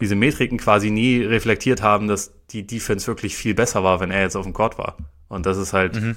[0.00, 4.22] diese Metriken quasi nie reflektiert haben, dass die Defense wirklich viel besser war, wenn er
[4.22, 4.96] jetzt auf dem Court war.
[5.28, 6.16] Und das ist halt, mhm.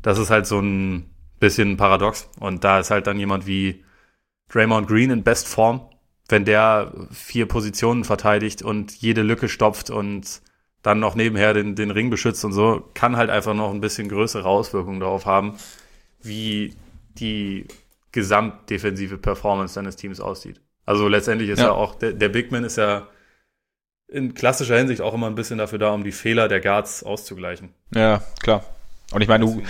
[0.00, 2.30] das ist halt so ein bisschen paradox.
[2.40, 3.84] Und da ist halt dann jemand wie
[4.48, 5.82] Draymond Green in Bestform,
[6.28, 10.42] wenn der vier Positionen verteidigt und jede Lücke stopft und
[10.82, 14.08] dann noch nebenher den, den Ring beschützt und so, kann halt einfach noch ein bisschen
[14.08, 15.56] größere Auswirkungen darauf haben,
[16.22, 16.76] wie
[17.18, 17.66] die
[18.12, 20.60] gesamtdefensive Performance deines Teams aussieht.
[20.86, 23.08] Also letztendlich ist ja, ja auch, der, der Big Man ist ja
[24.06, 27.70] in klassischer Hinsicht auch immer ein bisschen dafür da, um die Fehler der Guards auszugleichen.
[27.94, 28.64] Ja, klar.
[29.12, 29.62] Und ich meine, du,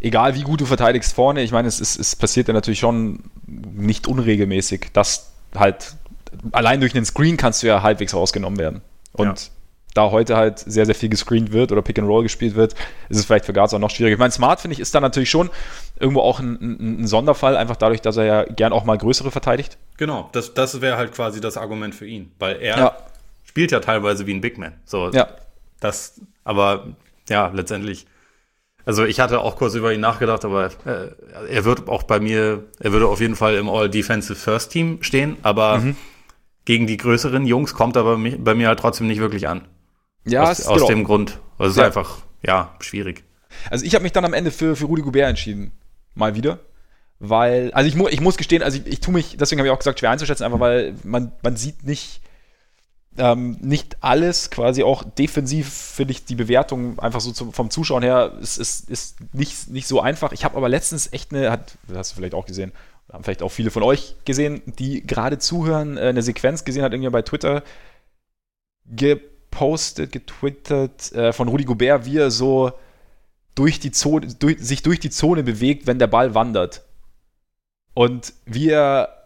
[0.00, 3.24] egal wie gut du verteidigst vorne, ich meine, es, es, es passiert ja natürlich schon
[3.46, 5.96] nicht unregelmäßig, dass halt
[6.52, 8.82] allein durch einen Screen kannst du ja halbwegs rausgenommen werden.
[9.12, 9.50] Und ja.
[9.94, 12.74] da heute halt sehr, sehr viel gescreent wird oder Pick and Roll gespielt wird,
[13.08, 14.14] ist es vielleicht für Guards auch noch schwieriger.
[14.14, 15.50] Ich meine, Smart, finde ich, ist da natürlich schon
[15.98, 19.30] irgendwo auch ein, ein, ein, Sonderfall, einfach dadurch, dass er ja gern auch mal größere
[19.30, 19.78] verteidigt.
[19.96, 22.96] Genau, das, das wäre halt quasi das Argument für ihn, weil er ja.
[23.44, 24.72] spielt ja teilweise wie ein Big Man.
[24.84, 25.28] So, ja.
[25.80, 26.88] Das, aber
[27.28, 28.06] ja, letztendlich
[28.86, 31.08] also ich hatte auch kurz über ihn nachgedacht, aber äh,
[31.48, 35.36] er wird auch bei mir, er würde auf jeden Fall im All-Defensive First Team stehen,
[35.42, 35.96] aber mhm.
[36.64, 39.62] gegen die größeren Jungs kommt er bei, mich, bei mir halt trotzdem nicht wirklich an.
[40.24, 41.38] Ja, aus, aus dem Grund.
[41.58, 41.82] Also es ja.
[41.82, 43.24] ist einfach, ja, schwierig.
[43.70, 45.72] Also ich habe mich dann am Ende für, für Rudi Goubert entschieden.
[46.14, 46.60] Mal wieder.
[47.20, 49.72] Weil, also ich, mu ich muss gestehen, also ich, ich tue mich, deswegen habe ich
[49.72, 52.20] auch gesagt, schwer einzuschätzen, einfach weil man, man sieht nicht,
[53.16, 58.02] ähm, nicht alles, quasi auch defensiv finde ich die Bewertung einfach so zum, vom Zuschauen
[58.02, 60.32] her ist, ist, ist nicht, nicht so einfach.
[60.32, 62.72] Ich habe aber letztens echt eine, hat, hast du vielleicht auch gesehen,
[63.12, 66.92] haben vielleicht auch viele von euch gesehen, die gerade zuhören, äh, eine Sequenz gesehen hat,
[66.92, 67.62] irgendwie bei Twitter
[68.86, 72.72] gepostet, getwittert äh, von Rudi Gobert, wie er so
[73.54, 76.82] durch die Zone, durch, sich durch die Zone bewegt, wenn der Ball wandert.
[77.94, 79.23] Und wie er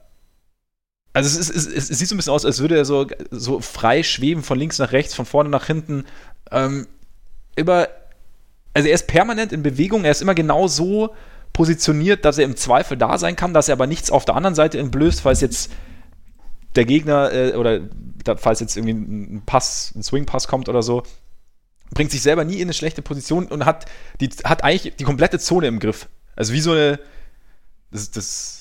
[1.19, 3.61] also es, ist, es, es, sieht so ein bisschen aus, als würde er so, so
[3.61, 6.05] frei schweben von links nach rechts, von vorne nach hinten.
[6.53, 6.87] Ähm,
[7.57, 7.89] immer,
[8.73, 11.13] also er ist permanent in Bewegung, er ist immer genau so
[11.53, 14.55] positioniert, dass er im Zweifel da sein kann, dass er aber nichts auf der anderen
[14.55, 15.73] Seite entblößt, falls jetzt
[16.77, 17.81] der Gegner äh, oder
[18.23, 21.03] da, falls jetzt irgendwie ein Pass, ein Swing-Pass kommt oder so.
[21.91, 23.87] bringt sich selber nie in eine schlechte Position und hat,
[24.21, 26.09] die, hat eigentlich die komplette Zone im Griff.
[26.37, 27.01] Also wie so eine,
[27.91, 28.58] das das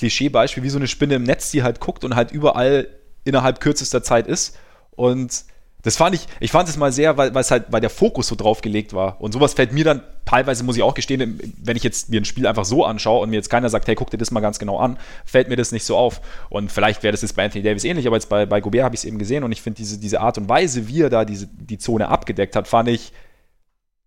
[0.00, 2.88] Klischeebeispiel, wie so eine Spinne im Netz, die halt guckt und halt überall
[3.24, 4.56] innerhalb kürzester Zeit ist.
[4.92, 5.44] Und
[5.82, 8.34] das fand ich, ich fand es mal sehr, weil, es halt, weil der Fokus so
[8.34, 9.20] drauf gelegt war.
[9.20, 12.24] Und sowas fällt mir dann teilweise, muss ich auch gestehen, wenn ich jetzt mir ein
[12.24, 14.58] Spiel einfach so anschaue und mir jetzt keiner sagt, hey, guck dir das mal ganz
[14.58, 16.22] genau an, fällt mir das nicht so auf.
[16.48, 18.94] Und vielleicht wäre das jetzt bei Anthony Davis ähnlich, aber jetzt bei, bei Gobert habe
[18.94, 21.26] ich es eben gesehen und ich finde diese, diese Art und Weise, wie er da
[21.26, 23.12] diese, die Zone abgedeckt hat, fand ich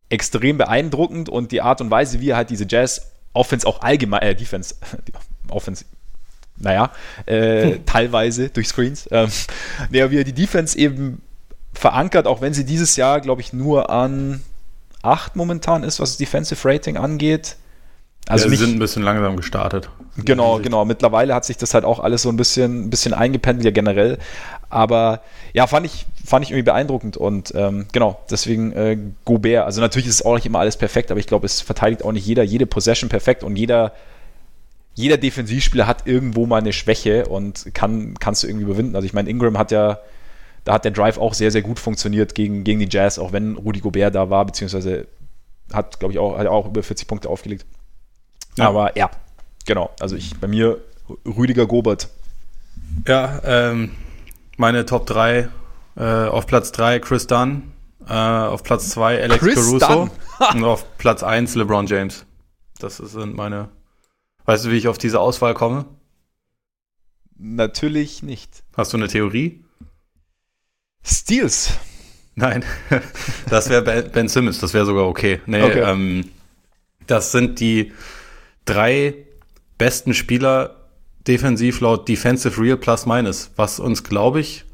[0.10, 4.22] extrem beeindruckend und die Art und Weise, wie er halt diese Jazz Offense auch allgemein,
[4.22, 4.76] äh, Defense,
[5.50, 5.86] Offense,
[6.58, 6.92] naja,
[7.26, 7.86] äh, hm.
[7.86, 9.30] teilweise durch Screens, ähm,
[9.92, 11.22] ja, wie er die Defense eben
[11.74, 14.42] verankert, auch wenn sie dieses Jahr, glaube ich, nur an
[15.02, 17.58] 8 momentan ist, was das Defensive Rating angeht.
[18.28, 19.90] Also ja, sie sind ein bisschen langsam gestartet.
[20.16, 20.86] Genau, genau.
[20.86, 24.18] Mittlerweile hat sich das halt auch alles so ein bisschen, ein bisschen eingependelt, ja generell.
[24.70, 25.22] Aber
[25.54, 27.18] ja, fand ich, fand ich irgendwie beeindruckend.
[27.18, 29.66] Und ähm, genau, deswegen äh, Gobert.
[29.66, 32.14] Also natürlich ist es auch nicht immer alles perfekt, aber ich glaube, es verteidigt auch
[32.14, 33.92] nicht jeder jede Possession perfekt und jeder,
[34.96, 38.96] jeder Defensivspieler hat irgendwo mal eine Schwäche und kann, kannst du irgendwie überwinden.
[38.96, 40.00] Also ich meine, Ingram hat ja
[40.64, 43.58] da hat der Drive auch sehr, sehr gut funktioniert gegen, gegen die Jazz, auch wenn
[43.58, 45.08] Rudi Gobert da war, beziehungsweise
[45.74, 47.66] hat, glaube ich, auch, hat auch über 40 Punkte aufgelegt.
[48.58, 48.70] Ja.
[48.70, 49.10] Aber ja,
[49.66, 49.92] genau.
[50.00, 50.80] Also ich bei mir
[51.26, 52.10] Rüdiger Gobert.
[53.08, 53.92] Ja, ähm,
[54.58, 55.50] meine Top 3
[55.98, 57.74] äh, auf Platz 3 Chris Dunn,
[58.08, 60.10] äh, auf Platz 2 Alex Chris Caruso
[60.54, 62.26] und auf Platz 1 LeBron James.
[62.80, 63.70] Das sind meine.
[64.46, 65.86] Weißt du, wie ich auf diese Auswahl komme?
[67.38, 68.64] Natürlich nicht.
[68.76, 69.64] Hast du eine Theorie?
[71.04, 71.74] Steals.
[72.36, 72.64] Nein,
[73.50, 75.42] das wäre Ben Simmons, das wäre sogar okay.
[75.46, 75.82] Nee, okay.
[75.82, 76.30] Ähm,
[77.06, 77.92] das sind die
[78.66, 79.16] drei
[79.78, 80.88] besten Spieler
[81.28, 84.66] defensiv laut Defensive Real Plus Minus, was uns, glaube ich,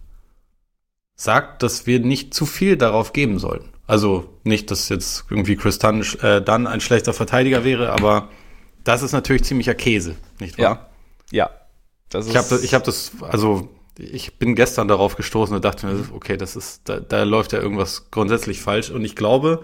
[1.16, 3.70] sagt, dass wir nicht zu viel darauf geben sollten.
[3.88, 8.30] Also nicht, dass jetzt irgendwie Chris Dunn, äh, Dunn ein schlechter Verteidiger wäre, aber
[8.84, 10.90] das ist natürlich ziemlicher Käse, nicht wahr?
[11.32, 11.50] Ja, ja.
[12.10, 13.70] Das ich habe ich hab das, also
[14.00, 17.60] ich bin gestern darauf gestoßen und dachte mir, okay, das ist, da, da läuft ja
[17.60, 18.90] irgendwas grundsätzlich falsch.
[18.90, 19.64] Und ich glaube,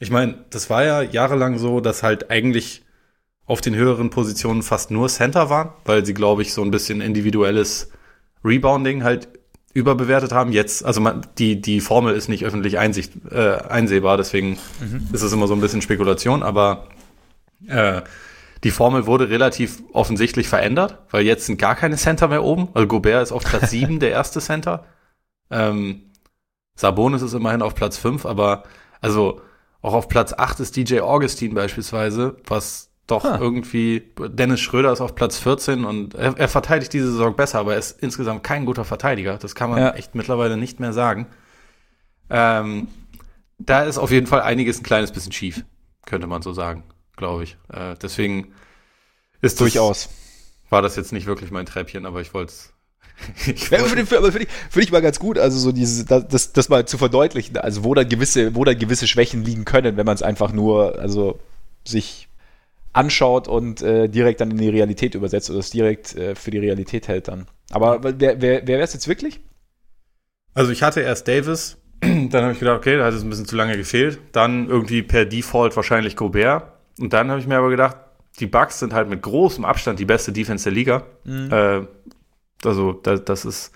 [0.00, 2.82] ich meine, das war ja jahrelang so, dass halt eigentlich
[3.46, 7.00] auf den höheren Positionen fast nur Center waren, weil sie, glaube ich, so ein bisschen
[7.00, 7.90] individuelles
[8.44, 9.28] Rebounding halt
[9.72, 10.52] überbewertet haben.
[10.52, 15.08] Jetzt, also man, die, die Formel ist nicht öffentlich einsicht, äh, einsehbar, deswegen mhm.
[15.12, 16.88] ist es immer so ein bisschen Spekulation, aber
[17.68, 18.02] äh,
[18.64, 22.68] die Formel wurde relativ offensichtlich verändert, weil jetzt sind gar keine Center mehr oben.
[22.72, 24.86] Also Gobert ist auf Platz 7 der erste Center.
[25.50, 26.10] Ähm,
[26.74, 28.64] Sabonis ist immerhin auf Platz 5, aber
[29.02, 29.42] also
[29.82, 33.38] auch auf Platz 8 ist DJ Augustin beispielsweise, was doch ah.
[33.38, 37.74] irgendwie, Dennis Schröder ist auf Platz 14 und er, er, verteidigt diese Saison besser, aber
[37.74, 39.36] er ist insgesamt kein guter Verteidiger.
[39.36, 39.90] Das kann man ja.
[39.90, 41.26] echt mittlerweile nicht mehr sagen.
[42.30, 42.88] Ähm,
[43.58, 45.66] da ist auf jeden Fall einiges ein kleines bisschen schief,
[46.06, 46.82] könnte man so sagen
[47.16, 47.56] glaube ich.
[47.72, 48.52] Äh, deswegen
[49.40, 50.08] ist durchaus.
[50.70, 52.70] war das jetzt nicht wirklich mein Treppchen, aber ich wollte es.
[53.70, 56.84] ja, aber finde ich, find ich mal ganz gut, also so dieses, das, das mal
[56.84, 60.22] zu verdeutlichen, also wo da gewisse, wo da gewisse Schwächen liegen können, wenn man es
[60.22, 61.38] einfach nur, also
[61.86, 62.28] sich
[62.92, 66.58] anschaut und äh, direkt dann in die Realität übersetzt oder es direkt äh, für die
[66.58, 67.46] Realität hält dann.
[67.70, 69.40] Aber wer, wer, wer wäre es jetzt wirklich?
[70.54, 73.46] Also ich hatte erst Davis, dann habe ich gedacht, okay, da hat es ein bisschen
[73.46, 74.18] zu lange gefehlt.
[74.32, 76.72] Dann irgendwie per Default wahrscheinlich Gobert.
[76.98, 77.96] Und dann habe ich mir aber gedacht,
[78.40, 81.02] die Bucks sind halt mit großem Abstand die beste Defense der Liga.
[81.24, 81.52] Mhm.
[81.52, 81.86] Äh,
[82.64, 83.72] also da, das ist,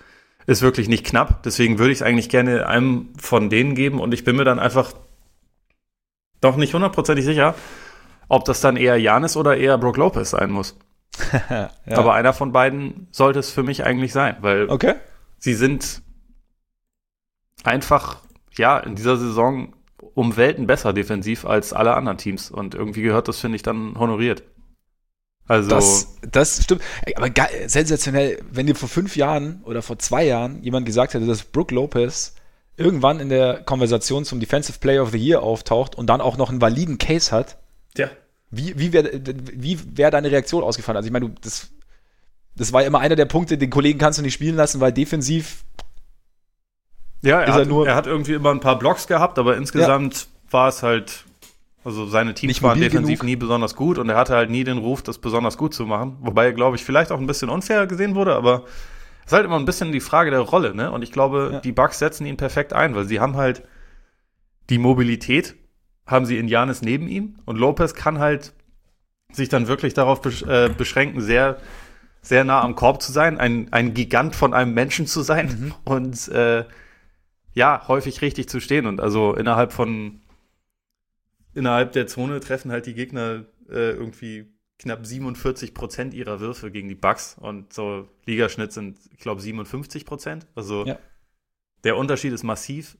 [0.47, 1.43] ist wirklich nicht knapp.
[1.43, 3.99] Deswegen würde ich es eigentlich gerne einem von denen geben.
[3.99, 4.93] Und ich bin mir dann einfach
[6.41, 7.55] doch nicht hundertprozentig sicher,
[8.27, 10.77] ob das dann eher Janis oder eher Brook Lopez sein muss.
[11.49, 11.69] ja.
[11.91, 14.95] Aber einer von beiden sollte es für mich eigentlich sein, weil okay.
[15.37, 16.01] sie sind
[17.63, 18.17] einfach,
[18.53, 19.73] ja, in dieser Saison
[20.19, 22.51] um Welten besser defensiv als alle anderen Teams.
[22.51, 24.43] Und irgendwie gehört das, finde ich, dann honoriert.
[25.47, 25.69] Also.
[25.69, 26.81] Das, das stimmt.
[27.15, 31.25] Aber geil, sensationell, wenn dir vor fünf Jahren oder vor zwei Jahren jemand gesagt hätte,
[31.25, 32.35] dass Brooke Lopez
[32.75, 36.49] irgendwann in der Konversation zum Defensive Player of the Year auftaucht und dann auch noch
[36.49, 37.57] einen validen Case hat.
[37.95, 38.09] Ja.
[38.51, 39.21] Wie, wie wäre
[39.53, 40.97] wie wär deine Reaktion ausgefallen?
[40.97, 41.69] Also ich meine, das,
[42.57, 45.63] das war immer einer der Punkte, den Kollegen kannst du nicht spielen lassen, weil defensiv
[47.21, 50.53] ja, er, hat, er, er, hat, irgendwie immer ein paar Blocks gehabt, aber insgesamt ja.
[50.53, 51.25] war es halt,
[51.83, 53.23] also seine Teams Nicht waren defensiv genug.
[53.23, 56.17] nie besonders gut und er hatte halt nie den Ruf, das besonders gut zu machen.
[56.21, 58.63] Wobei er, glaube ich, vielleicht auch ein bisschen unfair gesehen wurde, aber
[59.25, 60.91] es ist halt immer ein bisschen die Frage der Rolle, ne?
[60.91, 61.59] Und ich glaube, ja.
[61.59, 63.63] die Bugs setzen ihn perfekt ein, weil sie haben halt
[64.69, 65.55] die Mobilität,
[66.07, 68.53] haben sie in Janis neben ihm und Lopez kann halt
[69.31, 71.57] sich dann wirklich darauf äh, beschränken, sehr
[72.21, 75.73] sehr nah am Korb zu sein, ein, ein Gigant von einem Menschen zu sein mhm.
[75.85, 76.65] und äh,
[77.53, 78.85] ja, häufig richtig zu stehen.
[78.85, 80.21] Und also innerhalb von,
[81.53, 86.87] innerhalb der Zone treffen halt die Gegner äh, irgendwie knapp 47 Prozent ihrer Würfe gegen
[86.87, 90.47] die Bucks und so Ligaschnitt sind, ich glaube, 57 Prozent.
[90.55, 90.97] Also ja.
[91.83, 92.97] der Unterschied ist massiv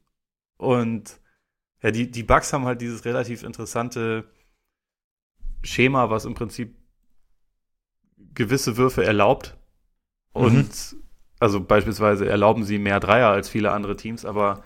[0.57, 1.19] und
[1.81, 4.25] ja, die, die Bucks haben halt dieses relativ interessante
[5.63, 6.75] Schema, was im Prinzip
[8.33, 9.57] gewisse Würfe erlaubt.
[10.33, 11.03] Und mhm.
[11.39, 14.61] Also beispielsweise erlauben sie mehr Dreier als viele andere Teams, aber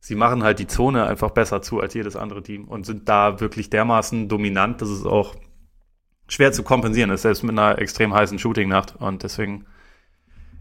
[0.00, 3.40] sie machen halt die Zone einfach besser zu als jedes andere Team und sind da
[3.40, 5.36] wirklich dermaßen dominant, dass es auch
[6.28, 8.96] schwer zu kompensieren ist, selbst mit einer extrem heißen Shooting-Nacht.
[8.96, 9.66] Und deswegen,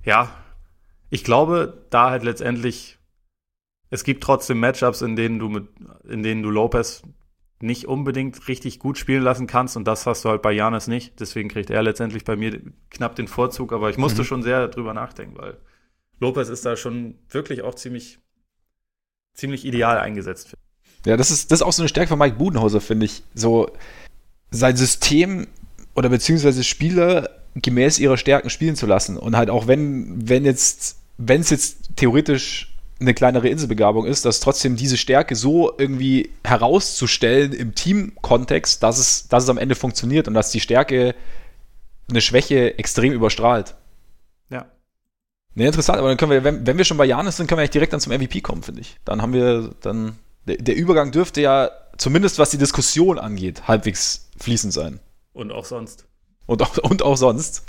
[0.04, 0.30] ja,
[1.10, 2.98] ich glaube, da halt letztendlich,
[3.90, 5.68] es gibt trotzdem Matchups, in denen du mit,
[6.08, 7.04] in denen du Lopez
[7.60, 11.20] nicht unbedingt richtig gut spielen lassen kannst und das hast du halt bei Janis nicht.
[11.20, 12.62] Deswegen kriegt er letztendlich bei mir
[12.92, 14.26] knapp den Vorzug, aber ich musste mhm.
[14.26, 15.58] schon sehr drüber nachdenken, weil
[16.20, 18.20] Lopez ist da schon wirklich auch ziemlich,
[19.34, 20.56] ziemlich ideal eingesetzt.
[21.06, 23.24] Ja, das ist, das ist auch so eine Stärke von Mike Budenhauser, finde ich.
[23.34, 23.72] So,
[24.52, 25.48] sein System
[25.96, 29.18] oder beziehungsweise Spieler gemäß ihrer Stärken spielen zu lassen.
[29.18, 34.40] Und halt auch wenn, wenn jetzt, wenn es jetzt theoretisch eine kleinere Inselbegabung ist, dass
[34.40, 40.28] trotzdem diese Stärke so irgendwie herauszustellen im Teamkontext, dass es, dass es am Ende funktioniert
[40.28, 41.14] und dass die Stärke
[42.10, 43.76] eine Schwäche extrem überstrahlt.
[44.49, 44.65] Ja.
[45.53, 47.64] Ne, interessant, aber dann können wir, wenn, wenn wir schon bei Janis sind, können wir
[47.64, 48.98] eigentlich direkt dann zum MVP kommen, finde ich.
[49.06, 54.30] Dann haben wir, dann, der, der Übergang dürfte ja, zumindest was die Diskussion angeht, halbwegs
[54.40, 54.99] fließend sein.
[55.34, 56.06] Und auch sonst.
[56.48, 57.64] Und auch, und auch sonst.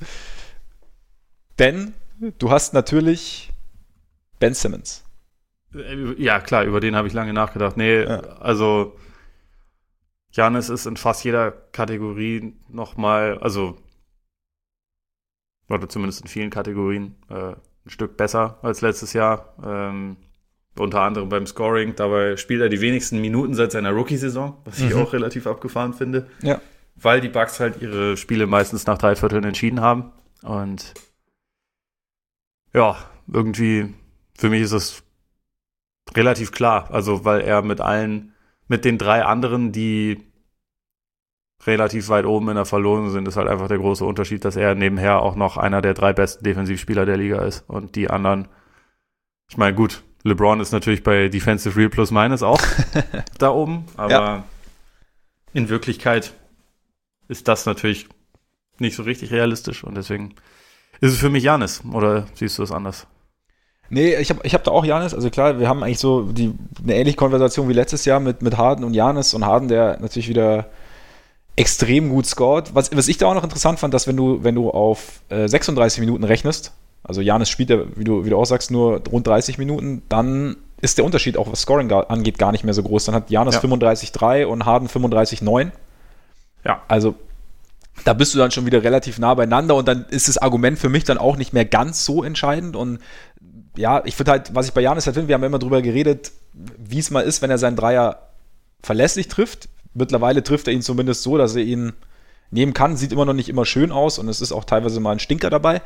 [1.58, 1.92] Denn
[2.38, 3.50] du hast natürlich
[4.38, 5.02] Ben Simmons.
[5.74, 7.76] Äh, ja, klar, über den habe ich lange nachgedacht.
[7.76, 8.20] Nee, ja.
[8.40, 8.96] also
[10.30, 13.78] Janis ist in fast jeder Kategorie nochmal, also
[15.68, 19.54] oder zumindest in vielen Kategorien äh, ein Stück besser als letztes Jahr.
[19.64, 20.16] Ähm,
[20.78, 21.94] unter anderem beim Scoring.
[21.96, 25.02] Dabei spielt er die wenigsten Minuten seit seiner Rookie-Saison, was ich mhm.
[25.02, 26.28] auch relativ abgefahren finde.
[26.42, 26.60] Ja.
[26.94, 30.12] Weil die Bucks halt ihre Spiele meistens nach drei Vierteln entschieden haben.
[30.42, 30.94] Und
[32.72, 32.96] ja,
[33.32, 33.94] irgendwie,
[34.36, 35.02] für mich ist es
[36.16, 36.88] relativ klar.
[36.90, 38.34] Also, weil er mit allen,
[38.66, 40.24] mit den drei anderen, die
[41.66, 44.74] relativ weit oben in der Verlosung sind, ist halt einfach der große Unterschied, dass er
[44.74, 47.68] nebenher auch noch einer der drei besten Defensivspieler der Liga ist.
[47.68, 48.48] Und die anderen,
[49.50, 52.60] ich meine, gut, LeBron ist natürlich bei Defensive Real Plus Minus auch
[53.38, 54.44] da oben, aber ja.
[55.52, 56.34] in Wirklichkeit
[57.28, 58.08] ist das natürlich
[58.78, 60.34] nicht so richtig realistisch und deswegen
[61.00, 63.06] ist es für mich Janis oder siehst du es anders?
[63.90, 65.14] Nee, ich habe ich hab da auch Janis.
[65.14, 68.56] Also klar, wir haben eigentlich so die, eine ähnliche Konversation wie letztes Jahr mit, mit
[68.56, 70.66] Harden und Janis und Harden, der natürlich wieder
[71.56, 72.74] extrem gut scored.
[72.74, 75.48] Was, was ich da auch noch interessant fand, dass wenn du, wenn du auf äh,
[75.48, 79.26] 36 Minuten rechnest, also Janis spielt ja, wie du, wie du auch sagst, nur rund
[79.26, 83.06] 30 Minuten, dann ist der Unterschied auch was Scoring angeht gar nicht mehr so groß.
[83.06, 83.60] Dann hat Janis ja.
[83.60, 85.70] 35,3 und Harden 35,9.
[86.64, 86.82] Ja.
[86.86, 87.14] Also
[88.04, 90.88] da bist du dann schon wieder relativ nah beieinander und dann ist das Argument für
[90.88, 93.00] mich dann auch nicht mehr ganz so entscheidend und
[93.76, 96.32] ja, ich finde halt, was ich bei Janis halt finde, wir haben immer drüber geredet,
[96.52, 98.28] wie es mal ist, wenn er seinen Dreier
[98.82, 99.68] verlässlich trifft.
[99.94, 101.92] Mittlerweile trifft er ihn zumindest so, dass er ihn
[102.50, 102.96] nehmen kann.
[102.96, 105.50] Sieht immer noch nicht immer schön aus und es ist auch teilweise mal ein Stinker
[105.50, 105.82] dabei.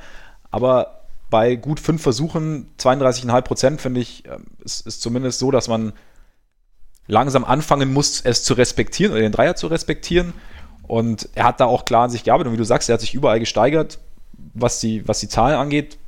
[0.51, 5.69] Aber bei gut fünf Versuchen, 32,5 Prozent, finde ich, ähm, ist, ist zumindest so, dass
[5.69, 5.93] man
[7.07, 10.35] langsam anfangen muss, es zu respektieren oder den Dreier zu respektieren.
[10.87, 12.49] Und er hat da auch klar an sich gearbeitet.
[12.49, 13.99] Und wie du sagst, er hat sich überall gesteigert,
[14.55, 15.99] was die, was die Zahlen angeht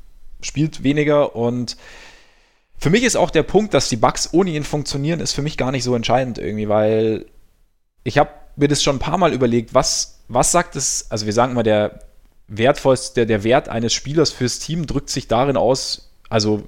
[0.45, 1.77] spielt weniger und
[2.77, 5.57] für mich ist auch der Punkt, dass die Bugs ohne ihn funktionieren, ist für mich
[5.57, 7.27] gar nicht so entscheidend irgendwie, weil
[8.03, 11.33] ich habe mir das schon ein paar Mal überlegt, was, was sagt es, also wir
[11.33, 12.01] sagen mal, der
[12.47, 16.63] wertvollste, der, der Wert eines Spielers fürs Team drückt sich darin aus, also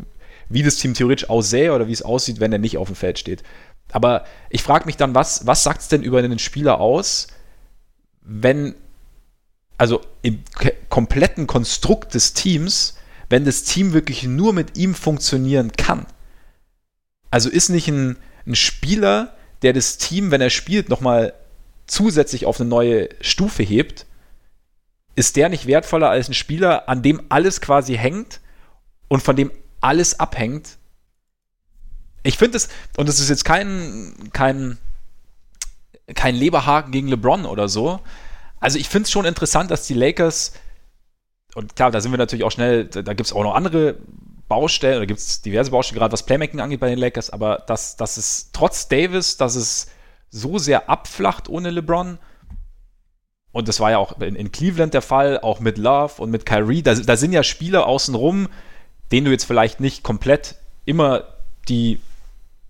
[0.49, 3.19] wie das Team theoretisch aussähe oder wie es aussieht, wenn er nicht auf dem Feld
[3.19, 3.43] steht.
[3.93, 7.29] Aber ich frage mich dann, was, was sagt es denn über einen Spieler aus,
[8.23, 8.75] wenn,
[9.79, 10.43] also im
[10.89, 12.96] kompletten Konstrukt des Teams,
[13.29, 16.07] wenn das Team wirklich nur mit ihm funktionieren kann.
[17.31, 18.17] Also ist nicht ein,
[18.47, 21.35] ein Spieler, der das Team, wenn er spielt, nochmal
[21.87, 24.07] zusätzlich auf eine neue Stufe hebt,
[25.15, 28.41] ist der nicht wertvoller als ein Spieler, an dem alles quasi hängt
[29.09, 29.51] und von dem
[29.81, 30.77] alles abhängt?
[32.23, 34.79] Ich finde es, und es ist jetzt kein, kein,
[36.15, 38.01] kein Leberhaken gegen LeBron oder so.
[38.61, 40.53] Also ich finde es schon interessant, dass die Lakers
[41.57, 43.97] und klar, da sind wir natürlich auch schnell, da, da gibt es auch noch andere
[44.47, 47.97] Baustellen, oder gibt es diverse Baustellen, gerade was Playmaking angeht bei den Lakers, aber dass,
[47.97, 49.89] dass es trotz Davis, dass es
[50.31, 52.19] so sehr abflacht ohne LeBron,
[53.53, 56.45] und das war ja auch in, in Cleveland der Fall, auch mit Love und mit
[56.45, 58.49] Kyrie, da, da sind ja Spieler außenrum,
[59.11, 61.25] denen du jetzt vielleicht nicht komplett immer
[61.69, 62.01] die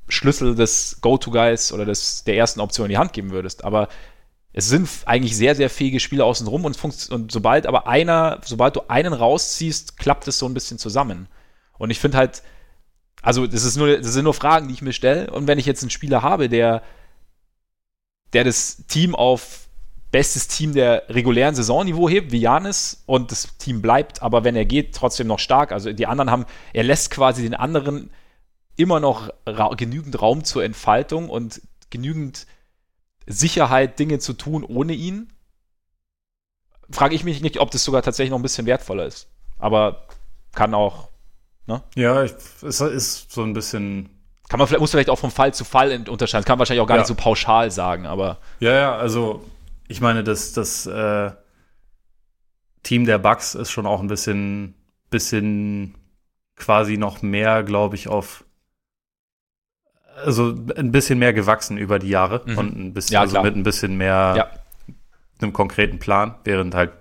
[0.08, 3.64] Schlüssel des Go-To-Guys oder des, der ersten Option in die Hand geben würdest.
[3.64, 3.88] Aber
[4.58, 8.88] es sind eigentlich sehr, sehr fähige Spieler außenrum und, und sobald aber einer, sobald du
[8.88, 11.28] einen rausziehst, klappt es so ein bisschen zusammen.
[11.76, 12.42] Und ich finde halt,
[13.20, 15.30] also das ist nur, das sind nur Fragen, die ich mir stelle.
[15.30, 16.82] Und wenn ich jetzt einen Spieler habe, der,
[18.32, 19.68] der das Team auf
[20.10, 24.64] bestes Team der regulären Saisonniveau hebt, wie Janis, und das Team bleibt, aber wenn er
[24.64, 25.70] geht, trotzdem noch stark.
[25.70, 28.08] Also die anderen haben, er lässt quasi den anderen
[28.76, 31.60] immer noch ra genügend Raum zur Entfaltung und
[31.90, 32.46] genügend
[33.26, 35.32] Sicherheit, Dinge zu tun ohne ihn.
[36.90, 39.28] Frage ich mich nicht, ob das sogar tatsächlich noch ein bisschen wertvoller ist.
[39.58, 40.06] Aber
[40.54, 41.08] kann auch.
[41.66, 41.82] Ne?
[41.96, 42.32] Ja, ich,
[42.62, 44.08] es ist so ein bisschen.
[44.48, 46.42] Kann man vielleicht, muss vielleicht auch vom Fall zu Fall unterscheiden.
[46.42, 47.00] Das kann man wahrscheinlich auch gar ja.
[47.02, 48.38] nicht so pauschal sagen, aber.
[48.60, 49.44] Ja, ja, also
[49.88, 51.32] ich meine, das, das äh,
[52.82, 54.74] Team der Bucks ist schon auch ein bisschen,
[55.10, 55.96] bisschen
[56.54, 58.44] quasi noch mehr, glaube ich, auf
[60.24, 62.58] also ein bisschen mehr gewachsen über die Jahre mhm.
[62.58, 64.50] und ein bisschen ja, also mit ein bisschen mehr ja.
[65.40, 66.92] einem konkreten Plan, während halt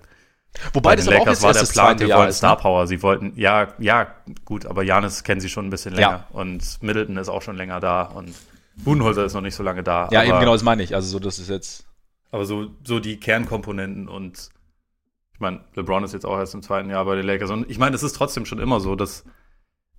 [0.72, 2.62] Wobei das Lakers war der Plan, wir wollten Star ne?
[2.62, 4.06] Power, sie wollten ja, ja,
[4.46, 6.26] gut, aber Janis kennen sie schon ein bisschen länger ja.
[6.30, 8.32] und Middleton ist auch schon länger da und
[8.76, 10.08] Budenholzer ist noch nicht so lange da.
[10.10, 10.94] Ja, aber, eben genau, das meine ich.
[10.94, 11.86] Also so, das ist jetzt
[12.30, 14.50] aber so, so die Kernkomponenten und
[15.32, 17.50] ich meine, LeBron ist jetzt auch erst im zweiten Jahr bei den Lakers.
[17.50, 19.24] Und ich meine, es ist trotzdem schon immer so, dass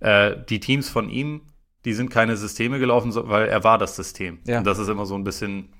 [0.00, 1.42] äh, die Teams von ihm,
[1.84, 4.38] die sind keine Systeme gelaufen, weil er war das System.
[4.46, 4.58] Ja.
[4.58, 5.72] Und das ist immer so ein bisschen,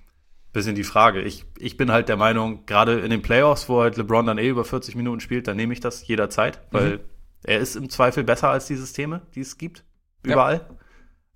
[0.53, 1.23] bisschen die Frage.
[1.23, 4.49] Ich, ich bin halt der Meinung, gerade in den Playoffs, wo halt LeBron dann eh
[4.49, 7.01] über 40 Minuten spielt, dann nehme ich das jederzeit, weil mhm.
[7.45, 9.85] er ist im Zweifel besser als die Systeme, die es gibt.
[10.23, 10.67] Überall.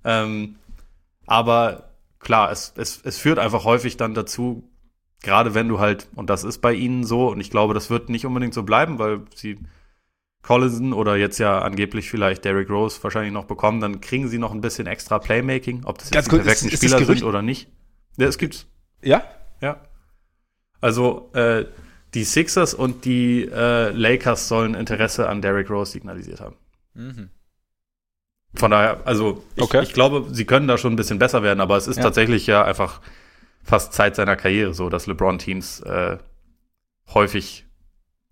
[0.05, 0.25] Ja.
[0.25, 0.57] Ähm,
[1.27, 4.69] aber klar, es, es, es führt einfach häufig dann dazu,
[5.23, 8.09] gerade wenn du halt, und das ist bei ihnen so, und ich glaube, das wird
[8.09, 9.59] nicht unbedingt so bleiben, weil sie
[10.43, 14.53] Collison oder jetzt ja angeblich vielleicht Derrick Rose wahrscheinlich noch bekommen, dann kriegen sie noch
[14.53, 17.69] ein bisschen extra Playmaking, ob das jetzt die perfekten ist, ist Spieler sind oder nicht.
[18.17, 18.67] Ja, es gibt's.
[19.03, 19.25] Ja?
[19.61, 19.81] Ja.
[20.81, 21.67] Also, äh,
[22.15, 26.57] die Sixers und die äh, Lakers sollen Interesse an Derrick Rose signalisiert haben.
[26.95, 27.31] Mhm.
[28.55, 29.83] Von daher, also ich, okay.
[29.83, 32.03] ich, glaube, sie können da schon ein bisschen besser werden, aber es ist ja.
[32.03, 33.01] tatsächlich ja einfach
[33.63, 36.19] fast Zeit seiner Karriere so, dass LeBron-Teams äh,
[37.15, 37.65] häufig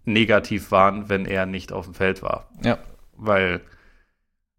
[0.04, 2.48] negativ waren, wenn er nicht auf dem Feld war.
[2.62, 2.78] Ja.
[3.16, 3.60] Weil,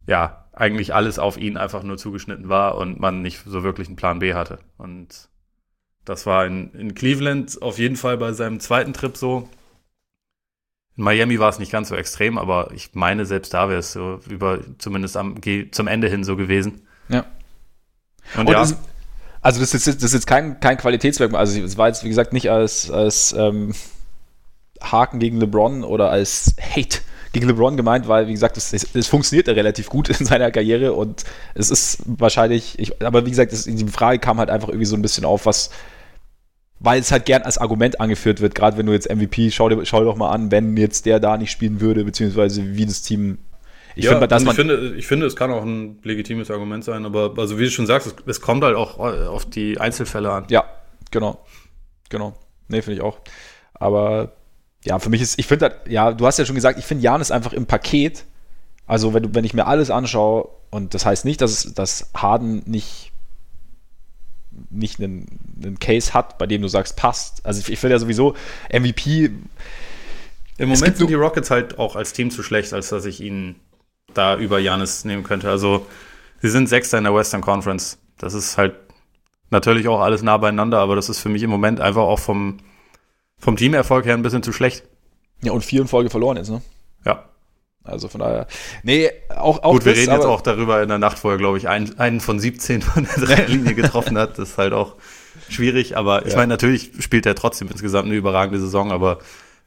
[0.07, 3.95] ja, eigentlich alles auf ihn einfach nur zugeschnitten war und man nicht so wirklich einen
[3.95, 4.59] Plan B hatte.
[4.77, 5.30] Und
[6.05, 9.49] das war in, in Cleveland auf jeden Fall bei seinem zweiten Trip so.
[10.97, 13.93] In Miami war es nicht ganz so extrem, aber ich meine, selbst da wäre es
[13.93, 15.35] so über, zumindest am,
[15.72, 16.88] zum Ende hin so gewesen.
[17.07, 17.26] Ja.
[18.35, 18.68] Und, und ja.
[19.43, 21.39] Also das ist, das ist jetzt kein, kein Qualitätsmerkmal.
[21.39, 23.73] Also es war jetzt, wie gesagt, nicht als, als ähm,
[24.81, 26.99] Haken gegen LeBron oder als Hate
[27.33, 30.51] gegen LeBron gemeint, weil, wie gesagt, es, es, es funktioniert ja relativ gut in seiner
[30.51, 34.67] Karriere und es ist wahrscheinlich, ich, aber wie gesagt, das, die Frage kam halt einfach
[34.67, 35.69] irgendwie so ein bisschen auf, was,
[36.79, 39.85] weil es halt gern als Argument angeführt wird, gerade wenn du jetzt MVP, schau, dir,
[39.85, 43.37] schau doch mal an, wenn jetzt der da nicht spielen würde, beziehungsweise wie das Team
[43.95, 47.33] ich, ja, man ich, finde, ich finde, es kann auch ein legitimes Argument sein, aber
[47.37, 50.45] also wie du schon sagst, es, es kommt halt auch äh, auf die Einzelfälle an.
[50.49, 50.63] Ja,
[51.11, 51.43] genau.
[52.09, 52.33] Genau.
[52.69, 53.19] Nee, finde ich auch.
[53.73, 54.31] Aber
[54.83, 57.21] ja, für mich ist, ich finde, ja, du hast ja schon gesagt, ich finde Jan
[57.21, 58.25] ist einfach im Paket.
[58.87, 62.63] Also, wenn, du, wenn ich mir alles anschaue, und das heißt nicht, dass, dass Harden
[62.65, 63.11] nicht,
[64.69, 65.27] nicht einen,
[65.63, 67.45] einen Case hat, bei dem du sagst, passt.
[67.45, 68.35] Also, ich, ich finde ja sowieso
[68.71, 69.31] MVP.
[70.57, 73.55] Im Moment sind die Rockets halt auch als Team zu schlecht, als dass ich ihnen
[74.13, 75.49] da über Janis nehmen könnte.
[75.49, 75.85] Also
[76.41, 77.97] sie sind Sechster in der Western Conference.
[78.17, 78.75] Das ist halt
[79.49, 82.57] natürlich auch alles nah beieinander, aber das ist für mich im Moment einfach auch vom,
[83.41, 84.84] vom Teamerfolg her ein bisschen zu schlecht.
[85.43, 86.61] Ja, und vier in Folge verloren jetzt, ne?
[87.05, 87.26] Ja.
[87.84, 88.47] Also von daher.
[88.84, 91.38] Nee, auch, auch Gut, wir das, reden jetzt auch darüber in der Nacht, wo er,
[91.38, 94.38] glaube ich, einen, einen von 17 von der Dreierlinie getroffen hat.
[94.38, 94.95] Das ist halt auch
[95.49, 96.38] schwierig, aber ich ja.
[96.38, 99.18] meine, natürlich spielt er trotzdem insgesamt eine überragende Saison, aber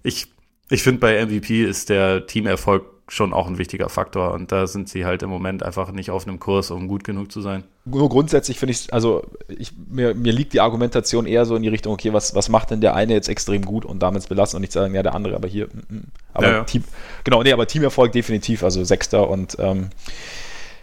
[0.05, 0.28] ich,
[0.70, 4.32] ich finde, bei MVP ist der Teamerfolg schon auch ein wichtiger Faktor.
[4.32, 7.31] Und da sind sie halt im Moment einfach nicht auf einem Kurs, um gut genug
[7.31, 7.64] zu sein.
[7.85, 11.68] Nur grundsätzlich finde ich, also ich, mir, mir liegt die Argumentation eher so in die
[11.68, 14.62] Richtung, okay, was, was macht denn der eine jetzt extrem gut und damit belassen und
[14.62, 15.66] nicht sagen, ja, der andere, aber hier.
[15.66, 16.05] Mm, mm.
[16.32, 16.64] Aber ja, ja.
[16.64, 16.85] Team,
[17.24, 19.90] genau, nee, aber Teamerfolg definitiv, also Sechster und ähm,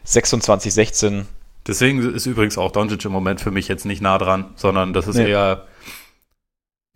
[0.04, 1.26] 26, 16.
[1.68, 5.08] Deswegen ist übrigens auch Doncic im Moment für mich jetzt nicht nah dran, sondern das
[5.08, 5.30] ist nee.
[5.30, 5.66] eher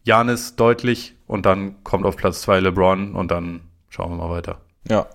[0.03, 4.61] Janis deutlich und dann kommt auf Platz 2 LeBron und dann schauen wir mal weiter.
[4.87, 5.07] Ja,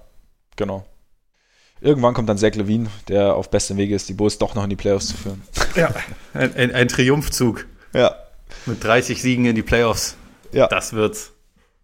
[0.61, 0.85] genau.
[1.81, 4.71] Irgendwann kommt dann Zach Levine, der auf bestem Wege ist, die Bulls doch noch in
[4.71, 5.43] die Playoffs zu führen.
[5.75, 5.95] Ja,
[6.35, 7.67] ein, ein, ein Triumphzug.
[7.95, 8.15] Ja.
[8.67, 10.17] Mit 30 Siegen in die Playoffs.
[10.53, 10.67] Ja.
[10.69, 11.33] Das wird's.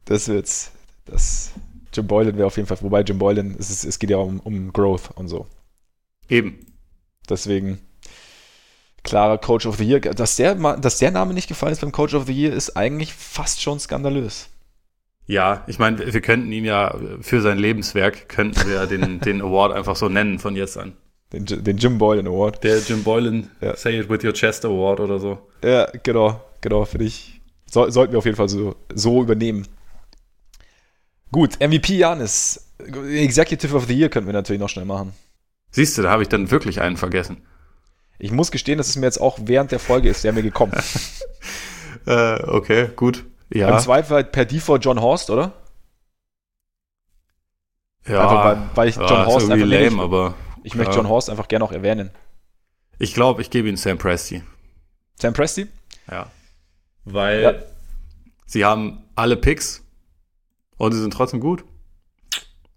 [0.04, 0.70] Das wird's.
[1.06, 1.52] Das
[1.94, 4.40] Jim Boylan wäre auf jeden Fall, wobei Jim Boylan, es, ist, es geht ja um,
[4.40, 5.46] um Growth und so.
[6.28, 6.66] Eben.
[7.30, 7.78] Deswegen,
[9.02, 10.00] klarer Coach of the Year.
[10.00, 13.14] Dass der, dass der Name nicht gefallen ist beim Coach of the Year, ist eigentlich
[13.14, 14.48] fast schon skandalös.
[15.26, 19.72] Ja, ich meine, wir könnten ihn ja für sein Lebenswerk, könnten wir den, den Award
[19.72, 20.94] einfach so nennen von jetzt an.
[21.32, 22.62] Den, den Jim Boylan Award.
[22.62, 23.76] Der Jim Boylan ja.
[23.76, 25.38] Say It With Your Chest Award oder so.
[25.62, 27.40] Ja, genau, genau, finde ich.
[27.68, 29.66] So, sollten wir auf jeden Fall so, so übernehmen.
[31.32, 32.62] Gut, MVP Janis.
[32.78, 35.12] Executive of the Year könnten wir natürlich noch schnell machen.
[35.72, 37.38] Siehst du, da habe ich dann wirklich einen vergessen.
[38.18, 40.72] Ich muss gestehen, dass es mir jetzt auch während der Folge ist, der mir gekommen.
[42.06, 43.24] äh, okay, gut.
[43.52, 43.74] Ja.
[43.74, 45.52] Im Zweifel halt per Default John Horst, oder?
[48.06, 50.78] Ja, einfach weil, weil ich John ja, Horst einfach lame, ich, aber ich ja.
[50.78, 52.10] möchte John Horst einfach gerne noch erwähnen.
[52.98, 54.42] Ich glaube, ich gebe ihn Sam Presti.
[55.18, 55.66] Sam Presti?
[56.10, 56.30] Ja.
[57.04, 57.54] Weil ja.
[58.46, 59.82] sie haben alle Picks
[60.76, 61.64] und sie sind trotzdem gut.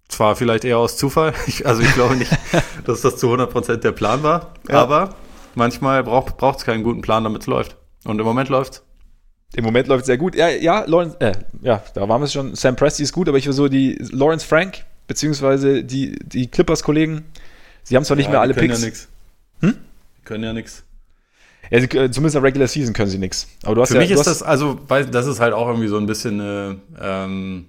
[0.08, 2.32] Zwar vielleicht eher aus Zufall, ich, also ich glaube nicht,
[2.86, 4.82] dass das zu 100% der Plan war, ja.
[4.82, 5.16] aber
[5.56, 7.78] manchmal braucht es keinen guten Plan, damit es läuft.
[8.06, 8.84] Und im Moment läuft
[9.56, 10.36] im Moment läuft es sehr gut.
[10.36, 12.56] Ja, ja, Lawrence, äh, ja, da waren wir es schon.
[12.56, 17.26] Sam Presti ist gut, aber ich will so die Lawrence Frank, beziehungsweise die, die Clippers-Kollegen,
[17.84, 18.82] sie haben zwar nicht ja, mehr alle können Picks.
[18.82, 19.08] Ja nix.
[19.62, 19.78] Hm?
[20.20, 20.84] Die können ja nichts.
[21.72, 23.48] Ja, zumindest in der Regular Season können sie nichts.
[23.64, 25.88] Aber du hast Für ja, mich ist das, also, weil das ist halt auch irgendwie
[25.88, 27.68] so ein bisschen eine, ähm,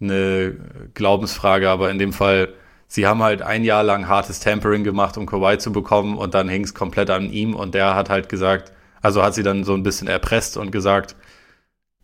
[0.00, 0.54] eine
[0.92, 2.52] Glaubensfrage, aber in dem Fall,
[2.86, 6.48] sie haben halt ein Jahr lang hartes Tampering gemacht, um Kawhi zu bekommen und dann
[6.48, 8.72] hing es komplett an ihm und der hat halt gesagt,
[9.04, 11.14] also hat sie dann so ein bisschen erpresst und gesagt,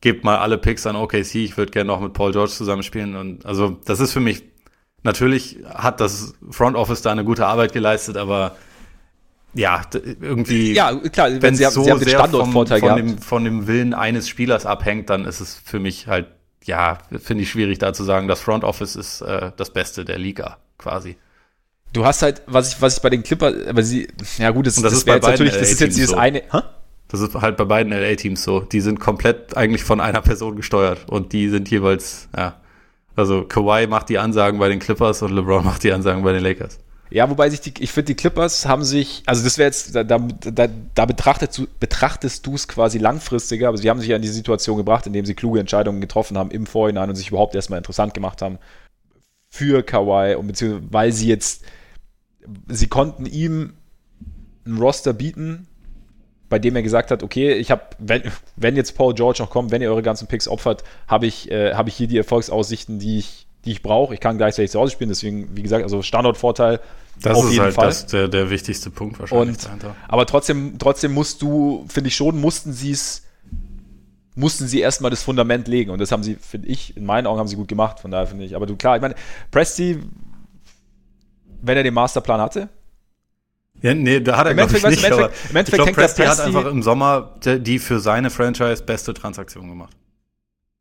[0.02, 3.16] gebt mal alle Picks an OKC, ich würde gerne noch mit Paul George zusammenspielen.
[3.16, 4.44] Und also das ist für mich,
[5.02, 8.54] natürlich hat das Front Office da eine gute Arbeit geleistet, aber
[9.54, 13.44] ja, irgendwie, ja, klar, wenn sie, so sie haben den Standortvorteil vom, von, dem, von
[13.44, 16.26] dem Willen eines Spielers abhängt, dann ist es für mich halt,
[16.64, 20.18] ja, finde ich schwierig da zu sagen, das Front Office ist äh, das Beste der
[20.18, 21.16] Liga, quasi.
[21.94, 24.06] Du hast halt, was ich, was ich bei den Clippers, aber sie,
[24.36, 26.16] ja gut, das, das, das ist bei natürlich, das ist jetzt dieses so.
[26.18, 26.60] eine, hä?
[27.10, 28.60] Das ist halt bei beiden LA-Teams so.
[28.60, 32.56] Die sind komplett eigentlich von einer Person gesteuert und die sind jeweils, ja.
[33.16, 36.42] Also Kawhi macht die Ansagen bei den Clippers und LeBron macht die Ansagen bei den
[36.42, 36.78] Lakers.
[37.10, 40.04] Ja, wobei sich die, ich finde, die Clippers haben sich, also das wäre jetzt, da,
[40.04, 44.28] da, da betrachtest du betrachtest es quasi langfristiger, aber sie haben sich ja in die
[44.28, 48.14] Situation gebracht, indem sie kluge Entscheidungen getroffen haben im Vorhinein und sich überhaupt erstmal interessant
[48.14, 48.58] gemacht haben
[49.48, 51.64] für Kawhi und beziehungsweise weil sie jetzt,
[52.68, 53.74] sie konnten ihm
[54.64, 55.66] ein Roster bieten,
[56.50, 58.22] bei dem er gesagt hat, okay, ich habe, wenn,
[58.56, 61.74] wenn jetzt Paul George noch kommt, wenn ihr eure ganzen Picks opfert, habe ich, äh,
[61.74, 64.12] hab ich hier die Erfolgsaussichten, die ich, die ich brauche.
[64.12, 66.80] Ich kann gleichzeitig zu Hause spielen, deswegen, wie gesagt, also Standortvorteil.
[67.22, 67.86] Das auf ist jeden halt Fall.
[67.86, 69.64] Das, der, der wichtigste Punkt wahrscheinlich.
[69.64, 73.22] Und, aber trotzdem, trotzdem musst du, finde ich schon, mussten sie es,
[74.34, 75.92] mussten sie erstmal das Fundament legen.
[75.92, 78.00] Und das haben sie, finde ich, in meinen Augen haben sie gut gemacht.
[78.00, 79.14] Von daher finde ich, aber du, klar, ich meine,
[79.52, 80.00] Presti,
[81.62, 82.68] wenn er den Masterplan hatte,
[83.82, 84.98] ja, nee, da hat er, glaube ich, nicht.
[84.98, 88.82] Im Endeffekt, im Endeffekt ich glaube, Presti hat einfach im Sommer die für seine Franchise
[88.82, 89.96] beste Transaktion gemacht.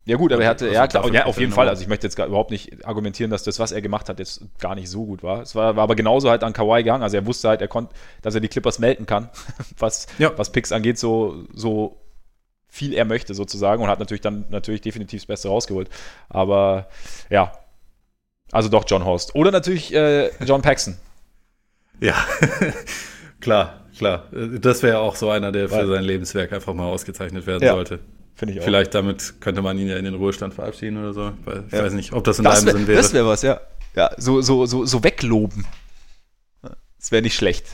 [0.05, 1.69] Ja gut, aber er hatte, ja klar, ja, auf jeden Fall.
[1.69, 4.41] Also ich möchte jetzt gar, überhaupt nicht argumentieren, dass das, was er gemacht hat, jetzt
[4.57, 5.41] gar nicht so gut war.
[5.41, 7.03] Es war, war aber genauso halt an Kawhi gegangen.
[7.03, 7.93] Also er wusste halt, er konnte,
[8.23, 9.29] dass er die Clippers melden kann,
[9.77, 10.35] was, ja.
[10.35, 12.01] was Picks angeht, so, so
[12.67, 15.89] viel er möchte sozusagen und hat natürlich dann natürlich definitiv das Beste rausgeholt.
[16.27, 16.87] Aber
[17.29, 17.51] ja,
[18.51, 19.35] also doch John Horst.
[19.35, 20.97] Oder natürlich äh, John Paxson.
[21.99, 22.15] Ja,
[23.41, 24.27] klar, klar.
[24.31, 27.99] Das wäre auch so einer, der für sein Lebenswerk einfach mal ausgezeichnet werden ja, sollte.
[28.35, 28.63] Finde ich auch.
[28.63, 31.33] Vielleicht damit könnte man ihn ja in den Ruhestand verabschieden oder so.
[31.67, 31.83] Ich ja.
[31.83, 32.97] weiß nicht, ob das in das deinem wär, Sinn wäre.
[33.01, 33.59] Das wäre was, ja.
[33.95, 35.65] Ja, so, so, so, so wegloben.
[36.61, 37.65] Das wäre nicht schlecht.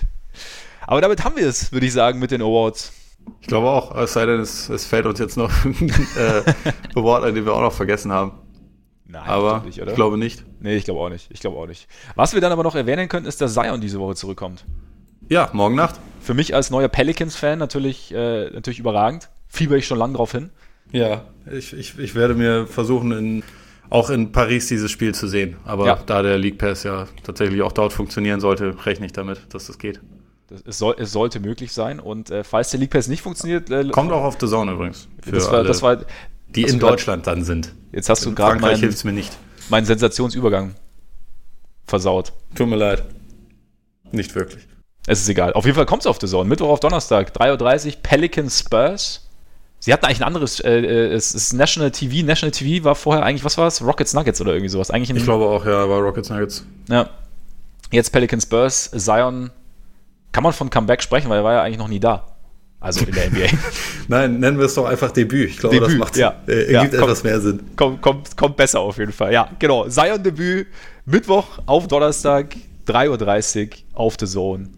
[0.87, 2.93] Aber damit haben wir es, würde ich sagen, mit den Awards.
[3.41, 6.53] Ich glaube auch, es sei denn, es, es fällt uns jetzt noch ein äh,
[6.95, 8.33] Award ein, den wir auch noch vergessen haben.
[9.07, 10.43] Nein, aber ich, nicht, ich glaube nicht.
[10.59, 11.29] Nee, ich glaube auch nicht.
[11.31, 11.87] Ich glaube auch nicht.
[12.15, 14.65] Was wir dann aber noch erwähnen können, ist, dass Zion diese Woche zurückkommt.
[15.29, 15.99] Ja, morgen Nacht.
[16.21, 19.29] Für mich als neuer Pelicans-Fan natürlich, äh, natürlich überragend.
[19.47, 20.49] Fieber ich schon lange drauf hin.
[20.91, 23.43] Ja, ich, ich, ich werde mir versuchen, in,
[23.89, 25.57] auch in Paris dieses Spiel zu sehen.
[25.65, 25.99] Aber ja.
[26.05, 29.77] da der League Pass ja tatsächlich auch dort funktionieren sollte, rechne ich damit, dass das
[29.77, 30.01] geht.
[30.47, 31.99] Das, es, soll, es sollte möglich sein.
[31.99, 33.69] Und äh, falls der League Pass nicht funktioniert.
[33.69, 35.07] Äh, Kommt auch auf The Zone übrigens.
[35.29, 36.05] das, war, das war,
[36.55, 37.73] die in Deutschland dann sind.
[37.91, 39.31] Jetzt hast du gerade meinen, hilft's mir nicht.
[39.69, 40.75] meinen Sensationsübergang
[41.85, 42.33] versaut.
[42.55, 43.03] Tut mir leid.
[44.11, 44.67] Nicht wirklich.
[45.07, 45.53] Es ist egal.
[45.53, 46.49] Auf jeden Fall kommt es auf The Zone.
[46.49, 49.21] Mittwoch auf Donnerstag, 3.30 Uhr, Pelican Spurs.
[49.79, 52.25] Sie hatten eigentlich ein anderes, äh, äh, es ist National TV.
[52.25, 53.83] National TV war vorher eigentlich, was war es?
[53.83, 54.89] Rockets Nuggets oder irgendwie sowas.
[54.89, 56.65] Eigentlich ich glaube auch, ja, war Rockets Nuggets.
[56.89, 57.09] Ja.
[57.91, 59.51] Jetzt Pelican Spurs, Zion.
[60.31, 62.34] Kann man von Comeback sprechen, weil er war ja eigentlich noch nie da.
[62.85, 63.47] Also in der NBA.
[64.09, 65.49] Nein, nennen wir es doch einfach Debüt.
[65.49, 67.61] Ich glaube, Debüt, das macht ja, äh, ja, ergibt kommt, etwas mehr Sinn.
[67.75, 69.33] Kommt, kommt, kommt besser auf jeden Fall.
[69.33, 69.89] Ja, genau.
[69.89, 70.67] Zion Debüt,
[71.07, 72.55] Mittwoch auf Donnerstag,
[72.87, 74.69] 3.30 Uhr auf The Zone.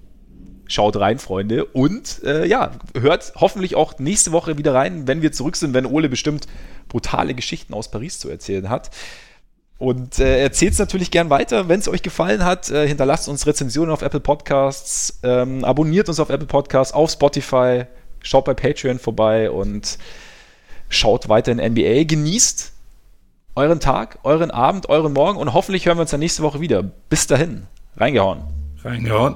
[0.67, 1.65] Schaut rein, Freunde.
[1.65, 5.85] Und äh, ja, hört hoffentlich auch nächste Woche wieder rein, wenn wir zurück sind, wenn
[5.85, 6.47] Ole bestimmt
[6.87, 8.89] brutale Geschichten aus Paris zu erzählen hat.
[9.79, 11.69] Und äh, erzählt es natürlich gern weiter.
[11.69, 16.19] Wenn es euch gefallen hat, äh, hinterlasst uns Rezensionen auf Apple Podcasts, ähm, abonniert uns
[16.19, 17.85] auf Apple Podcasts, auf Spotify,
[18.23, 19.99] schaut bei Patreon vorbei und
[20.89, 22.05] schaut weiter in NBA.
[22.05, 22.73] Genießt
[23.55, 26.83] euren Tag, euren Abend, euren Morgen und hoffentlich hören wir uns dann nächste Woche wieder.
[27.09, 27.67] Bis dahin,
[27.97, 28.43] reingehauen.
[28.83, 29.35] Reingehauen.